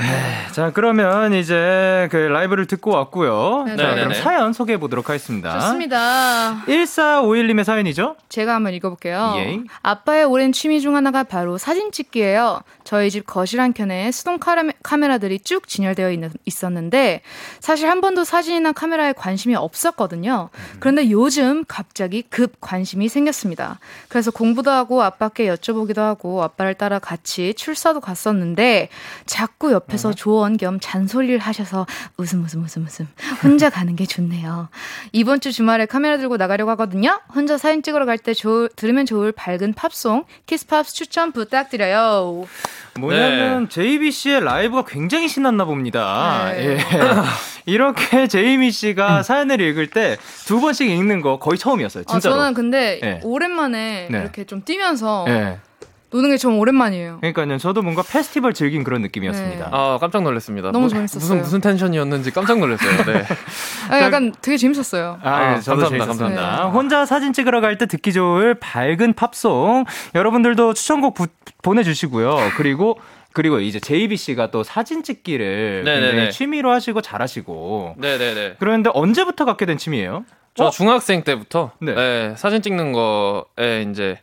자, 0.52 0.70
그러면 0.74 1.32
이제 1.32 2.08
그 2.10 2.16
라이브를 2.16 2.66
듣고 2.66 2.90
왔고요. 2.90 3.64
네, 3.66 3.76
자, 3.76 3.88
네, 3.88 3.94
그럼 3.94 4.08
네. 4.10 4.14
사연 4.14 4.52
소개해 4.52 4.78
보도록 4.78 5.08
하겠습니다. 5.08 5.58
좋습니다. 5.60 6.62
1451님의 6.68 7.64
사연이죠? 7.64 8.16
제가 8.28 8.54
한번 8.54 8.74
읽어볼게요. 8.74 9.34
예. 9.38 9.58
아빠의 9.82 10.24
오랜 10.24 10.52
취미 10.52 10.80
중 10.82 10.94
하나가 10.94 11.22
바로 11.24 11.56
사진 11.58 11.90
찍기예요. 11.90 12.60
저희 12.84 13.10
집 13.10 13.26
거실 13.26 13.60
한 13.60 13.72
켠에 13.72 14.12
수동 14.12 14.38
카메- 14.38 14.74
카메라들이 14.82 15.40
쭉 15.40 15.66
진열되어 15.68 16.10
있, 16.12 16.20
있었는데 16.44 17.22
사실 17.60 17.88
한 17.88 18.02
번도 18.02 18.24
사진이나 18.24 18.72
카메라에 18.72 19.14
관심이 19.14 19.54
없었거든요. 19.56 20.50
그런데 20.80 21.08
요즘 21.14 21.64
갑자기 21.68 22.22
급 22.22 22.60
관심이 22.60 23.08
생겼습니다. 23.08 23.78
그래서 24.08 24.32
공부도 24.32 24.68
하고 24.72 25.02
아빠께 25.04 25.46
여쭤보기도 25.46 25.98
하고 25.98 26.42
아빠를 26.42 26.74
따라 26.74 26.98
같이 26.98 27.54
출사도 27.54 28.00
갔었는데 28.00 28.88
자꾸 29.24 29.70
옆에서 29.72 30.12
조언 30.12 30.56
겸 30.56 30.80
잔소리를 30.80 31.38
하셔서 31.38 31.86
웃음 32.16 32.42
웃음 32.44 32.64
웃음 32.64 32.84
웃음 32.84 33.06
혼자 33.44 33.70
가는 33.70 33.94
게 33.94 34.06
좋네요. 34.06 34.68
이번 35.12 35.38
주 35.40 35.52
주말에 35.52 35.86
카메라 35.86 36.18
들고 36.18 36.36
나가려고 36.36 36.72
하거든요. 36.72 37.20
혼자 37.32 37.56
사진 37.58 37.82
찍으러 37.82 38.04
갈 38.06 38.18
때 38.18 38.32
들으면 38.76 39.06
좋을 39.06 39.32
밝은 39.32 39.74
팝송 39.74 40.24
Kiss 40.46 40.70
Pops 40.70 40.94
추천 40.94 41.30
부탁드려요. 41.32 42.46
뭐냐면 42.98 43.68
JB 43.68 44.10
씨의 44.10 44.42
라이브가 44.44 44.84
굉장히 44.86 45.28
신났나 45.28 45.64
봅니다. 45.64 46.50
네. 46.52 46.78
예. 46.78 46.78
이렇게 47.66 48.26
제이미 48.28 48.70
씨가 48.70 49.22
사연을 49.22 49.60
읽을 49.60 49.88
때 49.88 50.16
두 50.46 50.60
번씩 50.60 50.90
읽는 51.04 51.20
거 51.20 51.38
거의 51.38 51.58
처음이었어요. 51.58 52.04
아, 52.08 52.12
진짜로. 52.12 52.36
저는 52.36 52.54
근데 52.54 52.98
네. 53.02 53.20
오랜만에 53.22 54.08
네. 54.10 54.18
이렇게 54.20 54.44
좀 54.44 54.62
뛰면서 54.64 55.26
예. 55.28 55.58
노는 56.10 56.30
게 56.30 56.36
좀 56.36 56.58
오랜만이에요. 56.60 57.18
그러니까요. 57.20 57.58
저도 57.58 57.82
뭔가 57.82 58.02
페스티벌 58.02 58.54
즐긴 58.54 58.84
그런 58.84 59.02
느낌이었습니다. 59.02 59.64
네. 59.64 59.70
아 59.72 59.98
깜짝 60.00 60.22
놀랐습니다. 60.22 60.70
너무 60.70 60.82
뭐, 60.84 60.88
재밌었어요. 60.88 61.18
무슨 61.20 61.38
무슨 61.38 61.60
텐션이었는지 61.60 62.30
깜짝 62.30 62.60
놀랐어요. 62.60 63.04
네. 63.12 63.24
아, 63.90 64.00
약간 64.00 64.32
되게 64.40 64.56
재밌었어요. 64.56 65.18
아, 65.22 65.28
아, 65.30 65.56
예, 65.56 65.60
저도 65.60 65.80
감사합니다, 65.82 65.88
재밌었습니다. 66.04 66.40
감사합니다. 66.40 66.68
혼자 66.78 67.04
사진 67.04 67.32
찍으러 67.32 67.60
갈 67.60 67.78
때 67.78 67.86
듣기 67.86 68.12
좋을 68.12 68.54
밝은 68.54 69.14
팝송 69.14 69.84
여러분들도 70.14 70.74
추천곡 70.74 71.14
부- 71.14 71.26
보내주시고요. 71.62 72.36
그리고 72.56 72.96
그리고 73.32 73.58
이제 73.58 73.80
제이비 73.80 74.16
씨가 74.16 74.52
또 74.52 74.62
사진 74.62 75.02
찍기를 75.02 75.82
네네네. 75.84 76.06
굉장히 76.12 76.30
취미로 76.30 76.70
하시고 76.70 77.00
잘하시고 77.00 77.96
네네네. 77.98 78.56
그런데 78.60 78.90
언제부터 78.94 79.44
갖게 79.44 79.66
된 79.66 79.76
취미예요? 79.78 80.24
저 80.54 80.66
어? 80.66 80.70
중학생 80.70 81.22
때부터 81.22 81.72
네. 81.80 81.94
네, 81.94 82.34
사진 82.36 82.62
찍는 82.62 82.92
거에 82.92 83.82
이제 83.90 84.18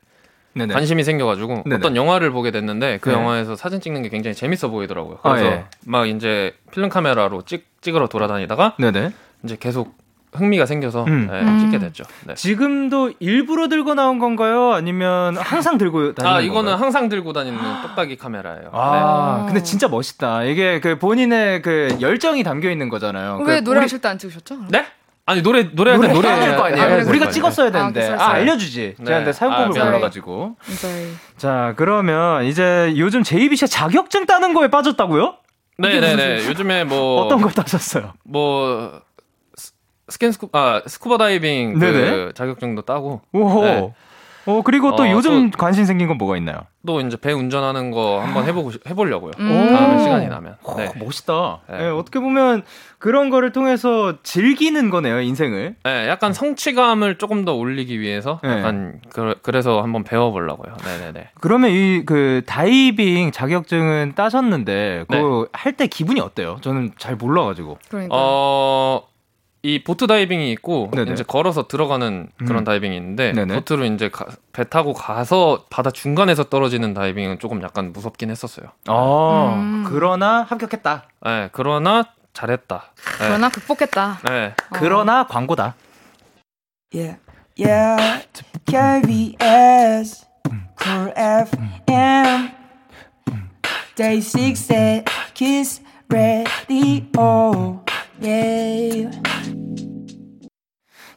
네네. 0.54 0.74
관심이 0.74 1.04
생겨가지고 1.04 1.64
네네. 1.66 1.76
어떤 1.78 1.96
영화를 1.96 2.32
보게 2.32 2.52
됐는데 2.52 3.00
그 3.02 3.10
네. 3.10 3.16
영화에서 3.16 3.56
사진 3.56 3.80
찍는 3.82 4.02
게 4.04 4.10
굉장히 4.10 4.36
재밌어 4.36 4.70
보이더라고요. 4.70 5.20
아, 5.24 5.30
그래서 5.34 5.46
예. 5.48 5.66
막 5.86 6.08
이제 6.08 6.54
필름 6.72 6.90
카메라로 6.90 7.44
찍 7.44 7.68
찍으러 7.82 8.08
돌아다니다가 8.08 8.76
네네. 8.80 9.12
이제 9.44 9.58
계속 9.60 10.00
흥미가 10.34 10.66
생겨서 10.66 11.04
음. 11.06 11.28
네, 11.30 11.42
음. 11.42 11.60
찍게 11.60 11.80
됐죠. 11.80 12.06
네. 12.26 12.34
지금도 12.36 13.12
일부러 13.20 13.68
들고 13.68 13.96
나온 13.96 14.18
건가요? 14.20 14.72
아니면 14.72 15.36
항상 15.36 15.78
들고 15.78 16.14
다니는 16.16 16.30
아 16.30 16.34
건가요? 16.40 16.46
이거는 16.50 16.76
항상 16.76 17.10
들고 17.10 17.34
다니는 17.34 17.58
똑딱이 17.82 18.16
카메라예요. 18.16 18.70
아, 18.72 19.40
네. 19.42 19.46
근데 19.48 19.64
진짜 19.64 19.90
멋있다. 19.90 20.44
이게 20.46 20.80
그 20.80 20.98
본인의 21.00 21.62
그 21.62 21.98
열정이 22.00 22.44
담겨 22.44 22.70
있는 22.70 22.88
거잖아요. 22.88 23.40
왜 23.46 23.60
그 23.60 23.64
노래 23.66 23.82
하실 23.82 24.00
때 24.00 24.08
안 24.08 24.18
찍으셨죠? 24.18 24.56
네? 24.70 24.80
네? 24.80 24.86
아니 25.26 25.42
노래 25.44 25.64
노래할 25.64 26.00
때 26.02 26.08
노래 26.08 26.14
노래 26.14 26.30
해야 26.30 26.40
될거 26.50 26.64
아니에요. 26.64 26.84
아, 26.84 26.88
그래서 26.90 27.10
우리가 27.10 27.26
그래서 27.26 27.36
찍었어야 27.36 27.68
아, 27.68 27.72
되는데. 27.72 28.02
아, 28.04 28.08
그래서. 28.08 28.24
알려주지. 28.24 28.96
네. 28.98 29.06
제가 29.06 29.18
근데 29.20 29.30
아, 29.30 29.34
사용법을 29.34 29.70
미안해요. 29.70 29.86
몰라가지고. 29.92 30.56
저희 30.82 31.08
자, 31.38 31.74
그러면 31.78 32.44
이제 32.46 32.94
요즘 32.98 33.24
JB 33.24 33.56
씨 33.56 33.68
자격증 33.68 34.26
따는 34.26 34.54
거에 34.54 34.68
빠졌다고요? 34.70 35.36
네네네. 35.78 36.48
요즘에 36.48 36.84
뭐 36.84 37.22
어떤 37.24 37.42
거 37.42 37.50
따셨어요? 37.50 38.14
뭐 38.24 39.02
스- 39.56 39.74
스캔 40.10 40.32
스쿠 40.32 40.50
아 40.54 40.82
스쿠버 40.86 41.18
다이빙 41.18 41.80
그. 41.80 42.32
자격증도 42.36 42.82
따고 42.84 43.22
오호. 43.32 43.64
네. 43.64 43.94
어, 44.58 44.62
그리고 44.64 44.96
또 44.96 45.04
어, 45.04 45.10
요즘 45.12 45.52
관심 45.52 45.86
생긴 45.86 46.08
건 46.08 46.18
뭐가 46.18 46.38
있나요? 46.38 46.62
또 46.86 47.00
이제 47.00 47.16
배 47.16 47.32
운전하는 47.32 47.92
거 47.92 48.20
한번 48.22 48.46
해보고 48.46 48.72
싶- 48.72 48.88
해보려고요. 48.90 49.32
음. 49.40 49.74
다음에 49.74 49.96
오. 49.96 50.00
시간이 50.00 50.28
나면. 50.28 50.56
어, 50.64 50.76
네. 50.78 50.92
멋있다. 50.98 51.60
네. 51.70 51.84
예, 51.84 51.88
어떻게 51.90 52.20
보면 52.20 52.64
그런 52.98 53.30
거를 53.30 53.52
통해서 53.52 54.16
즐기는 54.24 54.90
거네요, 54.90 55.22
인생을. 55.22 55.76
네, 55.84 56.08
약간 56.08 56.34
성취감을 56.34 57.18
조금 57.20 57.46
더 57.46 57.54
올리기 57.54 58.00
위해서 58.00 58.40
네. 58.44 58.50
약간 58.50 59.00
그, 59.10 59.36
그래서 59.44 59.82
한번 59.82 60.04
배워보려고요. 60.04 60.76
네네네. 60.84 61.30
그러면 61.40 61.70
이 61.72 62.04
그 62.06 62.42
다이빙 62.48 63.32
자격증은 63.32 64.14
따셨는데 64.16 65.06
네. 65.08 65.18
그거 65.22 65.48
할때 65.54 65.86
기분이 65.88 66.20
어때요? 66.20 66.58
저는 66.62 66.92
잘 66.98 67.16
몰라가지고. 67.16 67.78
그러니까 67.90 68.16
어, 68.18 69.04
이 69.64 69.84
보트 69.84 70.08
다이빙이 70.08 70.52
있고 70.54 70.90
네네. 70.92 71.12
이제 71.14 71.24
걸어서 71.24 71.68
들어가는 71.68 72.30
그런 72.40 72.60
음. 72.60 72.64
다이빙이 72.64 72.96
있는데 72.98 73.32
네네. 73.32 73.54
보트로 73.56 73.86
이제 73.86 74.10
가- 74.10 74.26
배 74.54 74.68
타고 74.68 74.94
가서 74.94 75.66
바다 75.70 75.92
중간에서 75.92 76.46
떨어지는 76.46 76.96
다이빙은 76.96 77.38
조금 77.38 77.62
약간 77.62 77.94
무섭긴 77.94 78.32
했었어요. 78.32 78.68
아, 78.88 79.54
음. 79.56 79.86
그러나 79.88 80.42
합격했다. 80.50 81.04
네, 81.26 81.50
그러나 81.52 82.06
잘했다. 82.34 82.92
네. 82.96 83.28
그러나 83.28 83.50
극복했다. 83.50 84.20
네. 84.28 84.46
어. 84.48 84.54
그러나 84.72 85.28
광고다. 85.28 85.76
Yeah, 86.94 87.20
yeah. 87.60 88.26
KBS, 88.66 90.26
Cool 90.82 91.14
FM, 91.16 92.50
Day 93.96 94.18
6 94.20 94.72
at 94.72 95.06
Kiss 95.36 95.82
Radio. 96.10 97.84
Yeah. 98.22 99.10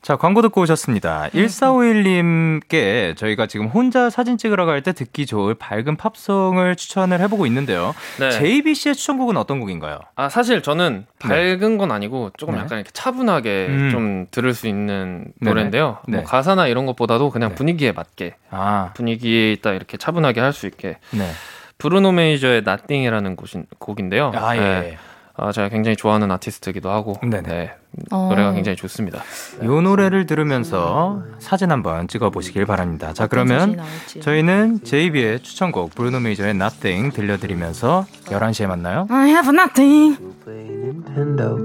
자, 0.03 0.17
광고 0.17 0.43
듣고 0.43 0.61
오셨습니다. 0.61 1.29
1451님께 1.33 3.17
저희가 3.17 3.47
지금 3.47 3.69
혼자 3.69 4.11
사진 4.11 4.37
찍으러 4.37 4.67
갈 4.67 4.83
때 4.83 4.93
듣기 4.93 5.25
좋을 5.25 5.55
밝은 5.55 5.97
팝송을 5.97 6.77
추천을 6.77 7.21
해보고 7.23 7.47
있는데요. 7.47 7.95
네. 8.21 8.31
JBC의 8.31 8.95
추천곡은 8.97 9.39
어떤 9.39 9.61
곡인가요? 9.61 10.01
아 10.15 10.29
사실 10.29 10.61
저는 10.63 11.07
밝은 11.21 11.79
건 11.79 11.91
아니고 11.91 12.33
조금 12.37 12.55
네. 12.55 12.61
약간 12.61 12.79
이렇게 12.81 12.91
차분하게 12.93 13.67
음. 13.71 13.91
좀 13.91 14.27
들을 14.31 14.53
수 14.53 14.69
있는. 14.69 15.33
노래인데요. 15.41 15.99
네. 16.07 16.19
뭐 16.19 16.25
가사나 16.27 16.67
이런 16.67 16.85
것보다도 16.85 17.31
그냥 17.31 17.51
네. 17.51 17.55
분위기에 17.55 17.93
맞게 17.93 18.35
아, 18.51 18.91
분위기에 18.95 19.57
딱 19.57 19.73
이렇게 19.73 19.97
차분하게 19.97 20.41
할 20.41 20.53
수 20.53 20.67
있게 20.67 20.99
네. 21.13 21.31
브루노 21.79 22.13
메이저의 22.13 22.59
Nothing이라는 22.59 23.37
곡인, 23.37 23.67
곡인데요. 23.79 24.33
아, 24.35 24.55
예. 24.57 24.99
네. 25.37 25.45
아, 25.45 25.53
제가 25.53 25.69
굉장히 25.69 25.97
좋아하는 25.97 26.31
아티스트이기도 26.31 26.91
하고 26.91 27.15
네네. 27.23 27.43
네. 27.43 27.75
어. 28.11 28.29
노래가 28.29 28.53
굉장히 28.53 28.77
좋습니다. 28.77 29.23
이 29.63 29.67
노래를 29.67 30.27
들으면서 30.27 31.23
사진 31.39 31.71
한번 31.71 32.09
찍어보시길 32.09 32.67
바랍니다. 32.67 33.13
자, 33.13 33.27
그러면. 33.27 33.79
저희는 34.21 34.83
JB의 34.85 35.41
추천곡 35.41 35.95
브루노 35.95 36.21
메이저의 36.21 36.51
Nothing 36.51 37.15
들려드리면서 37.15 38.07
11시에 38.27 38.67
만나요. 38.67 39.07
I 39.11 39.29
have 39.29 39.49
nothing. 39.49 40.19
Nintendo, 40.47 41.57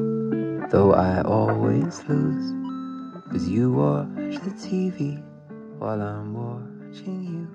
though 0.69 0.93
I 0.93 1.21
always 1.21 2.03
lose. 2.08 2.53
Cause 3.32 3.47
you 3.47 3.71
watch 3.71 4.39
the 4.43 4.51
TV 4.58 5.21
while 5.77 6.01
I'm 6.01 6.34
watching 6.34 7.23
you. 7.23 7.47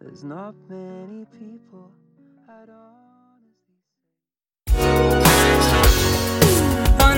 There's 0.00 0.22
not 0.22 0.54
many 0.68 1.26
people 1.32 1.90
I'd 2.48 2.70
언 2.70 2.95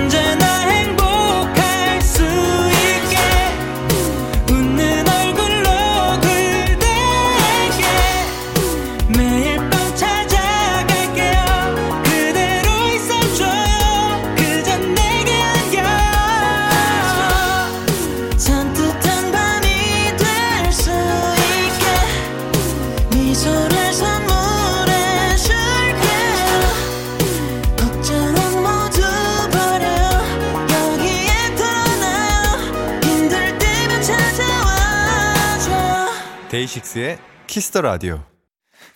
제나 0.06 0.70
행 0.70 0.77
데이식스의 36.68 37.18
Kiss 37.46 37.66
the 37.66 37.80
Radio. 37.80 38.20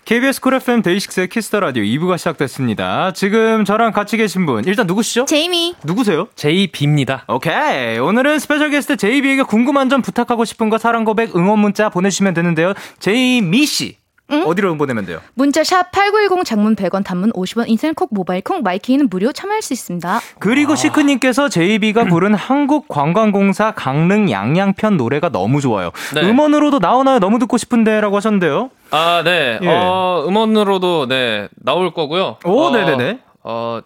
KBS 0.05 0.41
Cool 0.41 0.55
FM 0.55 0.83
데이식스의 0.83 1.29
Kiss 1.29 1.47
the 1.47 1.61
Radio 1.61 1.83
2부가 1.83 2.19
시작됐습니다. 2.19 3.13
지금 3.13 3.65
저랑 3.65 3.93
같이 3.93 4.17
계신 4.17 4.47
분 4.47 4.65
일단 4.65 4.87
누구시죠? 4.87 5.25
제이미. 5.25 5.75
누구세요? 5.83 6.29
JB입니다. 6.35 7.25
오케이. 7.29 7.99
오늘은 7.99 8.39
special 8.39 8.71
guest 8.71 8.97
제이비에게 8.97 9.43
궁금한 9.43 9.89
점 9.89 10.03
부탁하고 10.03 10.45
싶은 10.45 10.69
거 10.69 10.79
사랑 10.79 11.05
고백 11.05 11.35
응원 11.35 11.59
문자 11.59 11.89
보내주시면 11.89 12.35
되는데요. 12.35 12.75
제이미 12.99 13.65
씨. 13.65 14.02
어디로 14.47 14.77
보내면 14.77 15.07
돼요? 15.07 15.21
문자 15.35 15.63
샵 15.65 15.91
8910 15.93 16.45
장문 16.45 16.77
100원 16.77 17.05
단문 17.05 17.33
50원 17.33 17.69
인터넷 17.69 17.95
콩 17.95 18.09
모바일 18.13 18.43
콩 18.43 18.63
마이키는 18.63 19.09
무료 19.11 19.33
참여할 19.33 19.63
수 19.63 19.73
있습니다. 19.73 20.21
그리고 20.39 20.75
시크님께서 20.75 21.49
제이비가 21.49 22.05
부른 22.05 22.35
한국관광공사 22.35 23.73
강릉 23.73 24.31
양양편 24.31 24.97
노래가 24.97 25.29
너무 25.29 25.61
좋아요. 25.61 25.91
네. 26.15 26.23
음원으로도 26.23 26.79
나오나요? 26.79 27.19
너무 27.19 27.39
듣고 27.39 27.57
싶은데라고 27.59 28.17
하셨는데요. 28.17 28.71
아, 28.91 29.23
네. 29.25 29.59
예. 29.63 29.67
어, 29.69 30.25
음원으로도 30.27 31.07
네, 31.09 31.49
나올 31.57 31.93
거고요. 31.95 32.37
오, 32.45 32.63
어, 32.65 32.71
네네네. 32.71 33.19
어, 33.45 33.81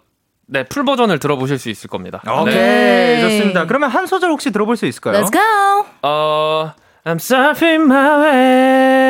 네, 0.49 0.63
풀 0.63 0.85
버전을 0.85 1.19
들어보실 1.19 1.59
수 1.59 1.69
있을 1.69 1.89
겁니다. 1.89 2.21
오케이, 2.41 2.53
네. 2.55 3.21
좋습니다. 3.21 3.65
그러면 3.67 3.89
한 3.89 4.07
소절 4.07 4.31
혹시 4.31 4.51
들어볼 4.51 4.77
수 4.77 4.85
있을까요? 4.85 5.21
Let's 5.23 5.31
go. 5.31 5.41
어, 6.03 6.71
I'm 7.05 7.17
surfing 7.17 7.83
my 7.83 8.21
way. 8.21 9.06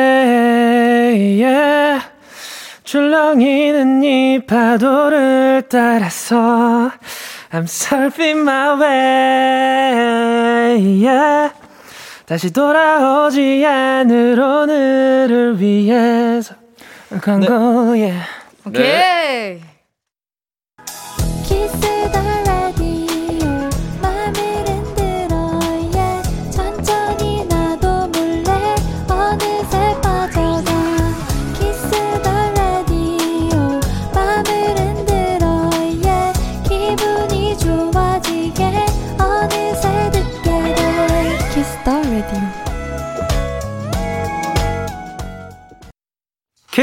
출렁이는 2.88 4.02
이 4.02 4.46
파도를 4.46 5.64
따라서 5.68 6.90
I'm 7.52 7.64
surfing 7.64 8.40
my 8.40 8.80
way, 8.80 10.80
yeah. 11.06 11.52
다시 12.24 12.50
돌아오지 12.50 13.66
않을 13.66 14.40
오늘을 14.40 15.60
위해서 15.60 16.54
간 17.20 17.40
거야. 17.40 18.22
오케이. 18.66 19.58
키스 19.58 19.67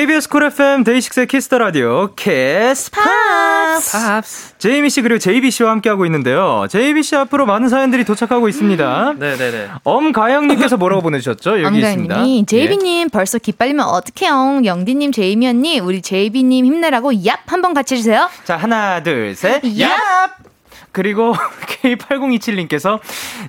KBS 0.05 0.29
Cool 0.29 0.43
FM 0.43 0.83
데이식스의 0.83 1.25
Kiss 1.25 1.43
the 1.43 1.57
Radio 1.57 2.13
Kiss 2.13 2.91
Pops 2.91 4.53
제이미 4.59 4.91
씨 4.91 5.01
그리고 5.01 5.17
제이비 5.17 5.49
씨와 5.49 5.71
함께하고 5.71 6.05
있는데요. 6.05 6.67
제이비 6.69 7.01
씨 7.01 7.15
앞으로 7.15 7.47
많은 7.47 7.69
사연들이 7.69 8.05
도착하고 8.05 8.47
있습니다. 8.47 9.15
네네네. 9.17 9.69
엄가영님께서 9.83 10.77
뭐라고 10.77 11.01
보내주셨죠? 11.01 11.63
여기 11.63 11.79
있습니다. 11.79 12.13
엄가연님이 12.13 12.39
예. 12.41 12.45
제이비님 12.45 13.09
벌써 13.09 13.39
기빨리면 13.39 13.83
어떡해요. 13.83 14.61
영디님, 14.63 15.11
제이미 15.11 15.47
언니, 15.47 15.79
우리 15.79 16.03
제이비님 16.03 16.65
힘내라고 16.65 17.11
얍 17.11 17.39
한번 17.47 17.73
같이 17.73 17.95
해주세요. 17.95 18.29
자, 18.43 18.57
하나, 18.57 19.01
둘, 19.01 19.33
셋. 19.33 19.63
얍! 19.63 19.89
그리고 20.91 21.33
K8027님께서 21.81 22.99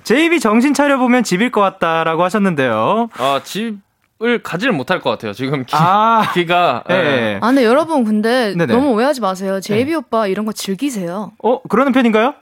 제이비 0.03 0.39
정신 0.39 0.73
차려보면 0.73 1.23
집일 1.23 1.51
것 1.51 1.61
같다라고 1.61 2.23
하셨는데요. 2.23 3.09
아, 3.15 3.41
집 3.43 3.75
을 4.23 4.41
가지를 4.41 4.73
못할 4.73 4.99
것 4.99 5.11
같아요. 5.11 5.31
지금 5.33 5.63
기, 5.63 5.75
아, 5.75 6.29
기가. 6.33 6.83
예. 6.89 6.95
예. 6.95 7.39
아, 7.39 7.47
근데 7.47 7.63
여러분 7.63 8.03
근데 8.03 8.55
네네. 8.57 8.73
너무 8.73 8.89
오해하지 8.93 9.21
마세요. 9.21 9.61
제이비 9.61 9.93
오빠 9.93 10.25
이런 10.25 10.43
거 10.45 10.53
즐기세요. 10.53 11.33
어, 11.43 11.61
그러는 11.61 11.91
편인가요? 11.91 12.33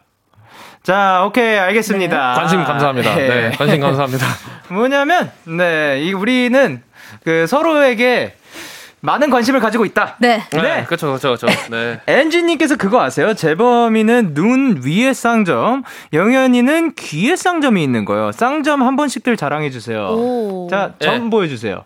자, 0.83 1.23
오케이, 1.25 1.57
알겠습니다. 1.57 2.35
관심 2.35 2.63
감사합니다. 2.63 3.19
예. 3.19 3.27
네, 3.27 3.51
관심 3.57 3.81
감사합니다. 3.81 4.25
뭐냐면, 4.71 5.31
네, 5.43 6.01
이 6.03 6.13
우리는 6.13 6.81
그 7.25 7.45
서로에게 7.47 8.35
많은 9.05 9.29
관심을 9.29 9.59
가지고 9.59 9.85
있다. 9.85 10.15
네. 10.19 10.41
네. 10.51 10.83
그쵸, 10.85 11.13
그쵸, 11.13 11.31
그쵸. 11.31 11.47
네. 11.69 11.99
엔지님께서 12.07 12.75
그거 12.75 13.01
아세요? 13.01 13.33
재범이는 13.33 14.33
눈 14.33 14.81
위에 14.85 15.13
쌍점, 15.13 15.83
영현이는 16.13 16.95
귀에 16.95 17.35
쌍점이 17.35 17.83
있는 17.83 18.03
거예요. 18.05 18.31
쌍점 18.31 18.81
한 18.83 18.95
번씩들 18.95 19.37
자랑해 19.37 19.69
주세요. 19.69 20.07
오. 20.07 20.67
자, 20.69 20.93
점 20.99 21.25
네. 21.25 21.29
보여주세요. 21.29 21.85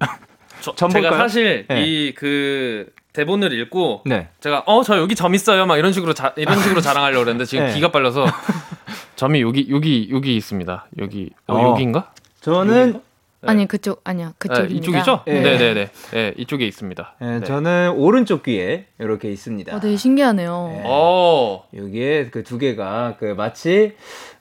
저, 0.60 0.74
점 0.74 0.90
제가 0.90 1.10
볼까요? 1.10 1.28
사실 1.28 1.66
네. 1.68 1.84
이그 1.86 2.86
대본을 3.12 3.52
읽고 3.52 4.02
네. 4.06 4.28
제가 4.40 4.64
어 4.66 4.82
저 4.82 4.98
여기 4.98 5.14
점 5.14 5.34
있어요 5.34 5.66
막 5.66 5.76
이런 5.78 5.92
식으로 5.92 6.14
자, 6.14 6.32
이런 6.36 6.60
식으로 6.60 6.80
자랑하려고 6.80 7.24
그랬는데 7.24 7.44
지금 7.46 7.66
네. 7.66 7.74
기가 7.74 7.90
빨려서 7.90 8.26
점이 9.16 9.40
여기 9.40 9.66
여기 9.70 10.08
여기 10.12 10.36
있습니다. 10.36 10.86
여기 10.98 11.30
어, 11.46 11.54
어. 11.56 11.70
여기인가? 11.70 12.12
저는, 12.40 13.00
아니 13.42 13.66
그쪽 13.66 14.00
아니야 14.04 14.28
네, 14.28 14.32
그쪽입니다. 14.38 14.74
이쪽이죠? 14.74 15.20
네. 15.26 15.40
네, 15.40 15.58
네, 15.58 15.74
네. 15.74 15.88
네, 16.10 16.34
이쪽에 16.36 16.66
있습니다. 16.66 17.14
예, 17.22 17.24
네. 17.24 17.44
저는 17.44 17.92
오른쪽 17.96 18.42
귀에 18.42 18.86
이렇게 18.98 19.30
있습니다. 19.30 19.76
어, 19.76 19.80
되게 19.80 19.96
신기하네요. 19.96 20.82
어, 20.84 21.64
여기에 21.76 22.30
그 22.30 22.42
두 22.42 22.58
개가 22.58 23.16
그 23.20 23.26
마치 23.36 23.94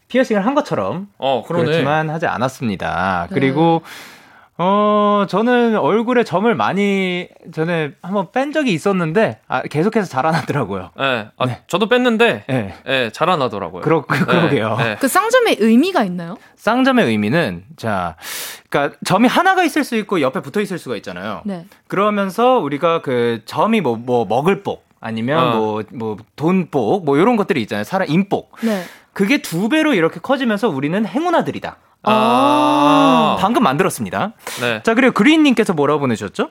피어싱을 0.08 0.45
한 0.45 0.56
것처럼 0.56 1.10
어, 1.18 1.43
그러네. 1.45 1.66
그렇지만 1.66 2.10
하지 2.10 2.26
않았습니다. 2.26 3.28
그리고 3.32 3.82
어 4.60 5.26
저는 5.30 5.78
얼굴에 5.78 6.24
점을 6.24 6.53
많이 6.55 7.28
전에 7.53 7.91
한번 8.01 8.32
뺀 8.32 8.51
적이 8.51 8.74
있었는데 8.74 9.39
아, 9.47 9.62
계속해서 9.62 10.08
자라나더라고요. 10.08 10.89
네, 10.97 11.28
아, 11.38 11.45
저도 11.68 11.88
뺐는데 11.89 12.43
예. 12.49 12.74
네, 12.86 13.10
자라나더라고요. 13.12 13.82
그러- 13.84 14.01
그- 14.05 14.26
그러게요. 14.26 14.76
네, 14.78 14.84
네. 14.84 14.95
그 14.99 15.08
쌍점의 15.08 15.58
의미가 15.60 16.03
있나요? 16.05 16.38
쌍점의 16.55 17.05
의미는 17.05 17.66
자, 17.76 18.16
그러니까 18.70 18.97
점이 19.05 19.28
하나가 19.28 19.64
있을 19.64 19.84
수 19.84 19.95
있고 19.95 20.22
옆에 20.22 20.41
붙어 20.41 20.60
있을 20.60 20.80
수가 20.80 20.95
있잖아요. 20.97 21.41
네. 21.45 21.66
그러면서 21.88 22.58
우리가 22.58 23.01
그 23.03 23.41
점이 23.45 23.82
뭐 23.82 23.95
뭐 23.97 24.26
먹을 24.26 24.64
복 24.64 24.88
아니면 24.99 25.53
어. 25.53 25.82
뭐뭐 25.91 26.18
돈복 26.36 27.05
뭐 27.05 27.18
이런 27.18 27.36
것들이 27.36 27.62
있잖아요. 27.62 27.84
사람 27.84 28.10
인복. 28.10 28.55
네. 28.62 28.84
그게 29.14 29.39
두 29.41 29.70
배로 29.70 29.93
이렇게 29.93 30.20
커지면서 30.20 30.70
우리는 30.70 31.05
행운아들이다. 31.05 31.78
아, 32.10 33.38
방금 33.39 33.64
만들었습니다. 33.64 34.34
네. 34.62 34.82
자, 34.84 34.93
그리고 34.93 35.14
그린님께서 35.14 35.74
뭐라고 35.74 35.99
보내셨죠? 36.01 36.49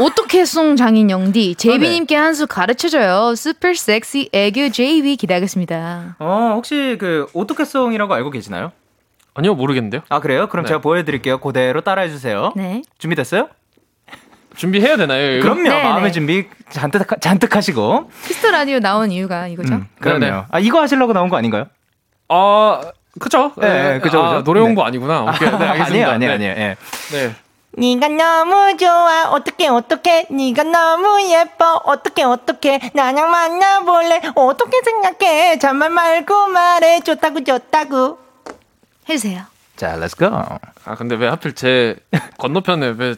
어떻게 0.00 0.44
song 0.44 0.76
장인 0.76 1.10
영디 1.10 1.54
아, 1.56 1.58
제이비님께 1.60 2.14
한 2.16 2.34
수 2.34 2.46
가르쳐줘요. 2.46 3.34
super 3.36 3.72
sexy 3.74 4.28
애교 4.32 4.70
제이비 4.70 5.16
기다리겠습니다. 5.16 6.16
어, 6.18 6.52
혹시 6.54 6.96
그 7.00 7.26
어떻게 7.32 7.73
song이라고 7.73 8.14
알고 8.14 8.30
계시나요? 8.30 8.72
아니요, 9.34 9.54
모르겠는데요. 9.54 10.02
아, 10.08 10.20
그래요? 10.20 10.48
그럼 10.48 10.64
네. 10.64 10.68
제가 10.68 10.80
보여드릴게요. 10.80 11.38
그대로 11.38 11.80
따라해주세요. 11.80 12.52
네. 12.56 12.82
준비됐어요? 12.98 13.48
준비해야 14.56 14.96
되나요? 14.96 15.36
이거? 15.38 15.42
그럼요. 15.54 15.62
네, 15.68 15.82
마음의 15.82 16.02
네. 16.04 16.10
준비 16.12 16.46
잔뜩, 16.70 17.10
하- 17.10 17.16
잔뜩 17.16 17.54
하시고. 17.56 18.10
Kiss 18.26 18.40
the 18.40 18.50
Radio 18.50 18.80
나온 18.80 19.10
이유가 19.10 19.46
이거죠? 19.46 19.74
음, 19.74 19.88
그럼요. 20.00 20.18
네, 20.18 20.30
네. 20.30 20.42
아, 20.50 20.58
이거 20.58 20.80
하시려고 20.80 21.12
나온 21.12 21.28
거 21.28 21.36
아닌가요? 21.36 21.66
아, 22.28 22.80
그쵸? 23.18 23.52
네, 23.56 23.98
그죠, 24.00 24.22
아, 24.22 24.30
그죠. 24.30 24.44
노래 24.44 24.60
네. 24.60 24.66
홍보 24.66 24.84
아니구나. 24.84 25.22
오케이, 25.22 25.50
네, 25.50 25.56
알겠습니다. 25.56 25.84
아니에요, 25.86 26.08
아니에요, 26.10 26.30
네. 26.30 26.34
아니에요. 26.34 26.50
예. 26.52 26.76
네. 27.12 27.34
네가 27.72 28.08
너무 28.08 28.76
좋아 28.76 29.30
어떡해 29.30 29.68
어떡해 29.68 30.26
네가 30.30 30.64
너무 30.64 31.22
예뻐 31.30 31.80
어떡해 31.84 32.24
어떡해 32.24 32.90
나랑 32.94 33.30
만나볼래 33.30 34.20
어떻게 34.34 34.82
생각해 34.82 35.58
잔말 35.58 35.90
말고 35.90 36.48
말해 36.48 37.00
좋다고 37.00 37.44
좋다고 37.44 38.18
해주세요. 39.08 39.44
자, 39.76 39.96
let's 39.96 40.18
go. 40.18 40.28
아, 40.84 40.94
근데 40.96 41.14
왜 41.14 41.28
하필 41.28 41.54
제 41.54 41.96
건너편에 42.38 42.94
왜 42.98 43.14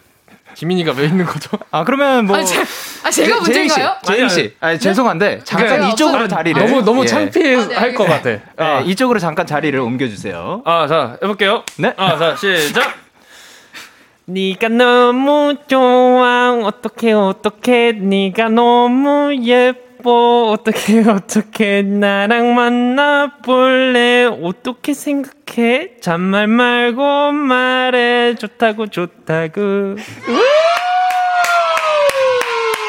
지민이가 0.54 0.92
왜 0.96 1.06
있는 1.06 1.24
거죠? 1.24 1.50
아, 1.70 1.84
그러면 1.84 2.26
뭐. 2.26 2.36
아, 2.36 2.44
제, 2.44 2.60
아 3.02 3.10
제가 3.10 3.10
제- 3.10 3.52
제임 3.52 3.68
씨, 3.68 3.78
문제인가요? 3.80 3.96
제임 4.04 4.28
씨. 4.28 4.54
아, 4.60 4.76
죄송한데, 4.76 5.40
잠깐 5.44 5.68
제가 5.68 5.88
이쪽으로 5.88 6.28
자리를. 6.28 6.60
너무 6.66 6.82
너무 6.84 7.02
예. 7.02 7.06
창피할 7.06 7.94
것 7.94 8.04
같아. 8.04 8.30
아, 8.56 8.80
네, 8.80 8.86
이쪽으로 8.90 9.18
잠깐 9.18 9.46
자리를 9.46 9.78
옮겨주세요. 9.78 10.62
아, 10.64 10.86
자, 10.86 11.16
해볼게요. 11.22 11.64
네. 11.78 11.92
아, 11.96 12.16
자, 12.18 12.36
시작. 12.36 12.94
네가 14.26 14.68
너무 14.68 15.56
좋아 15.66 16.52
어떡해 16.62 17.12
어떡해 17.12 17.92
네가 17.92 18.48
너무 18.50 19.34
예뻐 19.42 19.91
어떡해 20.10 21.08
어떡해 21.08 21.82
나랑 21.86 22.54
만나볼래 22.54 24.24
어떻게 24.42 24.94
생각해 24.94 26.00
잔말 26.00 26.46
말고 26.46 27.32
말해 27.32 28.34
좋다고 28.34 28.88
좋다고 28.88 29.96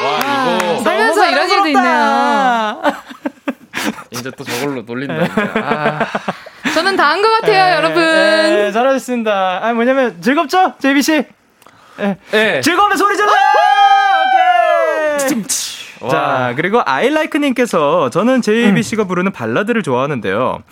와 0.02 0.18
이거 0.18 0.82
살면서 0.82 1.30
이런 1.30 1.50
일도 1.50 1.66
있네요. 1.68 2.82
이제 4.10 4.30
또 4.36 4.44
저걸로 4.44 4.82
놀린다 4.82 5.24
이제. 5.24 5.32
아, 5.62 6.06
저는 6.74 6.96
다 6.96 7.10
한 7.10 7.22
것 7.22 7.30
같아요, 7.40 7.76
여러분. 7.76 8.02
네, 8.02 8.72
잘하셨습니다. 8.72 9.60
아, 9.62 9.72
뭐냐면, 9.74 10.20
즐겁죠? 10.22 10.74
제이비씨? 10.80 11.24
네. 12.30 12.60
즐거우면 12.62 12.96
소리 12.96 13.16
질러! 13.16 13.30
오케이! 15.18 15.18
자, 16.08 16.52
그리고 16.56 16.80
아이라이크님께서 16.84 18.10
저는 18.10 18.42
제이비씨가 18.42 19.04
부르는 19.04 19.32
발라드를 19.32 19.82
좋아하는데요. 19.82 20.62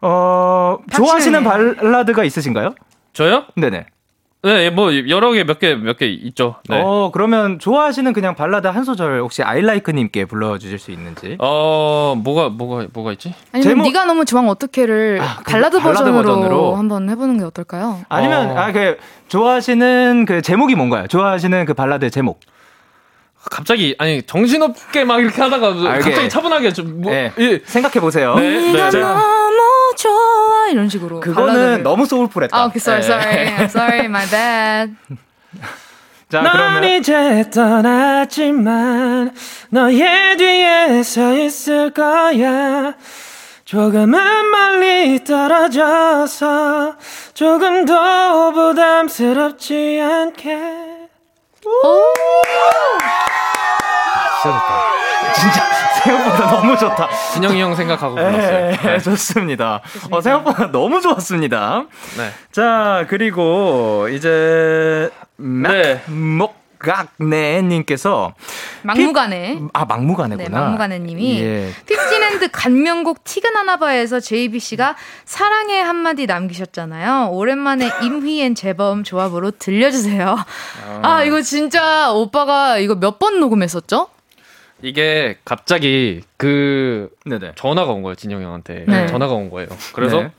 어, 0.00 0.78
좋아하시는 0.94 1.42
발라드가 1.44 2.24
있으신가요? 2.24 2.74
저요? 3.12 3.44
네네. 3.56 3.86
네, 4.44 4.70
뭐 4.70 4.92
여러 5.08 5.32
개 5.32 5.42
몇 5.42 5.58
개 5.58 5.74
몇 5.74 5.98
개 5.98 6.06
있죠. 6.06 6.54
네. 6.68 6.80
어, 6.80 7.10
그러면 7.12 7.58
좋아하시는 7.58 8.12
그냥 8.12 8.36
발라드 8.36 8.68
한 8.68 8.84
소절 8.84 9.18
혹시 9.20 9.42
아이라이크님께 9.42 10.26
불러주실 10.26 10.78
수 10.78 10.92
있는지. 10.92 11.36
어, 11.40 12.14
뭐가 12.16 12.48
뭐가 12.48 12.86
뭐가 12.92 13.10
있지? 13.12 13.34
아니면 13.52 13.68
제목- 13.68 13.82
네가 13.82 14.04
너무 14.04 14.24
좋아 14.24 14.42
어떻게를 14.42 15.18
아, 15.20 15.38
그 15.42 15.50
발라드, 15.50 15.80
발라드 15.80 16.04
버전으로, 16.04 16.22
버전으로. 16.36 16.76
한번 16.76 17.10
해보는 17.10 17.38
게 17.38 17.44
어떨까요? 17.44 17.98
아니면, 18.08 18.50
어. 18.52 18.56
아, 18.60 18.70
그, 18.70 18.96
좋아하시는 19.26 20.24
그 20.28 20.40
제목이 20.40 20.76
뭔가요? 20.76 21.08
좋아하시는 21.08 21.64
그 21.64 21.74
발라드 21.74 22.08
제목. 22.10 22.38
갑자기 23.50 23.94
아니 23.98 24.22
정신없게 24.22 25.04
막 25.04 25.20
이렇게 25.20 25.40
하다가 25.40 25.68
알게. 25.90 26.10
갑자기 26.10 26.28
차분하게 26.28 26.72
좀 26.72 27.00
뭐, 27.02 27.10
네. 27.12 27.32
예. 27.38 27.60
생각해 27.64 28.00
보세요. 28.00 28.34
네, 28.36 28.50
네, 28.72 28.72
네. 28.90 29.00
너무 29.00 29.94
좋아 29.96 30.68
이런 30.70 30.88
식으로. 30.88 31.20
그거는 31.20 31.52
발라드를. 31.54 31.82
너무 31.82 32.06
소울풀했다. 32.06 32.56
아, 32.56 32.66
오케이, 32.66 32.76
sorry, 32.78 33.02
예. 33.02 33.06
sorry, 33.06 33.46
I'm 33.56 33.64
sorry, 33.64 34.04
my 34.04 34.26
bad. 34.28 34.94
자, 36.30 36.42
그러면. 36.52 36.84
이제 36.84 37.44
떠났지만 37.50 39.32
너의 39.70 40.36
뒤에 40.36 41.02
서 41.02 41.32
있을 41.38 41.90
거야 41.94 42.92
조금은 43.64 44.50
멀리 44.50 45.24
떨어져서 45.24 46.96
조금 47.32 47.86
더 47.86 48.50
부담스럽지 48.52 50.00
않게 50.02 50.58
진짜 55.34 55.64
생각보다 56.04 56.50
너무 56.50 56.76
좋다. 56.76 57.08
진영이 57.34 57.60
형 57.60 57.74
생각하고 57.74 58.14
불렀어요 58.14 58.76
네, 58.82 58.98
좋습니다. 59.00 59.80
어, 60.10 60.20
생각보다 60.20 60.70
너무 60.70 61.00
좋았습니다. 61.00 61.84
네. 62.16 62.30
자, 62.52 63.04
그리고 63.08 64.06
이제 64.10 65.10
네. 65.36 66.00
목각네님께서 66.06 68.34
막무가내. 68.82 69.58
아 69.72 69.84
막무가내구나. 69.84 70.48
네, 70.48 70.50
막무가내님이 70.54 71.40
예. 71.40 71.72
피프티랜드 71.86 72.48
간명곡 72.52 73.24
티가 73.24 73.50
나나봐에서 73.50 74.20
JB 74.20 74.60
씨가 74.60 74.94
사랑의 75.24 75.82
한마디 75.82 76.26
남기셨잖아요. 76.26 77.30
오랜만에 77.32 77.90
임휘엔 78.02 78.54
재범 78.54 79.02
조합으로 79.04 79.50
들려주세요. 79.52 80.36
아 81.02 81.22
이거 81.24 81.42
진짜 81.42 82.12
오빠가 82.12 82.78
이거 82.78 82.94
몇 82.94 83.18
번 83.18 83.40
녹음했었죠? 83.40 84.08
이게 84.82 85.38
갑자기 85.44 86.22
그 86.36 87.10
네네. 87.24 87.52
전화가 87.56 87.92
온 87.92 88.02
거예요 88.02 88.14
진영이 88.14 88.44
형한테 88.44 88.84
네. 88.86 89.06
전화가 89.06 89.34
온 89.34 89.50
거예요 89.50 89.68
그래서 89.94 90.22
네. 90.22 90.30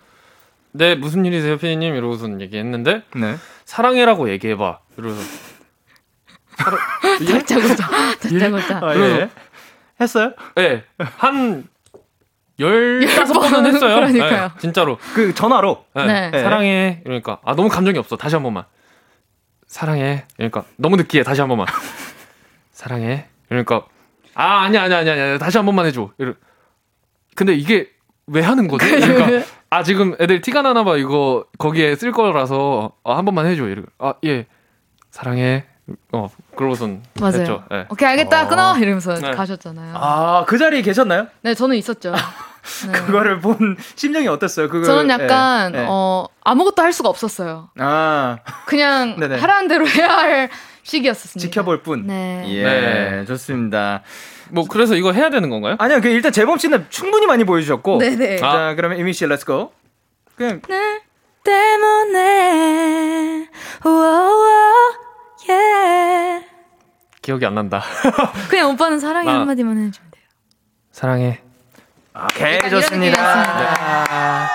네, 0.71 0.95
무슨 0.95 1.25
일이세요 1.25 1.57
피디님 1.57 1.95
이러고선 1.95 2.41
얘기했는데 2.41 3.03
네. 3.15 3.35
사랑해라고 3.65 4.29
얘기해봐 4.29 4.79
이러면서 4.97 5.49
다짜고짜 6.57 7.87
다짜고짜. 8.19 8.79
아, 8.83 8.95
예. 8.95 9.29
했어요? 9.99 10.33
네, 10.55 10.83
한 10.97 11.67
15번은 12.59 13.65
했어요. 13.73 13.95
그러니까요. 13.95 14.41
네, 14.47 14.49
진짜로. 14.59 14.97
그 15.13 15.33
전화로. 15.33 15.85
네, 15.95 16.29
네. 16.29 16.43
사랑해. 16.43 17.01
이러니까, 17.05 17.39
아, 17.43 17.55
너무 17.55 17.69
감정이 17.69 17.97
없어. 17.97 18.17
다시 18.17 18.35
한 18.35 18.43
번만. 18.43 18.65
사랑해. 19.65 20.25
이러니까, 20.37 20.65
너무 20.75 20.97
느끼해. 20.97 21.23
다시 21.23 21.41
한 21.41 21.47
번만. 21.47 21.67
사랑해. 22.71 23.27
이러니까, 23.49 23.85
아, 24.39 24.61
아니야, 24.61 24.83
아니야, 24.83 24.99
아니야, 24.99 25.13
아니야. 25.13 25.37
다시 25.37 25.57
한 25.57 25.65
번만 25.65 25.85
해줘. 25.85 26.11
이러... 26.17 26.33
근데 27.35 27.53
이게 27.53 27.89
왜 28.25 28.41
하는 28.41 28.69
거지? 28.69 28.85
그러니까, 28.89 29.45
아, 29.69 29.83
지금 29.83 30.15
애들 30.17 30.39
티가 30.39 30.61
나나 30.61 30.85
봐. 30.85 30.95
이거, 30.95 31.45
거기에 31.57 31.95
쓸 31.95 32.13
거라서, 32.13 32.93
아, 33.03 33.17
한 33.17 33.25
번만 33.25 33.47
해줘. 33.47 33.67
이러 33.67 33.83
아, 33.97 34.13
예. 34.23 34.47
사랑해. 35.11 35.65
어, 36.13 36.29
그러고선 36.55 37.01
맞아요. 37.19 37.33
했죠. 37.33 37.63
네. 37.69 37.85
오케이 37.89 38.07
알겠다 38.07 38.47
끊어 38.47 38.77
이러면서 38.77 39.15
네. 39.15 39.31
가셨잖아요. 39.31 39.95
아, 39.97 40.45
그 40.47 40.57
자리에 40.59 40.83
계셨나요? 40.83 41.25
네 41.41 41.55
저는 41.55 41.75
있었죠. 41.77 42.13
네. 42.85 42.91
그거를 42.91 43.39
본 43.39 43.75
심정이 43.95 44.27
어땠어요? 44.27 44.69
그거 44.69 44.85
저는 44.85 45.09
약간 45.09 45.73
예, 45.73 45.79
예. 45.79 45.85
어 45.89 46.27
아무것도 46.43 46.83
할 46.83 46.93
수가 46.93 47.09
없었어요. 47.09 47.69
아, 47.79 48.37
그냥 48.67 49.15
네네. 49.19 49.39
하라는 49.39 49.67
대로 49.67 49.87
해야 49.87 50.09
할 50.09 50.49
시기였습니다. 50.89 51.39
지켜볼 51.39 51.83
뿐. 51.83 52.07
네. 52.07 52.43
예, 52.47 52.63
네. 52.63 53.25
좋습니다. 53.25 54.01
뭐, 54.49 54.65
그래서 54.67 54.95
이거 54.95 55.11
해야 55.11 55.29
되는 55.29 55.49
건가요? 55.49 55.75
아니요, 55.79 56.01
그 56.01 56.07
일단 56.07 56.31
재범 56.31 56.57
씨는 56.57 56.87
충분히 56.89 57.27
많이 57.27 57.43
보여주셨고. 57.43 57.99
네네. 57.99 58.37
자, 58.37 58.73
그러면 58.75 58.99
제이미 58.99 59.13
씨, 59.13 59.25
let's 59.25 59.45
go. 59.45 59.71
그냥 60.35 60.61
네 60.67 61.01
때문에 61.43 62.29
우와우와 63.85 64.59
예. 65.49 66.45
기억이 67.21 67.45
안 67.45 67.55
난다. 67.55 67.83
그냥 68.49 68.71
오빠는 68.71 68.99
사랑해 68.99 69.29
아. 69.29 69.39
한마디만 69.41 69.77
해주면 69.77 70.11
돼요. 70.11 70.23
사랑해. 70.91 71.41
오케이, 72.15 72.57
좋습니다. 72.69 74.49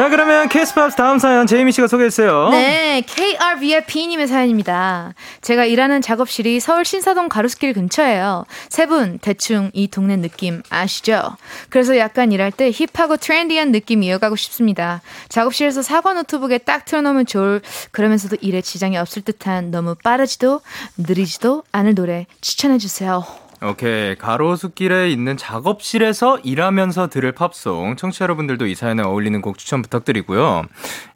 자, 0.00 0.08
그러면 0.08 0.48
Kiss 0.48 0.72
Pops 0.72 0.96
다음 0.96 1.18
사연 1.18 1.46
제이미 1.46 1.72
씨가 1.72 1.86
소개했어요. 1.86 2.48
네, 2.52 3.02
KRVIP님의 3.04 4.28
사연입니다. 4.28 5.12
제가 5.42 5.66
일하는 5.66 6.00
작업실이 6.00 6.58
서울 6.58 6.86
신사동 6.86 7.28
가로수길 7.28 7.74
근처예요. 7.74 8.46
세 8.70 8.86
분 8.86 9.18
대충 9.18 9.70
이 9.74 9.88
동네 9.88 10.16
느낌 10.16 10.62
아시죠? 10.70 11.36
그래서 11.68 11.98
약간 11.98 12.32
일할 12.32 12.50
때 12.50 12.72
hip하고 12.72 13.18
trendy한 13.18 13.72
느낌 13.72 14.02
이어가고 14.02 14.36
싶습니다. 14.36 15.02
작업실에서 15.28 15.82
사과 15.82 16.14
노트북에 16.14 16.56
딱 16.56 16.86
틀어놓으면 16.86 17.26
좋을 17.26 17.60
그러면서도 17.90 18.38
일에 18.40 18.62
지장이 18.62 18.96
없을 18.96 19.20
듯한 19.20 19.70
너무 19.70 19.96
빠르지도 20.02 20.62
느리지도 20.96 21.62
않을 21.72 21.94
노래 21.94 22.24
추천해 22.40 22.78
주세요. 22.78 23.22
오케이. 23.62 24.14
가로수길에 24.14 25.10
있는 25.10 25.36
작업실에서 25.36 26.38
일하면서 26.38 27.08
들을 27.08 27.32
팝송. 27.32 27.96
청취자 27.96 28.24
여러분들도 28.24 28.66
이 28.66 28.74
사연에 28.74 29.02
어울리는 29.02 29.40
곡 29.42 29.58
추천 29.58 29.82
부탁드리고요. 29.82 30.62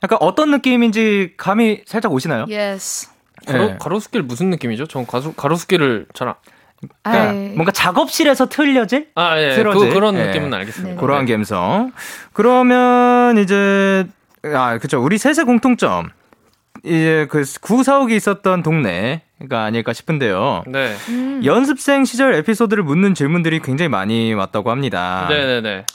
약간 0.02 0.18
어떤 0.20 0.50
느낌인지 0.50 1.34
감이 1.36 1.82
살짝 1.86 2.12
오시나요? 2.12 2.46
Yes. 2.50 3.08
가로, 3.46 3.66
네. 3.66 3.76
가로수길 3.80 4.22
무슨 4.22 4.50
느낌이죠? 4.50 4.86
전 4.86 5.06
가로, 5.06 5.32
가로수길을 5.32 6.06
잘 6.12 6.28
안. 6.28 6.34
그러니까 7.02 7.30
아이, 7.30 7.48
뭔가 7.54 7.72
작업실에서 7.72 8.48
틀려질 8.48 9.08
아, 9.14 9.40
예. 9.40 9.54
틀어질? 9.54 9.88
그, 9.88 9.94
그런 9.94 10.16
예. 10.16 10.26
느낌은 10.26 10.52
알겠습니다. 10.52 11.00
그러한 11.00 11.24
감성. 11.24 11.92
그러면 12.34 13.38
이제 13.38 14.06
아 14.54 14.76
그쵸 14.78 15.02
우리 15.02 15.16
셋의 15.16 15.46
공통점 15.46 16.10
이제 16.82 17.26
그 17.30 17.42
구사옥이 17.62 18.14
있었던 18.16 18.62
동네 18.62 19.22
가 19.48 19.64
아닐까 19.64 19.92
싶은데요. 19.92 20.64
네. 20.66 20.94
연습생 21.44 22.04
시절 22.04 22.34
에피소드를 22.34 22.82
묻는 22.82 23.14
질문들이 23.14 23.60
굉장히 23.60 23.88
많이 23.88 24.32
왔다고 24.32 24.70
합니다. 24.70 25.26
네네네. 25.28 25.86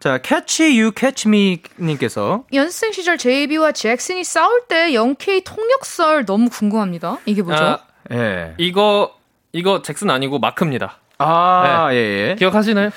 자, 0.00 0.18
Catch 0.22 0.62
You 0.62 0.92
Catch 0.96 1.28
Me 1.28 1.62
님께서 1.80 2.44
연습생 2.52 2.92
시절 2.92 3.18
JB와 3.18 3.72
잭슨이 3.72 4.22
싸울 4.24 4.62
때 4.68 4.92
0K 4.92 5.42
통역설 5.44 6.24
너무 6.24 6.48
궁금합니다. 6.50 7.18
이게 7.24 7.42
뭐죠? 7.42 7.64
아, 7.64 7.78
예. 8.12 8.54
이거, 8.58 9.12
이거 9.52 9.82
잭슨 9.82 10.10
아니고 10.10 10.38
마크입니다. 10.38 10.98
아, 11.18 11.88
예, 11.90 11.96
예. 11.96 12.34
기억하시나요? 12.38 12.90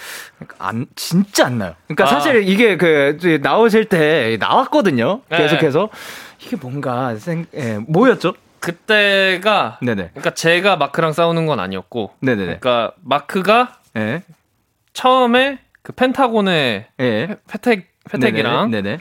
안, 0.59 0.85
진짜 0.95 1.47
안 1.47 1.57
나요. 1.57 1.73
그러니까 1.87 2.03
아. 2.03 2.07
사실 2.07 2.47
이게 2.47 2.77
그, 2.77 3.15
이제 3.17 3.39
나오실 3.41 3.85
때 3.85 4.37
나왔거든요. 4.39 5.21
네. 5.29 5.37
계속해서. 5.37 5.89
이게 6.39 6.55
뭔가, 6.55 7.15
생, 7.15 7.47
예, 7.55 7.79
뭐였죠? 7.87 8.33
그때가, 8.61 9.79
네네. 9.81 10.09
그러니까 10.11 10.29
제가 10.33 10.77
마크랑 10.77 11.11
싸우는 11.13 11.45
건 11.47 11.59
아니었고, 11.59 12.13
네네네. 12.21 12.59
그러니까 12.59 12.93
마크가 13.01 13.79
예. 13.97 14.23
처음에 14.93 15.59
그 15.81 15.91
펜타곤의 15.91 16.85
예. 16.99 17.37
패택, 17.49 17.89
패택이랑 18.09 18.71
네네. 18.71 18.99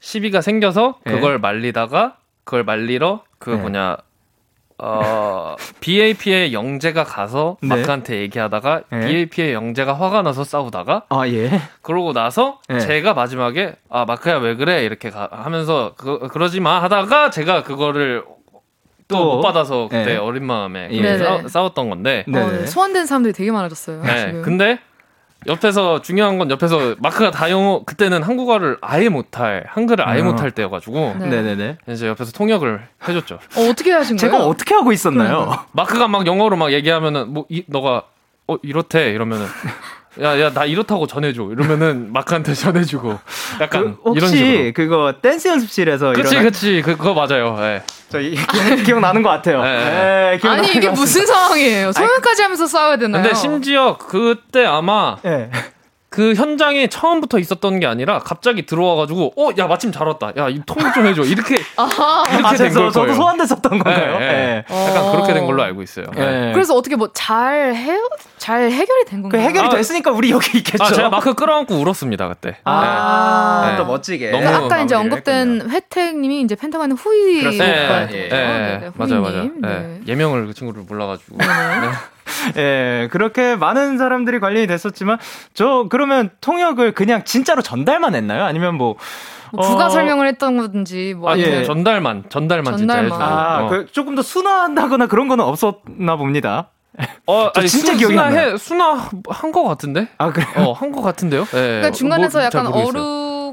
시비가 0.00 0.40
생겨서 0.42 0.98
예. 1.06 1.10
그걸 1.12 1.38
말리다가 1.38 2.18
그걸 2.44 2.62
말리러 2.64 3.24
그 3.38 3.50
네. 3.50 3.56
뭐냐 3.56 3.96
어 4.76 5.56
BAP의 5.80 6.52
영재가 6.52 7.04
가서 7.04 7.56
네. 7.62 7.68
마크한테 7.68 8.18
얘기하다가 8.20 8.82
네. 8.90 9.00
BAP의 9.06 9.52
영재가 9.54 9.94
화가 9.94 10.22
나서 10.22 10.44
싸우다가 10.44 11.04
아, 11.08 11.26
예. 11.28 11.48
그러고 11.80 12.12
나서 12.12 12.60
네. 12.68 12.80
제가 12.80 13.14
마지막에 13.14 13.76
아 13.88 14.04
마크야 14.04 14.36
왜 14.38 14.56
그래 14.56 14.84
이렇게 14.84 15.08
가- 15.10 15.28
하면서 15.30 15.94
그, 15.96 16.28
그러지 16.28 16.60
마 16.60 16.82
하다가 16.82 17.30
제가 17.30 17.62
그거를 17.62 18.24
또 19.08 19.16
또. 19.16 19.36
못 19.36 19.42
받아서 19.42 19.88
그때 19.88 20.04
네. 20.04 20.16
어린 20.16 20.44
마음에 20.44 20.88
예. 20.90 21.18
싸, 21.18 21.48
싸웠던 21.48 21.90
건데. 21.90 22.24
어, 22.28 22.30
네. 22.30 22.66
소환된 22.66 23.06
사람들이 23.06 23.32
되게 23.34 23.50
많아졌어요. 23.50 24.02
네. 24.02 24.26
지금. 24.26 24.42
근데 24.42 24.78
옆에서 25.46 26.00
중요한 26.00 26.38
건 26.38 26.50
옆에서 26.50 26.96
마크가 26.98 27.30
다 27.30 27.50
영어 27.50 27.82
그때는 27.84 28.22
한국어를 28.22 28.78
아예 28.80 29.08
못할 29.08 29.64
한글을 29.68 30.08
아예 30.08 30.22
어. 30.22 30.24
못할 30.24 30.50
때여가지고 30.50 31.16
네. 31.20 31.26
네네네. 31.26 31.78
이제 31.88 32.08
옆에서 32.08 32.32
통역을 32.32 32.80
해줬죠. 33.06 33.34
어, 33.56 33.68
어떻게 33.68 33.92
하신 33.92 34.16
거예요? 34.16 34.32
제가 34.32 34.46
어떻게 34.46 34.74
하고 34.74 34.92
있었나요? 34.92 35.58
마크가 35.72 36.08
막 36.08 36.26
영어로 36.26 36.56
막 36.56 36.72
얘기하면은 36.72 37.32
뭐 37.32 37.44
이, 37.48 37.64
너가 37.66 38.04
어 38.46 38.56
이렇대 38.62 39.10
이러면은 39.10 39.46
야, 40.22 40.40
야, 40.40 40.52
나 40.52 40.64
이렇다고 40.64 41.06
전해줘. 41.06 41.48
이러면은 41.50 42.12
마크한테 42.12 42.54
전해주고. 42.54 43.18
약간 43.60 43.96
그 44.04 44.12
이런 44.14 44.28
혹시 44.30 44.36
식으로. 44.36 44.72
그거 44.74 45.14
댄스 45.20 45.48
연습실에서 45.48 46.12
그치, 46.12 46.38
그치. 46.40 46.82
그, 46.84 46.96
그거 46.96 47.14
맞아요. 47.14 47.56
예. 47.60 47.82
저 48.08 48.20
이- 48.20 48.36
기억 48.84 49.00
나는 49.00 49.22
것 49.22 49.30
같아요. 49.30 49.62
네. 49.62 49.76
네, 50.32 50.38
기억나는 50.40 50.64
아니 50.68 50.76
이게 50.78 50.86
것 50.88 50.94
무슨 50.94 51.26
상황이에요? 51.26 51.90
소연까지 51.92 52.42
하면서 52.42 52.66
싸워야 52.66 52.96
되나요? 52.96 53.22
근데 53.22 53.34
심지어 53.34 53.96
그때 53.98 54.64
아마. 54.64 55.16
네. 55.22 55.50
그 56.14 56.32
현장에 56.34 56.86
처음부터 56.86 57.40
있었던 57.40 57.80
게 57.80 57.86
아니라 57.88 58.20
갑자기 58.20 58.66
들어와가지고, 58.66 59.32
어, 59.36 59.50
야, 59.58 59.66
마침 59.66 59.90
잘 59.90 60.06
왔다. 60.06 60.30
야, 60.36 60.48
이 60.48 60.62
통역 60.64 60.94
좀 60.94 61.04
해줘. 61.06 61.22
이렇게, 61.24 61.56
이렇게 61.66 61.66
아, 61.76 62.54
된 62.56 62.72
저, 62.72 62.82
걸 62.82 62.92
저도 62.92 63.00
거예요. 63.00 63.14
소환됐었던 63.14 63.78
건가요? 63.80 64.14
예, 64.14 64.18
네. 64.20 64.64
예. 64.70 64.86
약간 64.90 65.10
그렇게 65.10 65.34
된 65.34 65.44
걸로 65.44 65.60
알고 65.64 65.82
있어요. 65.82 66.06
예. 66.16 66.20
네. 66.20 66.52
그래서 66.52 66.76
어떻게 66.76 66.94
뭐 66.94 67.08
잘 67.12 67.74
해, 67.74 67.98
잘 68.38 68.70
해결이 68.70 69.06
된그 69.06 69.22
건가요? 69.28 69.42
해결이 69.42 69.66
아, 69.66 69.70
됐으니까 69.70 70.12
우리 70.12 70.30
여기 70.30 70.58
있겠죠. 70.58 70.84
아, 70.84 70.92
제가 70.92 71.08
마크 71.10 71.34
끌어안고 71.34 71.74
울었습니다, 71.74 72.28
그때. 72.28 72.58
아, 72.62 73.70
네. 73.72 73.76
또 73.76 73.84
멋지게. 73.84 74.30
너무 74.30 74.44
그러니까 74.44 74.66
아까 74.66 74.82
이제 74.84 74.94
언급된. 74.94 75.68
혜택님이 75.68 76.42
이제 76.42 76.54
펜타곤의 76.54 76.96
후이 76.96 77.40
그렇습니다. 77.40 78.12
예, 78.12 78.24
예. 78.24 78.28
네, 78.28 78.78
네, 78.82 78.90
맞아요, 78.94 79.20
맞아요. 79.20 79.42
예. 79.44 79.50
네. 79.68 80.00
예명을 80.06 80.46
그 80.46 80.54
친구를 80.54 80.84
몰라가지고. 80.88 81.38
네. 82.54 82.60
예, 83.04 83.08
그렇게 83.08 83.56
많은 83.56 83.98
사람들이 83.98 84.40
관련이 84.40 84.66
됐었지만, 84.66 85.18
저, 85.54 85.86
그러면 85.90 86.30
통역을 86.40 86.92
그냥 86.92 87.24
진짜로 87.24 87.62
전달만 87.62 88.14
했나요? 88.14 88.44
아니면 88.44 88.74
뭐, 88.76 88.96
뭐 89.52 89.66
부가 89.68 89.86
어, 89.86 89.88
설명을 89.90 90.26
했던 90.26 90.56
건지 90.56 91.14
뭐 91.16 91.30
아니, 91.30 91.42
예. 91.42 91.62
전달만, 91.64 92.24
전달만 92.28 92.76
진짜 92.76 92.94
전달만. 92.94 93.20
해주고. 93.20 93.22
아, 93.22 93.64
어. 93.64 93.68
그 93.68 93.86
조금 93.92 94.14
더 94.16 94.22
순화한다거나 94.22 95.06
그런 95.06 95.28
거는 95.28 95.44
없었나 95.44 96.16
봅니다. 96.16 96.70
어, 97.26 97.50
저 97.54 97.62
진짜 97.66 97.94
기억이 97.94 98.16
안 98.18 98.32
나요. 98.34 98.56
순화해, 98.56 98.56
순화 98.58 99.10
한 99.30 99.50
거 99.52 99.64
같은데? 99.64 100.08
아, 100.18 100.30
그래요? 100.32 100.46
어, 100.58 100.72
한 100.72 100.92
거 100.92 101.02
같은데요? 101.02 101.42
예. 101.42 101.46
그러니까 101.56 101.90
중간에서 101.90 102.38
뭐, 102.38 102.50
잘 102.50 102.60
약간 102.60 102.70
모르겠어요. 102.72 102.92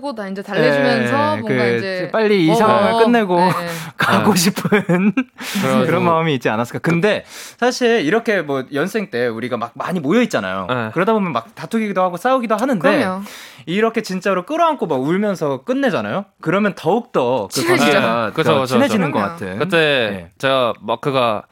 어르고 0.02 0.16
다 0.16 0.28
이제 0.28 0.42
달래주면서 0.42 1.38
예, 1.38 1.42
뭔가 1.42 1.64
그, 1.64 1.78
이제 1.78 2.10
빨리 2.12 2.46
이 2.46 2.50
어, 2.50 2.56
상황을 2.56 3.04
끝내고 3.06 3.36
네. 3.38 3.52
가고 3.96 4.34
네. 4.34 4.40
싶은 4.40 5.14
그래가지고- 5.14 5.86
그런 5.86 6.04
마음이 6.04 6.34
있지 6.34 6.50
않았을까. 6.50 6.80
근데 6.80 7.24
사실 7.58 8.02
이렇게 8.06 8.42
뭐 8.42 8.66
연생 8.74 9.10
때 9.12 9.28
우리가 9.28 9.58
막 9.58 9.72
많이 9.76 10.00
모여 10.00 10.22
있잖아요. 10.24 10.66
네. 10.68 10.90
그러다 10.94 11.14
보면 11.14 11.32
막 11.32 11.54
다투기도 11.56 12.02
하고 12.02 12.18
싸우기도 12.18 12.56
하는데 12.58 12.80
그럼요. 12.80 13.22
이렇게 13.68 14.02
진짜로 14.02 14.46
끌어안고 14.46 14.88
막 14.88 14.96
울면서 15.02 15.64
끝내잖아요. 15.64 16.26
그러면 16.42 16.74
더욱 16.76 17.12
더그. 17.12 17.66
관계가 17.66 18.26
네, 18.28 18.32
그쵸, 18.34 18.54
더 18.54 18.62
그쵸, 18.62 18.74
친해지는 18.74 19.12
그쵸. 19.12 19.24
것 19.24 19.30
같은. 19.30 19.60
그때 19.60 19.78
네. 19.78 20.30
제가 20.40 20.74
마크가 20.82 21.44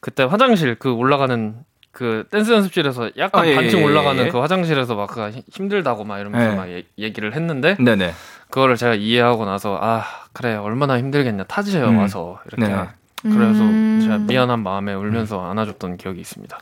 그때 0.00 0.24
화장실 0.24 0.74
그 0.78 0.92
올라가는 0.92 1.54
그 1.92 2.24
댄스 2.30 2.50
연습실에서 2.52 3.10
약간 3.18 3.42
아, 3.42 3.46
예, 3.46 3.54
반쯤 3.54 3.78
예, 3.80 3.84
올라가는 3.84 4.24
예. 4.26 4.28
그 4.30 4.38
화장실에서 4.38 4.94
마크가 4.94 5.30
힘- 5.30 5.42
힘들다고 5.52 6.04
막 6.04 6.18
이러면서 6.18 6.50
네. 6.50 6.56
막 6.56 6.68
얘- 6.70 6.84
얘기를 6.98 7.34
했는데 7.34 7.76
네네. 7.78 8.14
그거를 8.50 8.76
제가 8.76 8.94
이해하고 8.94 9.44
나서 9.44 9.78
아 9.80 10.04
그래 10.32 10.54
얼마나 10.54 10.98
힘들겠냐 10.98 11.44
타지에 11.44 11.82
음. 11.82 11.98
와서 11.98 12.40
이렇게 12.46 12.72
네. 12.72 12.82
그래서 13.22 13.60
음. 13.62 14.00
제가 14.02 14.18
미안한 14.18 14.60
마음에 14.62 14.94
울면서 14.94 15.48
안아줬던 15.50 15.96
기억이 15.98 16.20
있습니다. 16.20 16.58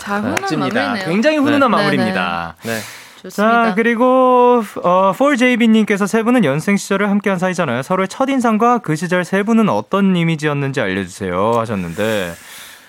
잘 0.00 0.16
훈훈한 0.20 0.40
멋집니다. 0.42 0.80
마무리네요. 0.82 1.08
굉장히 1.08 1.36
훈훈한 1.38 1.60
네. 1.60 1.68
마무리입니다. 1.68 2.56
네. 2.64 2.78
좋습니다. 3.22 3.64
자, 3.70 3.74
그리고 3.74 4.62
어 4.82 5.12
4JB님께서 5.16 6.06
세 6.06 6.22
분은 6.24 6.44
연생 6.44 6.76
시절을 6.76 7.08
함께한 7.08 7.38
사이잖아요. 7.38 7.80
서로의 7.82 8.08
첫 8.08 8.28
인상과 8.28 8.78
그 8.78 8.96
시절 8.96 9.24
세 9.24 9.42
분은 9.44 9.70
어떤 9.70 10.14
이미지였는지 10.14 10.82
알려주세요 10.82 11.52
하셨는데, 11.58 12.32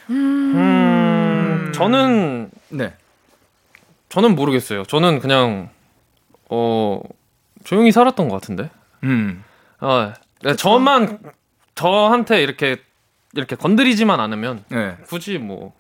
음, 0.10 0.54
저는 1.76 2.50
네, 2.70 2.94
저는 4.10 4.36
모르겠어요. 4.36 4.84
저는 4.84 5.20
그냥 5.20 5.70
어 6.50 7.02
조용히 7.64 7.92
살았던 7.92 8.30
것 8.30 8.36
같은데. 8.36 8.70
음, 9.04 9.44
어, 9.80 10.14
네, 10.42 10.56
저만 10.56 11.20
저한테 11.76 12.42
이렇게 12.42 12.78
이렇게 13.34 13.56
건드리지만 13.56 14.20
않으면 14.20 14.64
네. 14.70 14.98
굳이 15.08 15.38
뭐 15.38 15.74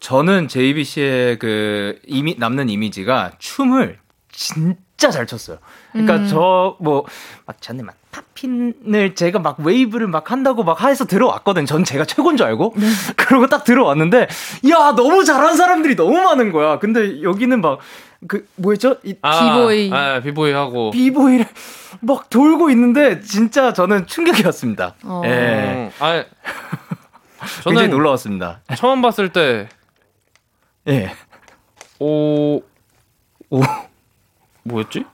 저는 0.00 0.48
JB 0.48 0.74
씨의 0.74 1.38
그 1.38 2.00
이미 2.06 2.34
남는 2.36 2.68
이미지가 2.68 3.32
춤을 3.38 3.98
진짜 4.32 5.10
잘 5.10 5.26
췄어요. 5.26 5.58
그러니까 5.92 6.16
음. 6.16 6.26
저뭐막 6.26 7.60
전에 7.60 7.82
막 7.82 7.94
popping을 8.12 9.14
제가 9.16 9.40
막 9.40 9.58
웨이브를 9.58 10.06
막 10.06 10.30
한다고 10.30 10.62
막 10.62 10.80
해서 10.82 11.06
들어왔거든. 11.06 11.66
전 11.66 11.82
제가 11.82 12.04
최고인 12.04 12.36
줄 12.36 12.46
알고. 12.46 12.74
그러고 13.16 13.48
딱 13.48 13.64
들어왔는데 13.64 14.28
야 14.70 14.94
너무 14.94 15.24
잘하는 15.24 15.56
사람들이 15.56 15.96
너무 15.96 16.20
많은 16.20 16.52
거야. 16.52 16.78
근데 16.78 17.22
여기는 17.22 17.60
막 17.60 17.80
그 18.28 18.46
뭐였죠? 18.56 18.96
이 19.02 19.14
비보이. 19.14 19.92
아, 19.92 20.20
비보이 20.20 20.52
하고 20.52 20.90
b-boy를 20.90 21.46
막 22.00 22.30
돌고 22.30 22.70
있는데 22.70 23.20
진짜 23.20 23.72
저는 23.72 24.06
충격이었습니다. 24.06 24.94
어. 25.04 25.22
예. 25.24 25.28
음, 25.28 25.90
아 25.98 26.24
굉장히 27.64 27.88
저는 27.88 27.90
놀라웠습니다. 27.90 28.60
처음 28.76 29.02
봤을 29.02 29.30
때 29.30 29.68
예. 30.88 31.12
오, 31.98 32.62
오. 33.50 33.60
뭐였지? 34.64 35.04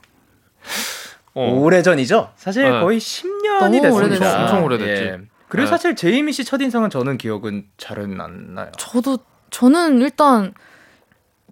어. 1.39 1.53
오래전이죠? 1.59 2.31
사실 2.35 2.63
네. 2.63 2.79
거의 2.81 2.99
10년이 2.99 3.81
너무 3.81 3.81
됐습니다. 3.81 4.41
엄청 4.43 4.63
오래됐지. 4.65 5.03
예. 5.03 5.19
그리고 5.47 5.65
네. 5.65 5.69
사실 5.69 5.95
제이미 5.95 6.31
씨 6.33 6.43
첫인상은 6.45 6.89
저는 6.89 7.17
기억은 7.17 7.65
잘은 7.77 8.19
안 8.21 8.53
나요. 8.53 8.71
저도 8.77 9.19
저는 9.49 10.01
일단 10.01 10.53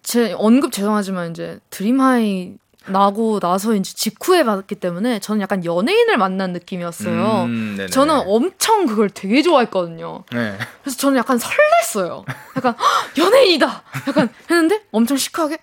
제 0.03 0.33
언급 0.37 0.71
죄송하지만 0.71 1.31
이제 1.31 1.59
드림하이 1.69 2.53
나고 2.89 3.39
나서 3.41 3.73
이제 3.75 3.93
직후에 3.93 4.43
봤기 4.45 4.75
때문에 4.75 5.19
저는 5.19 5.41
약간 5.41 5.65
연예인을 5.65 6.17
만난 6.17 6.53
느낌이었어요. 6.53 7.43
음. 7.45 7.87
저는 7.91 8.23
엄청 8.27 8.85
그걸 8.85 9.09
되게 9.09 9.41
좋아했거든요. 9.41 10.23
네. 10.31 10.57
그래서 10.83 10.97
저는 10.97 11.17
약간 11.17 11.37
설렜어요. 11.37 12.23
약간 12.55 12.75
"헉, 12.79 13.17
연예인이다. 13.17 13.83
약간 14.07 14.29
했는데 14.49 14.83
엄청 14.91 15.17
시크하게 15.17 15.57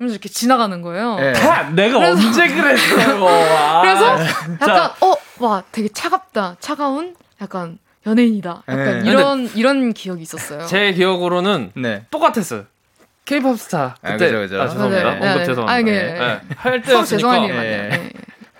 이러면서 0.00 0.14
이렇게 0.14 0.28
지나가는 0.28 0.80
거예요. 0.82 1.16
예. 1.20 1.32
내가 1.74 1.98
그래서- 1.98 2.26
언제 2.28 2.48
그랬어요? 2.48 3.26
아, 3.28 3.80
그래서 3.82 4.16
약간 4.60 4.90
어와 5.40 5.62
되게 5.72 5.88
차갑다. 5.88 6.56
차가운 6.60 7.14
약간 7.40 7.78
연예인이다. 8.06 8.62
약간 8.68 9.02
네. 9.02 9.10
이런 9.10 9.50
이런 9.54 9.92
기억이 9.92 10.22
있었어요. 10.22 10.66
제 10.66 10.92
기억으로는 10.92 11.72
네. 11.76 12.04
똑같았어요. 12.10 12.64
케이팝 13.24 13.58
스타 13.58 13.96
아, 14.02 14.12
그때 14.12 14.26
그죠, 14.30 14.38
그죠. 14.38 14.62
아, 14.62 14.68
죄송합니다. 14.68 15.02
네, 15.02 15.10
네, 15.20 15.26
언급 15.26 15.38
네. 15.40 15.44
죄송합니다. 15.44 15.72
아, 15.72 15.82
네. 15.82 16.12
네. 16.18 16.40
할 16.56 16.80
때였으니까 16.82 17.04
죄송한 17.04 17.42
일 17.42 17.50
예. 17.50 17.54
많네요. 17.54 17.88
네. 17.90 18.10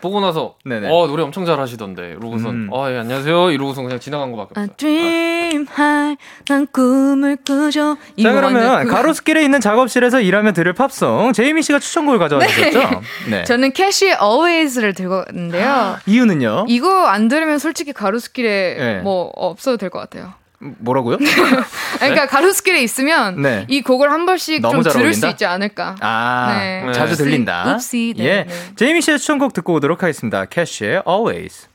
보고 0.00 0.20
나서 0.20 0.54
네네. 0.64 0.88
어 0.90 1.06
노래 1.06 1.22
엄청 1.22 1.44
잘하시던데 1.44 2.10
이러고선 2.10 2.50
음. 2.54 2.68
어 2.70 2.88
예, 2.90 2.98
안녕하세요 2.98 3.50
이러고선 3.50 3.84
그냥 3.84 3.98
지나간 3.98 4.30
거밖에 4.32 4.50
없어요. 4.60 4.74
dream 4.76 5.66
high, 5.76 6.16
난 6.46 6.66
꿈을 6.72 7.36
꾸죠. 7.44 7.96
자 8.22 8.32
그러면 8.32 8.84
그- 8.84 8.90
가로수길에 8.92 9.42
있는 9.42 9.60
작업실에서 9.60 10.20
일하면 10.20 10.54
들을 10.54 10.72
팝송 10.72 11.32
제이미 11.32 11.62
씨가 11.62 11.78
추천곡을 11.80 12.18
가져와 12.18 12.46
주셨죠? 12.46 13.00
네. 13.30 13.42
저는 13.48 13.72
keshi 13.72 14.06
Always를 14.20 14.94
들고 14.94 15.24
왔는데요. 15.26 15.96
이유는요? 16.06 16.66
이거 16.68 17.06
안 17.06 17.28
들으면 17.28 17.58
솔직히 17.58 17.92
가로수길에 17.92 18.74
네. 18.78 19.00
뭐 19.00 19.30
없어도 19.34 19.76
될 19.76 19.88
것 19.90 19.98
같아요. 20.00 20.34
뭐라고요? 20.58 21.18
그러니까 21.98 22.26
가로수길에 22.26 22.82
있으면 22.82 23.40
네. 23.42 23.64
이 23.68 23.80
곡을 23.80 24.10
한 24.10 24.26
번씩 24.26 24.62
좀잘 24.62 24.92
들을 24.92 24.96
어울린다? 25.06 25.26
수 25.26 25.30
있지 25.32 25.46
않을까. 25.46 25.96
아, 26.00 26.56
네. 26.58 26.92
자주 26.92 27.12
읍시, 27.12 27.22
들린다. 27.24 27.74
읍시, 27.74 28.14
네, 28.16 28.24
예. 28.24 28.44
네. 28.44 28.54
제이미 28.76 29.00
씨의 29.00 29.18
추천곡 29.18 29.52
듣고 29.52 29.74
오도록 29.74 30.02
하겠습니다. 30.02 30.44
캐시의 30.46 31.02
Always. 31.06 31.68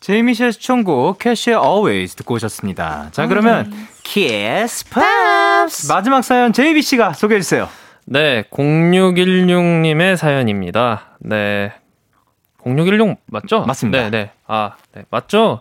제이미 0.00 0.32
씨의 0.32 0.52
추천곡 0.54 1.18
캐시의 1.18 1.56
Always 1.56 2.14
듣고 2.16 2.34
오셨습니다. 2.34 3.08
자, 3.12 3.26
그러면 3.26 3.70
키스 4.02 4.88
팝스 4.88 5.92
마지막 5.92 6.22
사연 6.22 6.54
제이비 6.54 6.80
씨가 6.80 7.12
소개해 7.12 7.40
주세요. 7.40 7.68
네, 8.06 8.44
0616 8.50 9.62
님의 9.82 10.16
사연입니다. 10.16 11.18
네. 11.18 11.72
0616 12.64 13.18
맞죠? 13.26 13.64
맞습니다. 13.66 14.04
네, 14.04 14.10
네. 14.10 14.30
아, 14.46 14.72
네. 14.94 15.04
맞죠? 15.10 15.60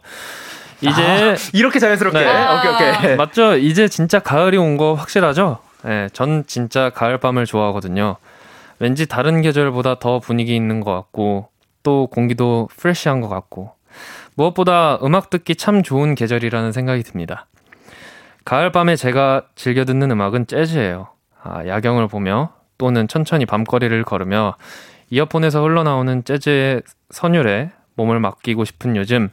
이제 0.81 1.01
아, 1.01 1.35
이렇게 1.53 1.79
자연스럽게. 1.79 2.19
네. 2.19 2.25
오케이, 2.25 2.71
오케이. 2.97 3.15
맞죠? 3.15 3.55
이제 3.57 3.87
진짜 3.87 4.19
가을이 4.19 4.57
온 4.57 4.77
거 4.77 4.93
확실하죠? 4.93 5.59
네, 5.83 6.09
전 6.13 6.43
진짜 6.47 6.89
가을 6.89 7.17
밤을 7.17 7.45
좋아하거든요. 7.45 8.17
왠지 8.79 9.07
다른 9.07 9.41
계절보다 9.41 9.99
더 9.99 10.19
분위기 10.19 10.55
있는 10.55 10.81
것 10.81 10.93
같고, 10.93 11.49
또 11.83 12.07
공기도 12.07 12.69
프레시한 12.77 13.21
것 13.21 13.29
같고, 13.29 13.71
무엇보다 14.35 14.99
음악 15.03 15.29
듣기 15.31 15.55
참 15.55 15.81
좋은 15.81 16.13
계절이라는 16.13 16.71
생각이 16.71 17.01
듭니다. 17.03 17.47
가을 18.45 18.71
밤에 18.71 18.95
제가 18.95 19.43
즐겨 19.55 19.83
듣는 19.83 20.11
음악은 20.11 20.45
재즈예요. 20.47 21.07
아, 21.43 21.65
야경을 21.65 22.07
보며 22.07 22.51
또는 22.77 23.07
천천히 23.07 23.45
밤거리를 23.47 24.03
걸으며 24.03 24.55
이어폰에서 25.09 25.63
흘러나오는 25.63 26.23
재즈의 26.23 26.83
선율에 27.09 27.71
몸을 27.95 28.19
맡기고 28.19 28.63
싶은 28.65 28.95
요즘 28.95 29.29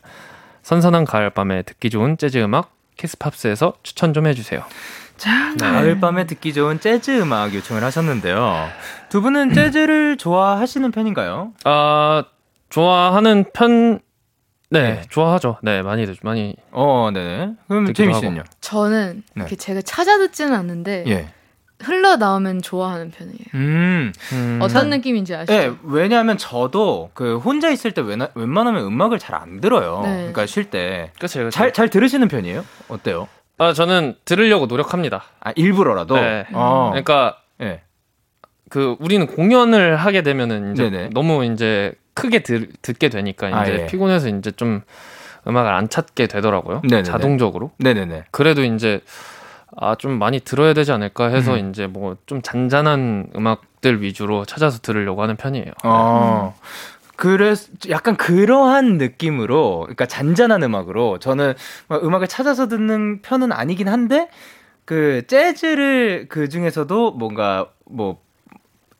선선한 0.64 1.04
가을밤에 1.04 1.62
듣기 1.62 1.90
좋은 1.90 2.16
재즈 2.16 2.38
음악 2.38 2.72
키스팝스에서 2.96 3.74
추천 3.82 4.12
좀 4.14 4.26
해주세요. 4.26 4.64
자, 5.16 5.54
가을 5.60 6.00
밤에 6.00 6.26
듣기 6.26 6.52
좋은 6.52 6.80
재즈 6.80 7.20
음악 7.20 7.54
요청을 7.54 7.84
하셨는데요. 7.84 8.68
두 9.10 9.20
분은 9.22 9.52
재즈를 9.52 10.16
좋아하시는 10.16 10.90
편인가요? 10.90 11.52
아 11.64 12.24
좋아하는 12.70 13.44
편. 13.52 14.00
네, 14.70 14.82
네. 14.94 15.02
좋아하죠. 15.08 15.58
네, 15.62 15.82
많이 15.82 16.04
듣- 16.06 16.18
많이. 16.22 16.56
어, 16.72 17.10
네. 17.12 17.52
그럼 17.68 17.84
하고. 18.14 18.20
씨는요? 18.20 18.42
저는 18.60 19.22
네. 19.34 19.42
이렇게 19.42 19.54
제가 19.54 19.82
찾아 19.82 20.18
듣지는 20.18 20.52
않는데 20.54 21.04
예. 21.06 21.28
흘러 21.84 22.16
나오면 22.16 22.62
좋아하는 22.62 23.10
편이에요. 23.10 23.38
음. 23.54 24.12
음, 24.32 24.58
어떤 24.62 24.90
느낌인지 24.90 25.34
아시죠? 25.34 25.52
예, 25.52 25.72
왜냐하면 25.84 26.36
저도 26.38 27.10
그 27.14 27.38
혼자 27.38 27.70
있을 27.70 27.92
때 27.92 28.00
웬, 28.02 28.26
웬만하면 28.34 28.84
음악을 28.84 29.18
잘 29.18 29.34
안 29.34 29.60
들어요. 29.60 30.00
네. 30.04 30.16
그러니까 30.16 30.46
쉴 30.46 30.64
때. 30.70 31.10
그렇죠. 31.18 31.50
잘, 31.50 31.72
잘 31.72 31.88
들으시는 31.90 32.28
편이에요? 32.28 32.64
어때요? 32.88 33.26
아 33.58 33.72
저는 33.72 34.14
들으려고 34.24 34.66
노력합니다. 34.66 35.24
아, 35.40 35.52
일부러라도? 35.56 36.14
네. 36.16 36.46
어. 36.52 36.88
그러니까 36.90 37.36
예. 37.60 37.82
그 38.70 38.96
우리는 39.00 39.26
공연을 39.26 39.96
하게 39.96 40.22
되면은 40.22 40.72
이제 40.72 40.90
네네. 40.90 41.10
너무 41.12 41.44
이제 41.44 41.92
크게 42.14 42.42
들, 42.44 42.68
듣게 42.82 43.08
되니까 43.08 43.48
이제 43.48 43.72
아, 43.72 43.74
예. 43.82 43.86
피곤해서 43.86 44.28
이제 44.28 44.50
좀 44.52 44.82
음악을 45.46 45.72
안 45.72 45.88
찾게 45.88 46.26
되더라고요. 46.28 46.80
네네네. 46.84 47.02
자동적으로. 47.02 47.70
네네네. 47.78 48.24
그래도 48.30 48.64
이제 48.64 49.00
아 49.76 49.94
좀 49.96 50.18
많이 50.18 50.40
들어야 50.40 50.72
되지 50.74 50.92
않을까 50.92 51.26
해서 51.28 51.54
음. 51.56 51.70
이제 51.70 51.86
뭐 51.86 52.16
좀 52.26 52.42
잔잔한 52.42 53.28
음악들 53.36 54.02
위주로 54.02 54.44
찾아서 54.44 54.78
들으려고 54.80 55.22
하는 55.22 55.36
편이에요. 55.36 55.72
어. 55.84 56.54
그래서 57.16 57.68
약간 57.90 58.16
그러한 58.16 58.98
느낌으로, 58.98 59.80
그러니까 59.82 60.06
잔잔한 60.06 60.62
음악으로 60.64 61.18
저는 61.20 61.54
막 61.88 62.04
음악을 62.04 62.26
찾아서 62.26 62.66
듣는 62.66 63.22
편은 63.22 63.52
아니긴 63.52 63.88
한데 63.88 64.28
그 64.84 65.22
재즈를 65.28 66.26
그 66.28 66.48
중에서도 66.48 67.12
뭔가 67.12 67.68
뭐 67.86 68.18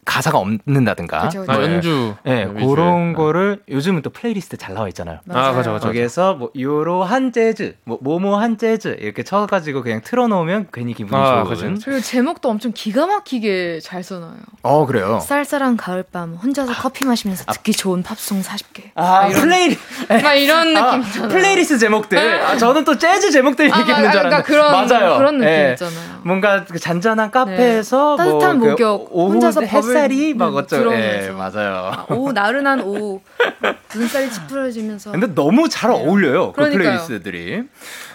가사가 0.05 0.39
없는다든가, 0.39 1.23
그죠, 1.23 1.41
그죠. 1.41 1.53
아, 1.53 1.59
네. 1.59 1.65
연주. 1.65 2.15
네, 2.25 2.45
위주의. 2.47 2.67
그런 2.67 3.13
거를 3.13 3.63
요즘은 3.69 4.03
또 4.03 4.11
플레이리스트 4.11 4.57
잘 4.57 4.75
나와 4.75 4.89
있잖아요. 4.89 5.21
아, 5.31 5.53
그죠, 5.53 5.75
그죠. 5.75 5.87
거기에서 5.87 6.35
뭐 6.35 6.51
요로한 6.59 7.33
재즈, 7.33 7.77
뭐 7.85 7.99
뭐뭐한 8.01 8.59
재즈 8.59 8.97
이렇게 9.01 9.23
쳐가지고 9.23 9.83
그냥 9.83 10.01
틀어놓으면 10.03 10.69
괜히 10.73 10.95
기분이 10.95 11.21
아, 11.21 11.45
좋은. 11.45 11.79
그리고 11.85 12.01
제목도 12.01 12.49
엄청 12.49 12.73
기가 12.75 13.07
막히게 13.07 13.81
잘 13.81 14.03
써놔요. 14.03 14.35
어 14.63 14.87
그래요. 14.87 15.21
쌀쌀한 15.21 15.77
가을밤 15.77 16.35
혼자서 16.35 16.73
커피 16.75 17.07
마시면서 17.07 17.45
듣기 17.53 17.73
좋은 17.73 18.03
팝송 18.03 18.43
40개. 18.43 18.91
아 18.95 19.29
플레이 19.29 19.77
막 20.09 20.35
이런 20.35 20.77
아, 20.77 20.97
느낌이잖아요. 20.97 21.29
플레이리스트 21.31 21.79
제목들. 21.79 22.19
아, 22.45 22.57
저는 22.57 22.85
또 22.85 22.99
재즈 22.99 23.31
제목들 23.31 23.73
아, 23.73 23.81
얘기하는 23.81 24.11
줄 24.11 24.21
그러니까 24.21 24.37
알았는데. 24.37 24.43
그런 24.43 24.73
맞아요. 24.73 25.19
그런 25.19 25.39
느낌 25.39 25.49
예. 25.49 25.71
있잖아요. 25.73 26.21
뭔가 26.25 26.65
그 26.65 26.79
잔잔한 26.79 27.31
카페에서 27.31 28.17
네. 28.19 28.25
뭐 28.25 28.39
따뜻한 28.39 28.61
그 28.61 28.67
목욕, 28.67 29.09
오후 29.13 29.33
혼자서 29.35 29.61
법을 29.63 29.94
햇살이 29.95 30.35
막 30.35 30.49
음, 30.49 30.57
어쩌고 30.57 30.93
예. 30.95 31.31
맞아요. 31.37 32.07
오 32.11 32.33
나른한 32.33 32.81
오후 32.81 33.21
눈살이 33.95 34.31
찌푸려지면서 34.31 35.13
근데 35.13 35.27
너무 35.35 35.69
잘 35.69 35.91
어울려요. 35.91 36.53
그 36.53 36.57
그러니까요. 36.57 36.83
playlist들이. 36.83 37.63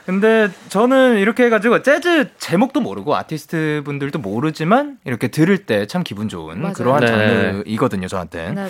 근데 0.05 0.49
저는 0.69 1.17
이렇게 1.19 1.45
해가지고 1.45 1.81
재즈 1.83 2.29
제목도 2.39 2.81
모르고 2.81 3.15
아티스트 3.15 3.83
분들도 3.85 4.19
모르지만 4.19 4.97
이렇게 5.05 5.27
들을 5.29 5.57
때 5.65 5.85
참 5.85 6.03
기분 6.03 6.27
좋은 6.29 6.61
맞아요. 6.61 6.73
그러한 6.73 7.01
네. 7.01 7.07
장르이거든요, 7.07 8.07
저한테. 8.07 8.51
네 8.51 8.63
네. 8.65 8.69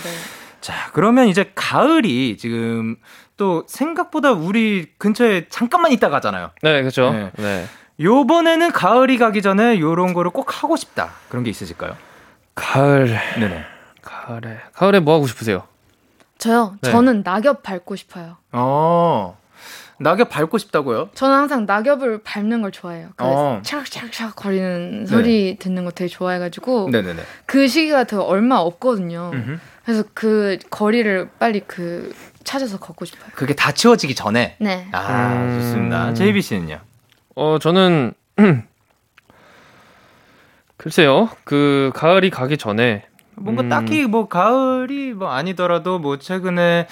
자, 0.62 0.74
그러면 0.94 1.28
이제 1.28 1.52
가을이 1.56 2.38
지금 2.38 2.98
또 3.38 3.64
생각보다 3.68 4.32
우리 4.34 4.88
근처에 4.98 5.46
잠깐만 5.50 5.92
있다 5.94 6.10
가잖아요. 6.10 6.52
네, 6.62 6.82
그렇죠. 6.82 7.12
네. 7.12 7.32
네. 7.38 7.66
요번에는 8.02 8.72
가을이 8.72 9.18
가기 9.18 9.42
전에 9.42 9.80
요런 9.80 10.14
거를 10.14 10.32
꼭 10.32 10.62
하고 10.64 10.76
싶다. 10.76 11.12
그런 11.30 11.44
게 11.44 11.50
있으실까요? 11.50 11.96
가을. 12.60 13.18
네네. 13.40 13.64
가을에. 14.02 14.58
가을에 14.74 15.00
뭐 15.00 15.16
하고 15.16 15.28
싶으세요? 15.28 15.64
저요. 16.38 16.76
네. 16.82 16.92
저는 16.92 17.24
낙엽 17.24 17.64
밟고 17.64 17.96
싶어요. 17.96 18.38
어, 18.52 19.38
낙엽 20.00 20.30
밟고 20.30 20.58
싶다고요? 20.58 21.10
저는 21.14 21.36
항상 21.36 21.66
낙엽을 21.66 22.22
밟는 22.24 22.62
걸 22.62 22.72
좋아해요. 22.72 23.10
그 23.16 23.26
어. 23.26 23.60
차락차락차락 23.64 24.36
거리는 24.36 25.06
소리 25.06 25.58
듣는 25.60 25.84
거 25.84 25.92
되게 25.92 26.08
좋아해가지고 26.08 26.90
네네네. 26.92 27.22
그 27.46 27.68
시기가 27.68 28.06
더 28.06 28.22
얼마 28.22 28.56
없거든요. 28.58 29.32
음흠. 29.34 29.60
그래서 29.84 30.04
그 30.14 30.58
거리를 30.70 31.30
빨리 31.40 31.62
그 31.68 32.14
찾아서 32.46 32.78
걷고 32.80 33.04
싶어요. 33.06 33.30
그게 33.36 33.54
다 33.54 33.72
치워지기 33.74 34.16
전에. 34.16 34.56
네. 34.60 34.88
아, 34.94 35.34
음. 35.34 35.60
좋습니다. 35.60 36.14
제이비 36.14 36.42
씨는요? 36.42 36.80
어, 37.36 37.58
저는 37.60 38.14
글쎄요. 40.80 41.30
그 41.44 41.92
가을이 41.94 42.30
가기 42.30 42.58
전에 42.58 43.06
뭔가 43.36 43.64
음. 43.64 43.70
딱히 43.70 44.06
뭐 44.06 44.30
가을이 44.30 45.14
뭐 45.14 45.30
아니더라도 45.30 46.00
뭐 46.00 46.18
최근에 46.18 46.88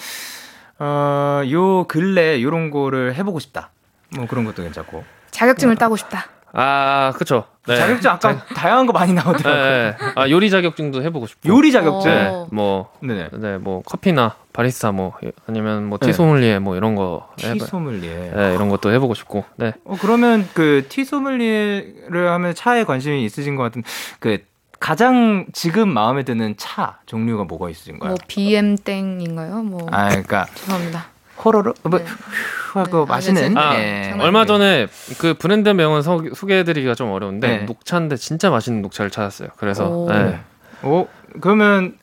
어, 0.80 1.42
요 1.50 1.86
근래 1.86 2.42
요런 2.42 2.70
거를 2.70 3.16
해보고 3.16 3.40
싶다. 3.40 3.72
뭐 4.14 4.28
그런 4.28 4.44
것도 4.44 4.62
괜찮고. 4.62 5.06
자격증을 5.32 5.78
따고 5.78 5.96
싶다. 5.96 6.26
아, 6.60 7.14
그쵸. 7.18 7.44
네. 7.68 7.76
자격증 7.76 8.10
아까 8.10 8.44
다양한 8.56 8.88
거 8.88 8.94
많이 8.94 9.14
나오더라고요. 9.14 9.54
네. 9.64 9.96
아, 10.16 10.28
요리 10.30 10.50
자격증도 10.50 11.04
해보고 11.04 11.28
싶고. 11.28 11.48
요리 11.50 11.72
자격증. 11.72 12.10
네. 12.12 12.26
어. 12.28 12.48
뭐, 12.52 12.92
네네. 13.02 13.30
네, 13.34 13.58
뭐 13.60 13.84
커피나 13.84 14.36
바리스타 14.54 14.92
뭐 14.92 15.14
아니면 15.48 15.86
뭐 15.86 16.00
네. 16.00 16.08
티소믈리에 16.08 16.58
뭐 16.60 16.76
이런 16.76 16.96
거티 16.96 17.46
해봐- 17.48 17.66
소믈리에. 17.68 18.32
네, 18.36 18.56
이런 18.56 18.70
것도 18.70 18.92
해보고 18.92 19.14
싶고. 19.14 19.44
네. 19.58 19.74
어, 19.86 19.96
그러면 20.02 20.50
그 20.56 20.84
티 20.90 21.06
소믈리에를 21.06 22.30
하면 22.32 22.56
차에 22.56 22.84
관심이 22.86 23.24
있으신 23.24 23.56
것 23.56 23.64
같은 23.64 23.84
그 24.20 24.40
가장 24.80 25.46
지금 25.54 25.90
마음에 25.90 26.24
드는 26.24 26.56
차 26.58 27.00
종류가 27.06 27.44
뭐가 27.44 27.70
있으신가요? 27.70 28.10
뭐 28.10 28.18
BM 28.28 28.78
땡인가요? 28.78 29.64
뭐 29.64 29.88
아, 29.92 30.10
그러니까 30.10 30.46
죄송합니다. 30.56 31.06
호로로 31.44 31.74
뭐 31.84 32.00
네. 32.00 32.06
후 32.06 32.80
하고 32.80 33.06
네, 33.06 33.12
마시는. 33.12 33.58
아, 33.58 33.76
예. 33.80 34.04
장난 34.10 34.26
얼마 34.26 34.46
전에 34.46 34.88
그 35.18 35.34
브랜드 35.36 35.70
명은 35.70 36.02
소, 36.02 36.24
소개해드리기가 36.34 36.96
좀 36.96 37.12
어려운데 37.12 37.48
네. 37.48 37.58
녹차인데 37.66 38.16
진짜 38.18 38.50
맛있는 38.50 38.82
녹차를 38.82 39.12
찾았어요. 39.12 39.50
그래서 39.58 39.88
오. 39.88 40.10
네. 40.12 40.40
오, 40.84 41.08
그러면 41.42 41.98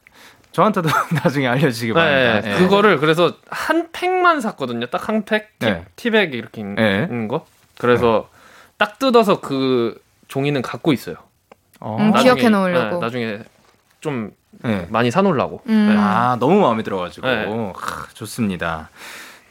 저한테도 0.52 0.88
나중에 1.24 1.48
알려주시기 1.48 1.92
네, 1.92 1.94
바랍니다. 1.94 2.50
예. 2.54 2.58
그거를 2.58 2.98
그래서 2.98 3.34
한 3.50 3.88
팩만 3.92 4.40
샀거든요. 4.40 4.86
딱 4.86 5.08
한 5.08 5.24
팩, 5.24 5.58
티, 5.58 5.66
네. 5.66 5.84
티백 5.96 6.34
이렇게 6.34 6.60
있는 6.60 6.74
네. 6.76 7.26
거. 7.28 7.44
그래서 7.78 8.28
딱 8.78 8.98
뜯어서 8.98 9.40
그 9.40 10.00
종이는 10.28 10.62
갖고 10.62 10.92
있어요. 10.92 11.16
어. 11.80 11.96
음, 12.00 12.12
기억해 12.14 12.48
놓으려고. 12.48 12.94
네, 12.96 13.00
나중에 13.00 13.38
좀 14.00 14.30
네. 14.62 14.86
많이 14.90 15.10
사놓으려고. 15.10 15.60
음. 15.68 15.88
네. 15.90 15.96
아, 15.98 16.36
너무 16.40 16.60
마음에 16.60 16.82
들어가지고. 16.82 17.26
네. 17.26 17.46
하, 17.46 18.06
좋습니다. 18.14 18.88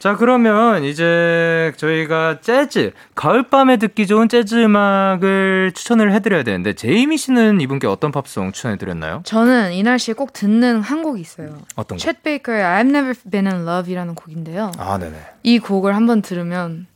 자, 0.04 0.16
그러면 0.16 0.84
이제 0.84 1.72
저희가 1.78 2.42
재즈, 2.42 2.92
가을밤에 3.14 3.78
듣기 3.78 4.06
좋은 4.06 4.28
재즈 4.28 4.54
음악을 4.62 5.72
추천을 5.74 6.12
해드려야 6.12 6.42
되는데, 6.42 6.74
제이미 6.74 7.16
씨는 7.16 7.62
이분께 7.62 7.86
어떤 7.86 8.12
팝송 8.12 8.52
추천해드렸나요? 8.52 9.22
저는 9.24 9.72
이 9.72 9.82
날 9.82 9.98
씨에 9.98 10.12
꼭 10.12 10.34
듣는 10.34 10.82
한 10.82 11.02
곡이 11.02 11.22
있어요. 11.22 11.56
어떤 11.74 11.96
거? 11.96 12.04
챗 12.04 12.16
베이커의 12.22 12.62
I've 12.62 12.90
Never 12.90 13.14
Been 13.30 13.46
in 13.46 13.66
Love이라는 13.66 14.14
곡인데요. 14.14 14.72
아, 14.76 14.98
네네. 14.98 15.16
이 15.42 15.58
곡을 15.58 15.96
한번 15.96 16.20
들으면 16.20 16.86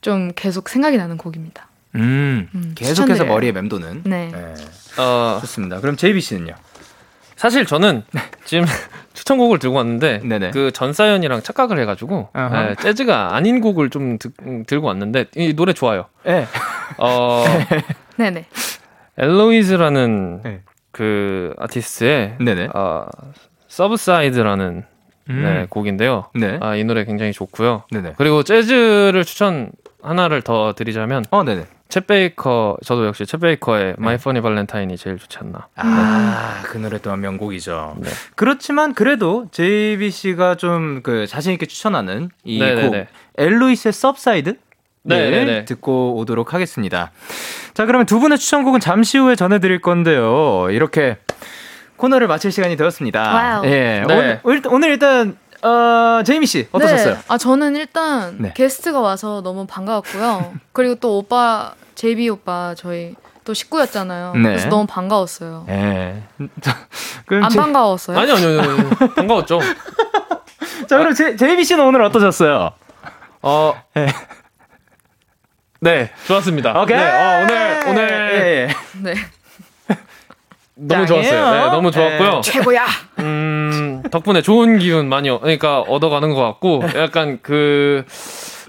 좀 0.00 0.32
계속 0.34 0.70
생각이 0.70 0.96
나는 0.96 1.18
곡입니다. 1.18 1.68
음, 1.96 2.48
음, 2.54 2.72
계속해서 2.74 3.02
추천드려요. 3.04 3.32
머리에 3.34 3.52
맴도는. 3.52 4.02
네. 4.06 4.32
어, 4.96 5.38
좋습니다. 5.42 5.80
그럼 5.82 5.98
제이비 5.98 6.22
씨는요? 6.22 6.54
사실 7.36 7.66
저는 7.66 8.02
지금 8.44 8.64
추천곡을 9.14 9.58
들고 9.58 9.76
왔는데 9.76 10.18
네네. 10.24 10.50
그 10.50 10.70
전사연이랑 10.72 11.42
착각을 11.42 11.78
해가지고. 11.80 12.30
네, 12.34 12.74
재즈가 12.80 13.34
아닌 13.34 13.60
곡을 13.60 13.90
좀 13.90 14.18
듣- 14.18 14.34
음, 14.42 14.64
들고 14.66 14.86
왔는데 14.88 15.26
이 15.36 15.54
노래 15.54 15.72
좋아요. 15.72 16.06
네. 16.24 16.46
어, 16.98 17.44
네네. 18.18 18.46
엘로이즈라는 19.18 20.42
네. 20.42 20.60
그 20.92 21.54
아티스트의 21.58 22.36
네네. 22.40 22.68
어, 22.74 23.06
Subside라는 23.68 24.84
음. 25.28 25.42
네, 25.42 25.66
곡인데요. 25.68 26.26
네. 26.34 26.58
아, 26.60 26.76
이 26.76 26.84
노래 26.84 27.04
굉장히 27.04 27.32
좋고요. 27.32 27.84
네네. 27.90 28.14
그리고 28.16 28.42
재즈를 28.42 29.24
추천 29.24 29.72
하나를 30.02 30.42
더 30.42 30.72
드리자면 30.74 31.24
어, 31.30 31.42
네네. 31.42 31.64
챗 31.88 32.06
베이커 32.06 32.78
저도 32.84 33.06
역시 33.06 33.24
챗 33.24 33.40
베이커의 33.40 33.94
My 33.98 34.16
Funny 34.18 34.40
Valentine이 34.40 34.96
제일 34.96 35.18
좋지 35.18 35.38
않나. 35.40 35.68
아, 35.76 36.62
그 36.64 36.78
노래 36.78 36.98
또한 36.98 37.20
명곡이죠. 37.20 37.96
네. 38.00 38.10
그렇지만 38.34 38.92
그래도 38.94 39.46
JB 39.52 40.10
씨가 40.10 40.56
좀 40.56 41.00
그 41.02 41.26
자신 41.26 41.52
있게 41.52 41.66
추천하는 41.66 42.30
이. 42.44 42.58
곡 42.58 43.06
엘로이즈의 43.38 43.92
Subside 43.92 44.56
네. 45.04 45.64
듣고 45.64 46.16
오도록 46.16 46.52
하겠습니다. 46.54 47.12
자, 47.74 47.86
그러면 47.86 48.06
두 48.06 48.18
분의 48.18 48.38
추천곡은 48.38 48.80
잠시 48.80 49.18
후에 49.18 49.36
전해 49.36 49.58
드릴 49.60 49.80
건데요. 49.80 50.68
이렇게 50.70 51.18
코너를 51.96 52.26
마칠 52.26 52.50
시간이 52.50 52.76
되었습니다. 52.76 53.34
Wow. 53.34 53.66
예, 53.66 54.04
네. 54.06 54.40
오늘, 54.42 54.62
오늘 54.66 54.90
일단 54.90 55.36
어, 55.62 56.22
제이미 56.24 56.46
씨 56.46 56.68
어떠셨어요? 56.72 57.14
네. 57.14 57.20
아 57.28 57.38
저는 57.38 57.76
일단 57.76 58.36
네. 58.38 58.52
게스트가 58.54 59.00
와서 59.00 59.40
너무 59.42 59.66
반가웠고요. 59.66 60.54
그리고 60.72 60.94
또 60.96 61.18
오빠 61.18 61.74
제이비 61.94 62.28
오빠 62.28 62.74
저희 62.76 63.14
또 63.44 63.54
식구였잖아요. 63.54 64.34
네. 64.34 64.42
그래서 64.42 64.68
너무 64.68 64.86
반가웠어요. 64.86 65.66
예. 65.68 66.22
자, 66.60 66.76
그럼 67.26 67.44
안 67.44 67.50
제, 67.50 67.58
반가웠어요? 67.58 68.18
아니요, 68.18 68.34
아니요, 68.34 68.60
아니요. 68.60 68.90
반가웠죠. 69.14 69.60
자, 70.88 70.98
그럼 70.98 71.14
제, 71.14 71.36
제이비 71.36 71.64
씨는 71.64 71.84
오늘 71.84 72.02
어떠셨어요? 72.02 72.72
어, 73.42 73.74
예. 73.96 74.08
네, 75.80 76.10
좋았습니다. 76.26 76.80
오케이. 76.82 76.96
네, 76.96 77.04
어, 77.04 77.42
오늘, 77.44 77.84
오늘 77.86 78.30
예, 78.32 78.46
예. 78.46 78.68
네. 79.00 79.14
너무 80.78 81.06
짱이에요. 81.06 81.28
좋았어요. 81.30 81.50
네, 81.54 81.70
너무 81.70 81.90
좋았고요. 81.90 82.40
최고야. 82.42 82.84
음, 83.20 84.02
덕분에 84.10 84.42
좋은 84.42 84.78
기운 84.78 85.08
많이, 85.08 85.30
어- 85.30 85.40
그러니까 85.40 85.80
얻어가는 85.80 86.34
것 86.34 86.40
같고, 86.42 86.82
약간 86.96 87.38
그, 87.42 88.04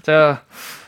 제가 0.02 0.40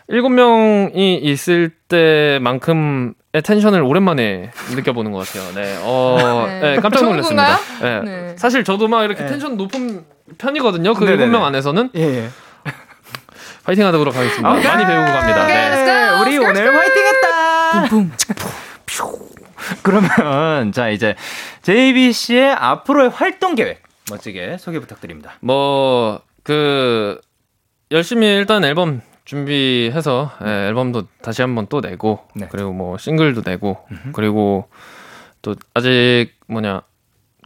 일곱 0.08 0.30
명이 0.30 1.16
있을 1.18 1.70
때만큼 1.88 3.14
의 3.32 3.42
텐션을 3.42 3.80
오랜만에 3.82 4.50
느껴보는 4.74 5.12
것 5.12 5.24
같아요. 5.24 5.54
네, 5.54 5.78
어, 5.82 6.46
네. 6.48 6.60
네, 6.60 6.76
깜짝 6.80 7.04
놀랐습니다. 7.04 7.58
네. 7.80 8.00
네. 8.00 8.34
사실 8.36 8.64
저도 8.64 8.88
막 8.88 9.04
이렇게 9.04 9.22
네. 9.22 9.28
텐션 9.28 9.56
높은 9.56 10.04
편이거든요. 10.36 10.94
그 10.94 11.04
네네네. 11.04 11.22
일곱 11.22 11.32
명 11.38 11.44
안에서는. 11.44 11.90
예, 11.94 12.00
예. 12.24 12.28
파이팅 13.62 13.86
하도록 13.86 14.16
하겠습니다. 14.16 14.50
오케이. 14.50 14.64
많이 14.64 14.84
배우고 14.84 15.12
갑니다. 15.12 15.44
오케이, 15.44 15.56
네. 15.56 16.08
우리 16.22 16.38
오늘 16.38 16.76
화이팅 16.76 17.02
했다! 17.06 17.88
그러면, 19.82 20.72
자, 20.72 20.88
이제, 20.88 21.14
제이비 21.62 22.12
씨의 22.12 22.52
앞으로의 22.52 23.10
활동 23.10 23.54
계획, 23.54 23.82
멋지게 24.10 24.58
소개 24.58 24.78
부탁드립니다. 24.80 25.34
뭐, 25.40 26.20
그, 26.42 27.20
열심히 27.90 28.26
일단 28.26 28.64
앨범 28.64 29.02
준비해서, 29.24 30.32
예, 30.44 30.68
앨범도 30.68 31.06
다시 31.22 31.42
한번 31.42 31.66
또 31.68 31.80
내고, 31.80 32.20
네. 32.34 32.48
그리고 32.50 32.72
뭐, 32.72 32.98
싱글도 32.98 33.42
내고, 33.44 33.78
그리고 34.12 34.68
또, 35.42 35.54
아직 35.74 36.32
뭐냐, 36.46 36.82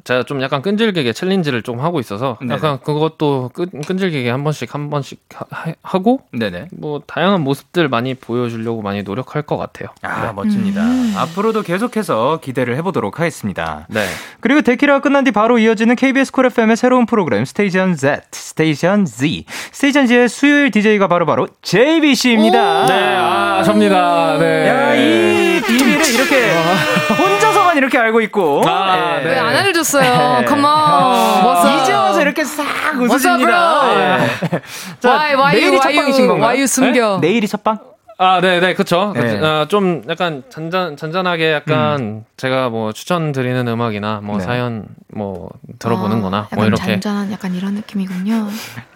제가 0.05 0.25
좀 0.25 0.43
약간 0.43 0.61
끈질기게 0.61 1.15
challenge를 1.15 1.63
좀 1.63 1.81
하고 1.81 1.99
있어서, 1.99 2.37
네네. 2.41 2.55
약간 2.55 2.79
그것도 2.79 3.51
끈, 3.55 3.71
끈질기게 3.87 4.29
한 4.31 4.45
번씩 4.45 4.75
한 4.75 4.91
번씩 4.91 5.21
하, 5.35 5.73
하고, 5.83 6.21
네네. 6.33 6.69
뭐, 6.73 7.01
다양한 7.07 7.41
모습들 7.41 7.89
많이 7.89 8.15
보여주려고 8.15 8.83
많이 8.83 9.03
노력할 9.03 9.43
것 9.43 9.57
같아요. 9.57 9.89
아, 10.03 10.33
멋집니다. 10.35 10.83
앞으로도 11.17 11.63
계속해서 11.63 12.41
기대를 12.43 12.77
해보도록 12.77 13.19
하겠습니다. 13.19 13.87
네. 13.89 14.07
그리고 14.41 14.61
데키라가 14.61 15.01
끝난 15.01 15.25
뒤 15.25 15.31
바로 15.31 15.59
이어지는 15.59 15.97
KBS 15.97 16.33
쿨 16.33 16.47
FM의 16.47 16.77
새로운 16.77 17.07
프로그램 17.07 17.47
스테이션 17.47 17.97
Z, 17.97 18.21
스테이션 18.31 19.07
Z. 19.07 19.47
스테이션 19.73 20.07
Z의 20.07 20.29
수요일 20.29 20.71
DJ가 20.71 21.09
바로바로 21.09 21.49
JB 21.63 22.15
씨입니다. 22.15 22.87
네, 22.87 23.17
아, 23.17 23.63
접니다. 23.65 24.37
네. 24.39 24.69
야, 24.69 24.95
이 24.95 25.63
비밀을 25.63 26.15
이렇게 26.15 26.53
혼자 27.17 27.54
서만 27.75 27.77
이렇게 27.79 27.99
알고 27.99 28.21
있고. 28.23 28.63
아, 28.67 29.19
예. 29.19 29.25
네. 29.25 29.31
왜안 29.31 29.47
알려줬어요? 29.57 30.41
네. 30.41 30.47
Come 30.47 30.65
on. 30.65 31.83
이제 31.83 31.93
와서 31.93 32.21
이렇게 32.23 32.45
싹 32.45 32.65
웃으십니다. 33.01 34.21
예. 34.23 34.29
자, 35.01 35.09
Why, 35.11 35.35
why 35.35 35.55
내일이 35.55 35.77
첫 35.81 35.89
why 35.91 35.97
방이신 35.97 36.21
you, 36.25 36.29
건가요? 36.29 36.51
you 36.57 36.67
숨겨? 36.67 37.19
네? 37.21 37.29
내일이 37.29 37.49
첫 37.49 37.63
방? 37.65 37.79
아, 38.17 38.41
네, 38.41 38.61
네, 38.61 38.75
그쵸. 38.75 39.13
그, 39.13 39.21
네. 39.21 39.41
아, 39.45 39.67
좀 39.69 40.03
약간 40.09 40.45
잔잔, 40.49 40.97
잔잔하게 40.97 41.53
약간 41.53 42.25
제가 42.37 42.69
뭐 42.69 42.93
추천드리는 42.93 43.67
음악이나 43.67 44.21
뭐 44.23 44.39
네. 44.39 44.45
사연 44.45 44.85
뭐 45.13 45.51
들어보는 45.81 46.23
거나 46.23 46.47
아, 46.49 46.55
뭐 46.55 46.65
이렇게. 46.65 46.85
잔잔한 47.01 47.33
약간 47.33 47.53
이런 47.57 47.75
느낌이군요. 47.75 48.47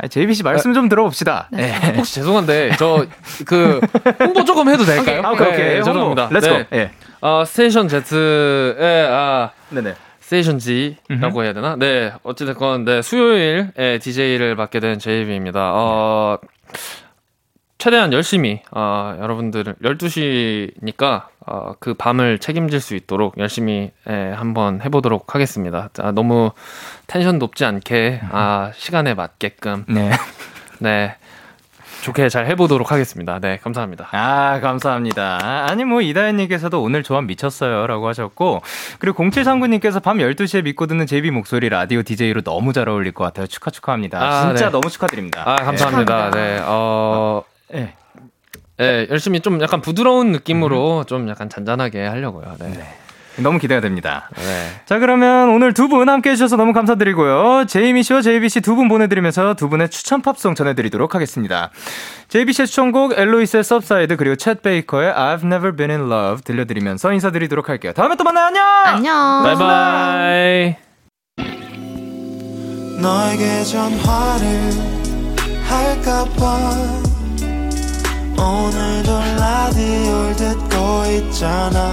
아, 0.00 0.06
제이비 0.06 0.34
씨 0.34 0.44
말씀 0.44 0.72
좀 0.72 0.88
들어봅시다. 0.88 1.48
네. 1.50 1.74
혹시 1.96 2.14
죄송한데, 2.14 2.76
저 2.76 3.06
그 3.44 3.80
홍보 4.20 4.44
조금 4.44 4.68
해도 4.68 4.84
될까요? 4.84 5.22
아, 5.24 5.30
오케이, 5.32 5.48
오케이. 5.48 5.58
네, 5.58 5.72
홍보. 5.80 5.84
죄송합니다. 5.84 6.28
Let's 6.30 6.46
go. 6.47 6.56
네. 6.56 6.66
예. 6.74 6.90
어, 7.20 7.44
스테이션 7.44 7.88
Z의, 7.88 9.06
아, 9.10 9.50
네네. 9.70 9.94
스테이션 10.20 10.58
G라고 10.58 11.42
해야 11.42 11.52
되나? 11.52 11.76
네, 11.76 12.12
어찌됐건, 12.22 12.84
네, 12.84 13.02
수요일 13.02 13.72
에 13.76 13.98
DJ를 13.98 14.54
맡게 14.54 14.80
된 14.80 14.98
JB입니다. 14.98 15.72
어, 15.74 16.38
최대한 17.78 18.12
열심히, 18.12 18.60
어, 18.70 19.16
여러분들, 19.20 19.76
12시니까, 19.82 21.26
어, 21.46 21.74
그 21.80 21.94
밤을 21.94 22.38
책임질 22.38 22.80
수 22.80 22.94
있도록 22.94 23.38
열심히, 23.38 23.90
예, 24.08 24.32
한번 24.36 24.80
해보도록 24.82 25.34
하겠습니다. 25.34 25.88
자, 25.92 26.12
너무 26.12 26.50
텐션 27.06 27.38
높지 27.38 27.64
않게, 27.64 28.20
아, 28.30 28.72
시간에 28.74 29.14
맞게끔, 29.14 29.86
네. 29.88 30.10
네, 30.80 31.16
좋게 32.02 32.28
잘 32.28 32.46
해보도록 32.46 32.92
하겠습니다. 32.92 33.38
네, 33.40 33.58
감사합니다. 33.62 34.08
아, 34.12 34.60
감사합니다. 34.60 35.66
아니, 35.68 35.84
뭐, 35.84 36.00
이다현님께서도 36.00 36.80
오늘 36.82 37.02
조합 37.02 37.24
미쳤어요. 37.24 37.86
라고 37.86 38.08
하셨고, 38.08 38.62
그리고 38.98 39.24
0739님께서 39.24 40.02
밤 40.02 40.18
12시에 40.18 40.64
믿고 40.64 40.86
듣는 40.86 41.06
제비 41.06 41.30
목소리 41.30 41.68
라디오 41.68 42.02
DJ로 42.02 42.42
너무 42.42 42.72
잘 42.72 42.88
어울릴 42.88 43.12
것 43.12 43.24
같아요. 43.24 43.46
축하, 43.46 43.70
축하합니다. 43.70 44.20
아, 44.20 44.46
진짜 44.46 44.66
네. 44.66 44.70
너무 44.70 44.88
축하드립니다. 44.88 45.42
아, 45.44 45.56
감사합니다. 45.56 46.30
축하합니다. 46.30 46.30
네, 46.30 46.62
어, 46.64 47.42
네. 47.68 47.94
네, 48.76 49.06
열심히 49.10 49.40
좀 49.40 49.60
약간 49.60 49.80
부드러운 49.80 50.30
느낌으로 50.30 51.04
좀 51.04 51.28
약간 51.28 51.48
잔잔하게 51.48 52.06
하려고요. 52.06 52.56
네. 52.60 52.94
네. 53.38 53.42
너무 53.42 53.58
기대가 53.58 53.80
됩니다. 53.80 54.28
자, 54.84 54.98
그러면 54.98 55.50
오늘 55.50 55.72
두 55.72 55.88
분 55.88 56.08
함께 56.08 56.30
해주셔서 56.30 56.56
너무 56.56 56.72
감사드리고요. 56.74 57.64
제이미 57.66 58.02
씨와 58.02 58.20
제이비 58.20 58.48
씨 58.48 58.60
두 58.60 58.74
분 58.76 58.88
보내드리면서 58.88 59.54
두 59.54 59.68
분의 59.68 59.88
추천 59.90 60.20
팝송 60.22 60.54
전해드리도록 60.54 61.14
하겠습니다. 61.14 61.70
제이비 62.28 62.52
씨의 62.52 62.66
추천곡 62.66 63.18
엘로이즈의 63.18 63.64
Subside 63.64 64.16
그리고 64.16 64.34
챗 64.36 64.60
베이커의 64.62 65.12
I've 65.14 65.44
Never 65.44 65.74
Been 65.74 65.90
in 65.90 66.12
Love 66.12 66.42
들려드리면서 66.44 67.12
인사드리도록 67.12 67.68
할게요. 67.68 67.92
다음에 67.94 68.16
또 68.16 68.24
만나요. 68.24 68.46
안녕! 68.46 68.64
안녕. 68.66 69.42
바이바이. 69.44 70.76
너에게 73.00 73.62
전화를 73.62 74.72
할까봐 75.68 76.68
오늘도 78.36 79.20
라디오를 79.38 80.36
듣고 80.36 81.04
있잖아 81.06 81.92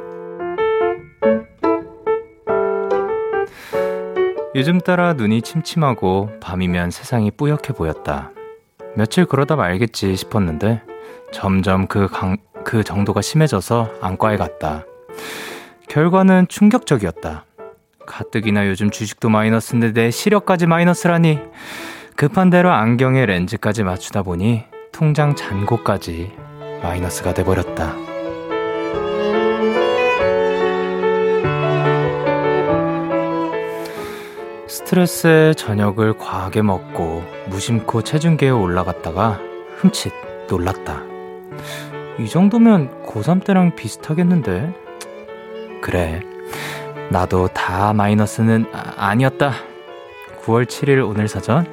요즘 4.53 4.81
따라 4.81 5.13
눈이 5.13 5.43
침침하고 5.43 6.29
밤이면 6.41 6.91
세상이 6.91 7.31
뿌옇게 7.31 7.71
보였다. 7.71 8.31
며칠 8.95 9.25
그러다 9.25 9.55
말겠지 9.55 10.15
싶었는데 10.17 10.81
점점 11.31 11.87
그, 11.87 12.07
강, 12.07 12.35
그 12.65 12.83
정도가 12.83 13.21
심해져서 13.21 13.89
안과에 14.01 14.35
갔다. 14.35 14.83
결과는 15.87 16.47
충격적이었다. 16.49 17.45
가뜩이나 18.05 18.67
요즘 18.67 18.89
주식도 18.89 19.29
마이너스인데 19.29 19.93
내 19.93 20.11
시력까지 20.11 20.67
마이너스라니. 20.67 21.39
급한 22.17 22.49
대로 22.49 22.71
안경에 22.71 23.25
렌즈까지 23.25 23.83
맞추다 23.83 24.23
보니 24.23 24.65
통장 24.91 25.35
잔고까지 25.35 26.33
마이너스가 26.83 27.33
돼버렸다. 27.33 28.10
스트레스에 34.91 35.53
저녁을 35.53 36.17
과하게 36.17 36.63
먹고 36.63 37.23
무심코 37.47 38.01
체중계에 38.01 38.49
올라갔다가 38.49 39.39
흠칫 39.77 40.11
놀랐다. 40.49 41.03
이 42.19 42.27
정도면 42.27 43.05
고3 43.05 43.45
때랑 43.45 43.77
비슷하겠는데? 43.77 44.73
그래. 45.81 46.19
나도 47.09 47.47
다 47.47 47.93
마이너스는 47.93 48.65
아, 48.73 48.93
아니었다. 48.97 49.53
9월 50.43 50.65
7일 50.65 51.07
오늘 51.07 51.29
사전. 51.29 51.65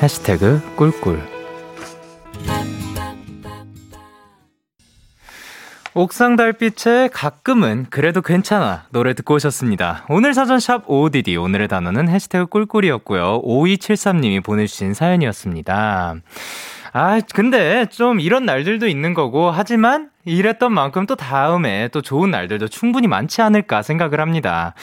해시태그 0.00 0.74
꿀꿀. 0.76 1.37
옥상 5.98 6.36
달빛에 6.36 7.08
가끔은 7.12 7.86
그래도 7.90 8.22
괜찮아 8.22 8.84
노래 8.90 9.14
듣고 9.14 9.34
오셨습니다. 9.34 10.06
오늘 10.08 10.32
사전샵 10.32 10.88
OODD 10.88 11.36
오늘의 11.36 11.66
단어는 11.66 12.08
해시태그 12.08 12.46
꿀꿀이었고요. 12.46 13.42
5273님이 13.42 14.44
보내주신 14.44 14.94
사연이었습니다. 14.94 16.14
아, 16.92 17.20
근데 17.34 17.86
좀 17.86 18.20
이런 18.20 18.46
날들도 18.46 18.86
있는 18.86 19.12
거고, 19.12 19.50
하지만 19.50 20.10
이랬던 20.24 20.72
만큼 20.72 21.06
또 21.06 21.14
다음에 21.14 21.88
또 21.88 22.02
좋은 22.02 22.30
날들도 22.30 22.68
충분히 22.68 23.06
많지 23.06 23.40
않을까 23.40 23.82
생각을 23.82 24.20
합니다. 24.20 24.74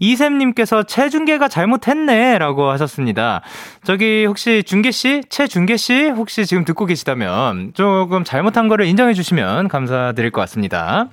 이샘님께서 0.00 0.82
최중계가 0.84 1.48
잘못했네 1.48 2.38
라고 2.38 2.70
하셨습니다. 2.70 3.42
저기 3.84 4.24
혹시 4.26 4.62
중계씨? 4.64 5.22
최중계씨? 5.28 6.08
혹시 6.08 6.46
지금 6.46 6.64
듣고 6.64 6.86
계시다면 6.86 7.72
조금 7.74 8.24
잘못한 8.24 8.68
거를 8.68 8.86
인정해 8.86 9.14
주시면 9.14 9.68
감사드릴 9.68 10.30
것 10.30 10.40
같습니다. 10.42 11.08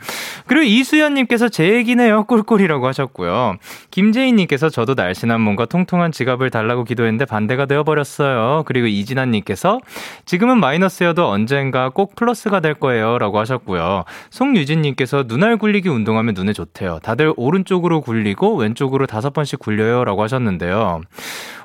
그리고 0.47 0.63
이수연님께서 0.63 1.49
제 1.49 1.75
얘기네요. 1.75 2.23
꿀꿀이라고 2.25 2.87
하셨고요. 2.87 3.57
김재인님께서 3.91 4.69
저도 4.69 4.93
날씬한 4.95 5.39
몸과 5.39 5.65
통통한 5.65 6.11
지갑을 6.11 6.49
달라고 6.49 6.83
기도했는데 6.83 7.25
반대가 7.25 7.65
되어버렸어요. 7.65 8.63
그리고 8.65 8.87
이진아님께서 8.87 9.79
지금은 10.25 10.59
마이너스여도 10.59 11.29
언젠가 11.29 11.89
꼭 11.89 12.15
플러스가 12.15 12.61
될 12.61 12.73
거예요. 12.73 13.17
라고 13.17 13.39
하셨고 13.39 13.66
요. 13.75 14.05
송유진님께서 14.29 15.25
눈알 15.27 15.57
굴리기 15.57 15.89
운동하면 15.89 16.35
눈에 16.35 16.53
좋대요. 16.53 16.99
다들 17.03 17.33
오른쪽으로 17.35 18.01
굴리고 18.01 18.55
왼쪽으로 18.55 19.07
다섯 19.07 19.33
번씩 19.33 19.59
굴려요. 19.59 20.05
라고 20.05 20.23
하셨는데요. 20.23 21.01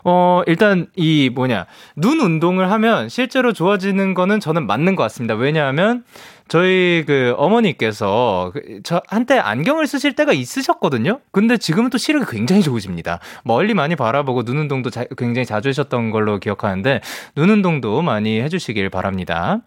어, 0.05 0.42
일단 0.46 0.86
이 0.96 1.30
뭐냐. 1.32 1.66
눈 1.94 2.20
운동을 2.20 2.70
하면 2.72 3.09
실제로 3.09 3.53
좋아지는 3.53 4.14
거는 4.14 4.40
저는 4.40 4.66
맞는 4.66 4.96
것 4.96 5.05
같습니다. 5.05 5.34
왜냐하면 5.34 6.05
저희 6.48 7.05
그 7.07 7.34
어머니께서 7.38 8.53
그저 8.53 9.00
한때 9.09 9.38
안경을 9.38 9.86
쓰실 9.86 10.14
때가 10.14 10.32
있으셨거든요. 10.32 11.20
근데 11.30 11.57
지금은 11.57 11.88
또 11.88 11.98
시력이 11.98 12.26
굉장히 12.28 12.62
좋으십니다. 12.62 13.20
멀리 13.44 13.74
많이 13.74 13.96
바라보고 13.96 14.42
눈 14.42 14.59
운동도 14.59 14.90
자, 14.90 15.05
굉장히 15.16 15.46
자주 15.46 15.68
하셨던 15.68 16.11
걸로 16.11 16.38
기억하는데 16.40 17.00
눈 17.36 17.48
운동도 17.50 18.03
많이 18.03 18.40
해주시길 18.40 18.90
바랍니다. 18.90 19.61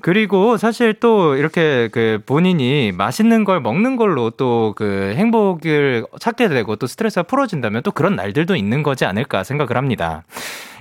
그리고 0.00 0.56
사실 0.56 0.94
또 0.94 1.34
이렇게 1.34 1.88
그 1.90 2.20
본인이 2.24 2.92
맛있는 2.92 3.44
걸 3.44 3.60
먹는 3.60 3.96
걸로 3.96 4.30
또 4.30 4.68
그 4.78 5.14
행복을 5.16 6.06
찾게 6.20 6.48
되고 6.48 6.76
또 6.76 6.86
스트레스가 6.86 7.24
풀어진다면 7.24 7.82
또 7.82 7.90
그런 7.90 8.16
날들도 8.16 8.54
있는 8.56 8.82
거지 8.82 9.04
않을까 9.04 9.42
생각을 9.42 9.76
합니다. 9.76 10.22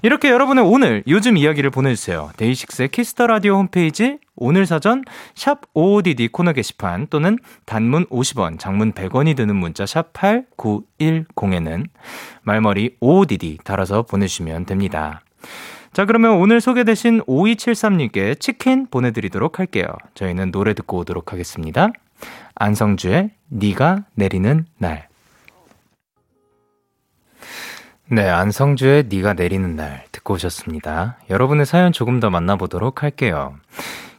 이렇게 0.03 0.29
여러분의 0.29 0.63
오늘 0.63 1.03
요즘 1.07 1.37
이야기를 1.37 1.71
보내주세요. 1.71 2.29
데이식스의 2.37 2.89
키스터 2.89 3.27
라디오 3.27 3.55
홈페이지 3.55 4.19
오늘 4.35 4.67
사전 4.67 5.03
샵 5.33 5.61
55DD 5.73 6.31
코너 6.31 6.53
게시판 6.53 7.07
또는 7.09 7.39
단문 7.65 8.05
50원, 8.05 8.59
장문 8.59 8.93
100원이 8.93 9.35
드는 9.35 9.55
문자 9.55 9.87
샵 9.87 10.13
8910에는 10.13 11.85
말머리 12.43 12.97
55DD 13.01 13.63
달아서 13.63 14.03
보내주시면 14.03 14.65
됩니다. 14.65 15.21
자, 15.93 16.05
그러면 16.05 16.33
오늘 16.37 16.61
소개되신 16.61 17.21
5273님께 17.21 18.39
치킨 18.39 18.87
보내드리도록 18.87 19.59
할게요. 19.59 19.85
저희는 20.13 20.51
노래 20.51 20.73
듣고 20.73 20.97
오도록 20.99 21.33
하겠습니다. 21.33 21.89
안성주의 22.55 23.31
네가 23.49 24.05
내리는 24.15 24.65
날. 24.77 25.07
네, 28.09 28.27
안성주의 28.27 29.05
네가 29.09 29.33
내리는 29.33 29.75
날 29.75 30.05
듣고 30.11 30.35
오셨습니다. 30.35 31.17
여러분의 31.29 31.65
사연 31.65 31.91
조금 31.91 32.19
더 32.19 32.29
만나보도록 32.29 33.03
할게요. 33.03 33.55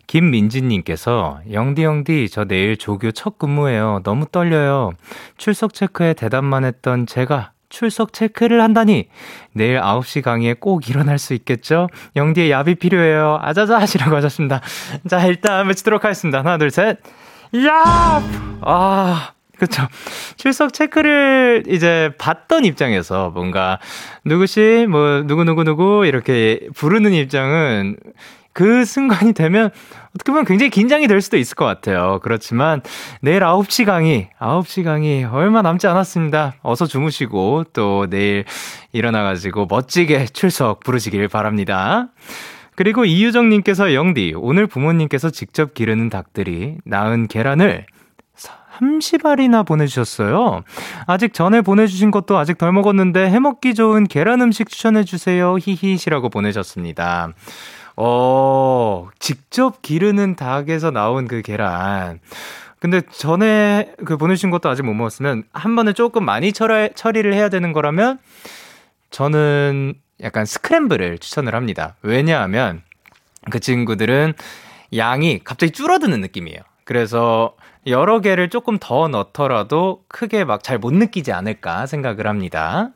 김민지님께서 0.07 1.41
영디 1.53 1.85
영디 1.85 2.29
저 2.31 2.45
내일 2.45 2.77
조교 2.77 3.13
첫 3.13 3.39
근무예요. 3.39 4.01
너무 4.05 4.27
떨려요. 4.27 4.93
출석 5.37 5.75
체크에 5.75 6.15
대답만 6.15 6.65
했던 6.65 7.07
제가 7.07 7.53
출석 7.69 8.13
체크를 8.13 8.63
한다니 8.63 9.09
내일 9.53 9.81
9시 9.81 10.23
강의에 10.23 10.55
꼭 10.55 10.89
일어날 10.89 11.19
수 11.19 11.35
있겠죠? 11.35 11.89
영디의 12.17 12.51
야비 12.51 12.77
필요해요. 12.77 13.39
아자자 13.41 13.79
하시라고 13.79 14.17
하셨습니다. 14.17 14.61
자 15.09 15.25
일단 15.27 15.67
외치도록 15.67 16.05
하겠습니다. 16.05 16.39
하나 16.39 16.59
둘 16.59 16.71
셋. 16.71 16.99
야! 17.67 18.23
아 18.63 19.33
그쵸. 19.59 19.83
출석 20.37 20.73
체크를 20.73 21.65
이제 21.67 22.13
받던 22.19 22.65
입장에서 22.65 23.31
뭔가 23.31 23.79
누구시, 24.25 24.87
뭐, 24.89 25.23
누구누구누구 25.27 26.07
이렇게 26.07 26.61
부르는 26.77 27.13
입장은 27.13 27.97
그 28.59 28.85
순간이 28.85 29.35
되면 29.35 29.71
어떻게 30.17 30.33
보면 30.33 30.45
굉장히 30.45 30.71
긴장이 30.71 31.07
될 31.07 31.21
수도 31.21 31.37
있을 31.37 31.55
것 31.55 31.65
같아요. 31.65 32.19
그렇지만 32.25 32.83
내일 33.21 33.39
9시 33.39 33.85
강의, 33.85 34.31
9시 34.41 34.83
강의 34.83 35.23
얼마 35.23 35.63
남지 35.63 35.87
않았습니다. 35.87 36.55
어서 36.63 36.85
주무시고 36.85 37.67
또 37.73 38.09
내일 38.11 38.45
일어나가지고 38.91 39.67
멋지게 39.71 40.27
출석 40.33 40.81
부르시길 40.81 41.29
바랍니다. 41.29 42.09
그리고 42.75 43.05
이유정님께서 43.05 43.95
영디, 43.95 44.35
오늘 44.37 44.67
부모님께서 44.67 45.31
직접 45.31 45.73
기르는 45.73 46.11
닭들이 46.11 46.79
낳은 46.85 47.29
계란을 47.29 47.87
30알이나 48.81 49.65
보내주셨어요. 49.65 50.65
아직 51.07 51.33
전에 51.33 51.61
보내주신 51.61 52.11
것도 52.11 52.37
아직 52.37 52.59
덜 52.59 52.73
먹었는데 52.73 53.31
해먹기 53.31 53.75
좋은 53.75 54.09
계란 54.09 54.41
음식 54.41 54.69
추천해주세요. 54.69 55.59
히히시라고 55.61 56.29
보내셨습니다. 56.29 57.35
어, 58.01 59.09
직접 59.19 59.83
기르는 59.83 60.37
닭에서 60.37 60.93
나온 60.93 61.27
그 61.27 61.43
계란. 61.43 62.21
근데 62.79 63.01
전에 63.11 63.93
그 64.05 64.17
보내주신 64.17 64.51
것도 64.51 64.69
아직 64.69 64.85
못 64.85 64.95
먹었으면 64.95 65.43
한 65.53 65.75
번에 65.75 65.93
조금 65.93 66.25
많이 66.25 66.53
처리, 66.53 66.91
처리를 66.95 67.35
해야 67.35 67.49
되는 67.49 67.73
거라면 67.73 68.21
저는 69.11 69.95
약간 70.23 70.45
스크램블을 70.45 71.19
추천을 71.19 71.57
합니다. 71.57 71.97
왜냐하면 72.03 72.83
그 73.51 73.59
친구들은 73.59 74.35
양이 74.97 75.41
갑자기 75.43 75.73
줄어드는 75.73 76.21
느낌이에요. 76.21 76.61
그래서 76.85 77.57
여러 77.89 78.21
개를 78.21 78.49
조금 78.49 78.79
더 78.79 79.09
넣더라도 79.09 80.05
크게 80.07 80.45
막 80.45 80.63
잘 80.63 80.79
못 80.79 80.95
느끼지 80.95 81.33
않을까 81.33 81.87
생각을 81.87 82.29
합니다. 82.29 82.91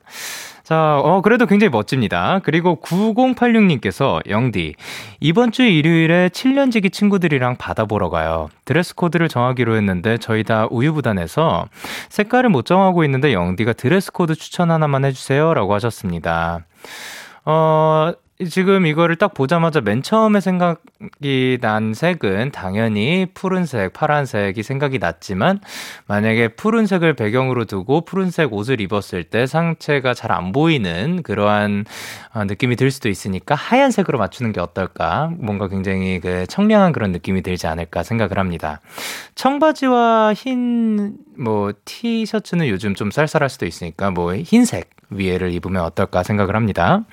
자, 0.62 1.00
어, 1.02 1.20
그래도 1.22 1.46
굉장히 1.46 1.70
멋집니다. 1.70 2.40
그리고 2.44 2.80
9086님께서, 2.80 4.20
영디, 4.28 4.74
이번 5.20 5.50
주 5.50 5.62
일요일에 5.62 6.28
7년지기 6.28 6.92
친구들이랑 6.92 7.56
바다 7.56 7.84
보러 7.84 8.10
가요. 8.10 8.48
dress 8.64 8.94
code를 8.94 9.28
정하기로 9.28 9.76
했는데, 9.76 10.18
저희 10.18 10.44
다 10.44 10.68
우유부단해서 10.70 11.66
색깔을 12.10 12.50
못 12.50 12.64
정하고 12.64 13.02
있는데, 13.04 13.32
영디가 13.32 13.72
dress 13.72 14.12
code 14.12 14.34
추천 14.34 14.70
하나만 14.70 15.04
해주세요. 15.04 15.52
라고 15.54 15.74
하셨습니다. 15.74 16.64
어, 17.44 18.12
지금 18.48 18.86
이거를 18.86 19.16
딱 19.16 19.34
보자마자 19.34 19.80
맨 19.80 20.02
처음에 20.02 20.40
생각이 20.40 21.58
난 21.60 21.94
색은 21.94 22.50
당연히 22.52 23.26
푸른색, 23.34 23.92
파란색이 23.92 24.62
생각이 24.62 24.98
났지만 24.98 25.60
만약에 26.06 26.48
푸른색을 26.48 27.14
배경으로 27.14 27.64
두고 27.64 28.02
푸른색 28.04 28.52
옷을 28.52 28.80
입었을 28.80 29.24
때 29.24 29.46
상체가 29.46 30.14
잘 30.14 30.32
안 30.32 30.52
보이는 30.52 31.22
그러한 31.22 31.84
어, 32.32 32.44
느낌이 32.44 32.76
들 32.76 32.90
수도 32.90 33.10
있으니까 33.10 33.54
하얀색으로 33.54 34.16
맞추는 34.18 34.52
게 34.52 34.60
어떨까? 34.60 35.30
뭔가 35.36 35.68
굉장히 35.68 36.20
그 36.20 36.46
청량한 36.46 36.92
그런 36.92 37.12
느낌이 37.12 37.42
들지 37.42 37.66
않을까 37.66 38.02
생각을 38.02 38.38
합니다. 38.38 38.80
청바지와 39.34 40.32
흰 40.34 41.16
뭐 41.36 41.72
티셔츠는 41.84 42.68
요즘 42.68 42.94
좀 42.94 43.10
쌀쌀할 43.10 43.48
수도 43.48 43.66
있으니까 43.66 44.10
뭐 44.10 44.34
흰색 44.34 44.90
위에를 45.10 45.52
입으면 45.52 45.82
어떨까 45.82 46.22
생각을 46.22 46.56
합니다. 46.56 47.04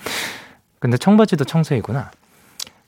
근데 0.79 0.97
청바지도 0.97 1.45
청색이구나. 1.45 2.11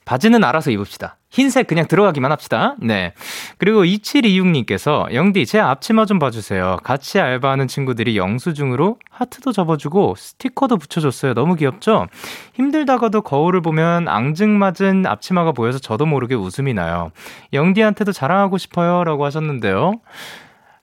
바지는 0.04 0.42
알아서 0.42 0.70
입읍시다. 0.70 1.16
흰색 1.30 1.66
그냥 1.66 1.86
들어가기만 1.86 2.32
합시다. 2.32 2.74
네. 2.78 3.14
그리고 3.56 3.84
2726님께서 3.84 5.12
영디 5.14 5.46
제 5.46 5.60
앞치마 5.60 6.06
좀 6.06 6.18
봐주세요. 6.18 6.78
같이 6.82 7.20
알바하는 7.20 7.68
친구들이 7.68 8.16
영수증으로 8.18 8.98
하트도 9.10 9.52
접어주고 9.52 10.16
스티커도 10.18 10.76
붙여줬어요. 10.76 11.34
너무 11.34 11.54
귀엽죠? 11.54 12.08
힘들다가도 12.54 13.22
거울을 13.22 13.62
보면 13.62 14.08
앙증맞은 14.08 15.06
앞치마가 15.06 15.52
보여서 15.52 15.78
저도 15.78 16.04
모르게 16.04 16.34
웃음이 16.34 16.74
나요. 16.74 17.12
영디한테도 17.52 18.12
자랑하고 18.12 18.58
싶어요. 18.58 19.04
라고 19.04 19.24
하셨는데요. 19.24 19.94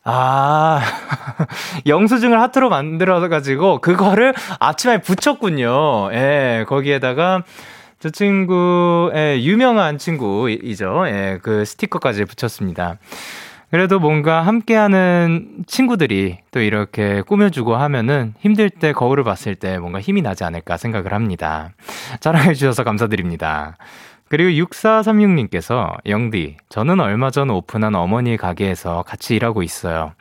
아, 0.03 0.81
영수증을 1.85 2.39
하트로 2.41 2.69
만들어가지고, 2.69 3.79
그거를 3.81 4.33
앞치마에 4.59 5.01
붙였군요. 5.01 6.13
예, 6.13 6.65
거기에다가, 6.67 7.43
저 7.99 8.09
친구의 8.09 9.45
유명한 9.45 9.97
친구이죠. 9.97 11.03
예, 11.07 11.39
그 11.41 11.65
스티커까지 11.65 12.25
붙였습니다. 12.25 12.97
그래도 13.71 13.99
뭔가 13.99 14.41
함께하는 14.41 15.63
친구들이 15.67 16.39
또 16.51 16.59
이렇게 16.59 17.21
꾸며주고 17.21 17.75
하면은 17.75 18.33
힘들 18.39 18.69
때 18.69 18.93
거울을 18.93 19.23
봤을 19.23 19.53
때 19.53 19.77
뭔가 19.77 20.01
힘이 20.01 20.23
나지 20.23 20.43
않을까 20.43 20.77
생각을 20.77 21.13
합니다. 21.13 21.71
자랑해주셔서 22.19 22.83
감사드립니다. 22.83 23.77
그리고 24.29 24.51
6436님께서 24.65 25.95
영디, 26.05 26.57
저는 26.69 26.99
얼마 26.99 27.31
전 27.31 27.49
오픈한 27.49 27.95
어머니의 27.95 28.37
가게에서 28.37 29.03
같이 29.03 29.35
일하고 29.35 29.63
있어요. 29.63 30.13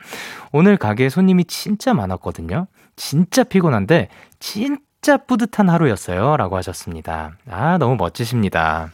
오늘 0.51 0.77
가게에 0.77 1.09
손님이 1.09 1.45
진짜 1.45 1.93
많았거든요. 1.93 2.67
진짜 2.95 3.43
피곤한데 3.43 4.09
진짜 4.39 5.17
뿌듯한 5.17 5.69
하루였어요. 5.69 6.37
라고 6.37 6.57
하셨습니다. 6.57 7.31
아, 7.49 7.77
너무 7.77 7.95
멋지십니다. 7.95 8.89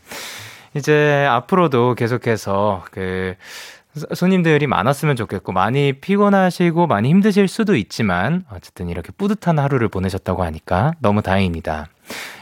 이제 0.75 1.25
앞으로도 1.29 1.95
계속해서 1.95 2.83
그 2.91 3.35
소- 3.95 4.13
손님들이 4.13 4.67
많았으면 4.67 5.15
좋겠고 5.15 5.53
많이 5.53 5.93
피곤하시고 5.93 6.87
많이 6.87 7.09
힘드실 7.09 7.47
수도 7.47 7.75
있지만 7.77 8.43
어쨌든 8.51 8.89
이렇게 8.89 9.11
뿌듯한 9.17 9.57
하루를 9.57 9.87
보내셨다고 9.87 10.43
하니까 10.43 10.91
너무 10.99 11.21
다행입니다. 11.21 11.87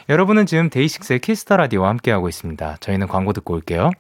여러분은 0.10 0.46
지금 0.46 0.70
데이식스의 0.70 1.20
키스터 1.20 1.58
라디오와 1.58 1.90
함께하고 1.90 2.30
있습니다. 2.30 2.78
저희는 2.80 3.08
광고 3.08 3.34
듣고 3.34 3.54
올게요. 3.54 3.92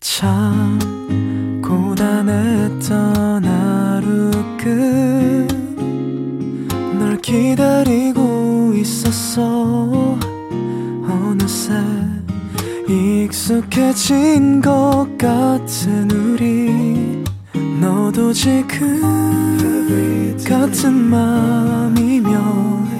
참 0.00 1.60
고단했던 1.62 3.44
하루 3.44 4.30
끝널 4.56 5.48
기다리고 7.20 8.72
있었어 8.74 10.18
어느새 11.08 11.74
익숙해진 12.88 14.60
것 14.60 15.06
같은 15.18 16.10
우리 16.10 17.22
너도 17.80 18.32
지금 18.32 19.00
같은 20.48 20.92
맘이면 20.92 22.99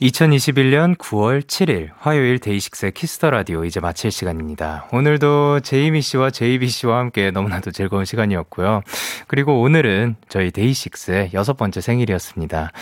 2021년 0.00 0.94
9월 0.98 1.40
7일 1.40 1.88
화요일 1.98 2.38
데이식스의 2.38 2.92
키스터 2.92 3.30
라디오 3.30 3.64
이제 3.64 3.80
마칠 3.80 4.10
시간입니다. 4.10 4.86
오늘도 4.92 5.60
제이미 5.60 6.02
씨와 6.02 6.30
제이비 6.30 6.68
씨와 6.68 6.98
함께 6.98 7.30
너무나도 7.30 7.70
즐거운 7.70 8.04
시간이었고요. 8.04 8.82
그리고 9.26 9.62
오늘은 9.62 10.16
저희 10.28 10.50
데이식스의 10.50 11.30
여섯 11.32 11.56
번째 11.56 11.80
생일이었습니다. 11.80 12.72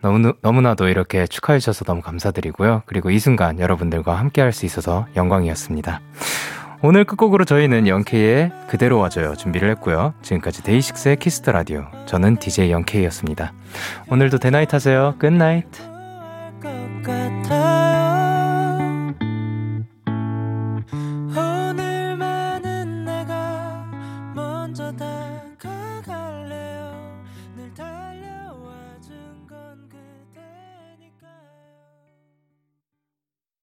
너무, 0.00 0.32
너무나도 0.42 0.86
이렇게 0.88 1.26
축하해 1.26 1.58
주셔서 1.58 1.84
너무 1.84 2.02
감사드리고요. 2.02 2.82
그리고 2.86 3.10
이 3.10 3.18
순간 3.18 3.58
여러분들과 3.58 4.16
함께 4.16 4.40
할 4.40 4.52
수 4.52 4.64
있어서 4.66 5.06
영광이었습니다. 5.16 6.00
오늘 6.82 7.04
끝곡으로 7.04 7.44
저희는 7.44 7.86
영케이의 7.86 8.50
그대로 8.68 8.98
와줘요 8.98 9.36
준비를 9.36 9.70
했고요. 9.70 10.14
지금까지 10.22 10.62
데이식스의 10.64 11.16
Kiss 11.16 11.37
the 11.37 11.52
Radio 11.52 11.84
저는 12.06 12.38
DJ 12.38 12.70
영케이였습니다. 12.70 13.52
오늘도 14.08 14.38
데나잇 14.38 14.72
하세요. 14.72 15.14
good 15.18 15.46
night. 15.46 15.89
kata 17.10 17.89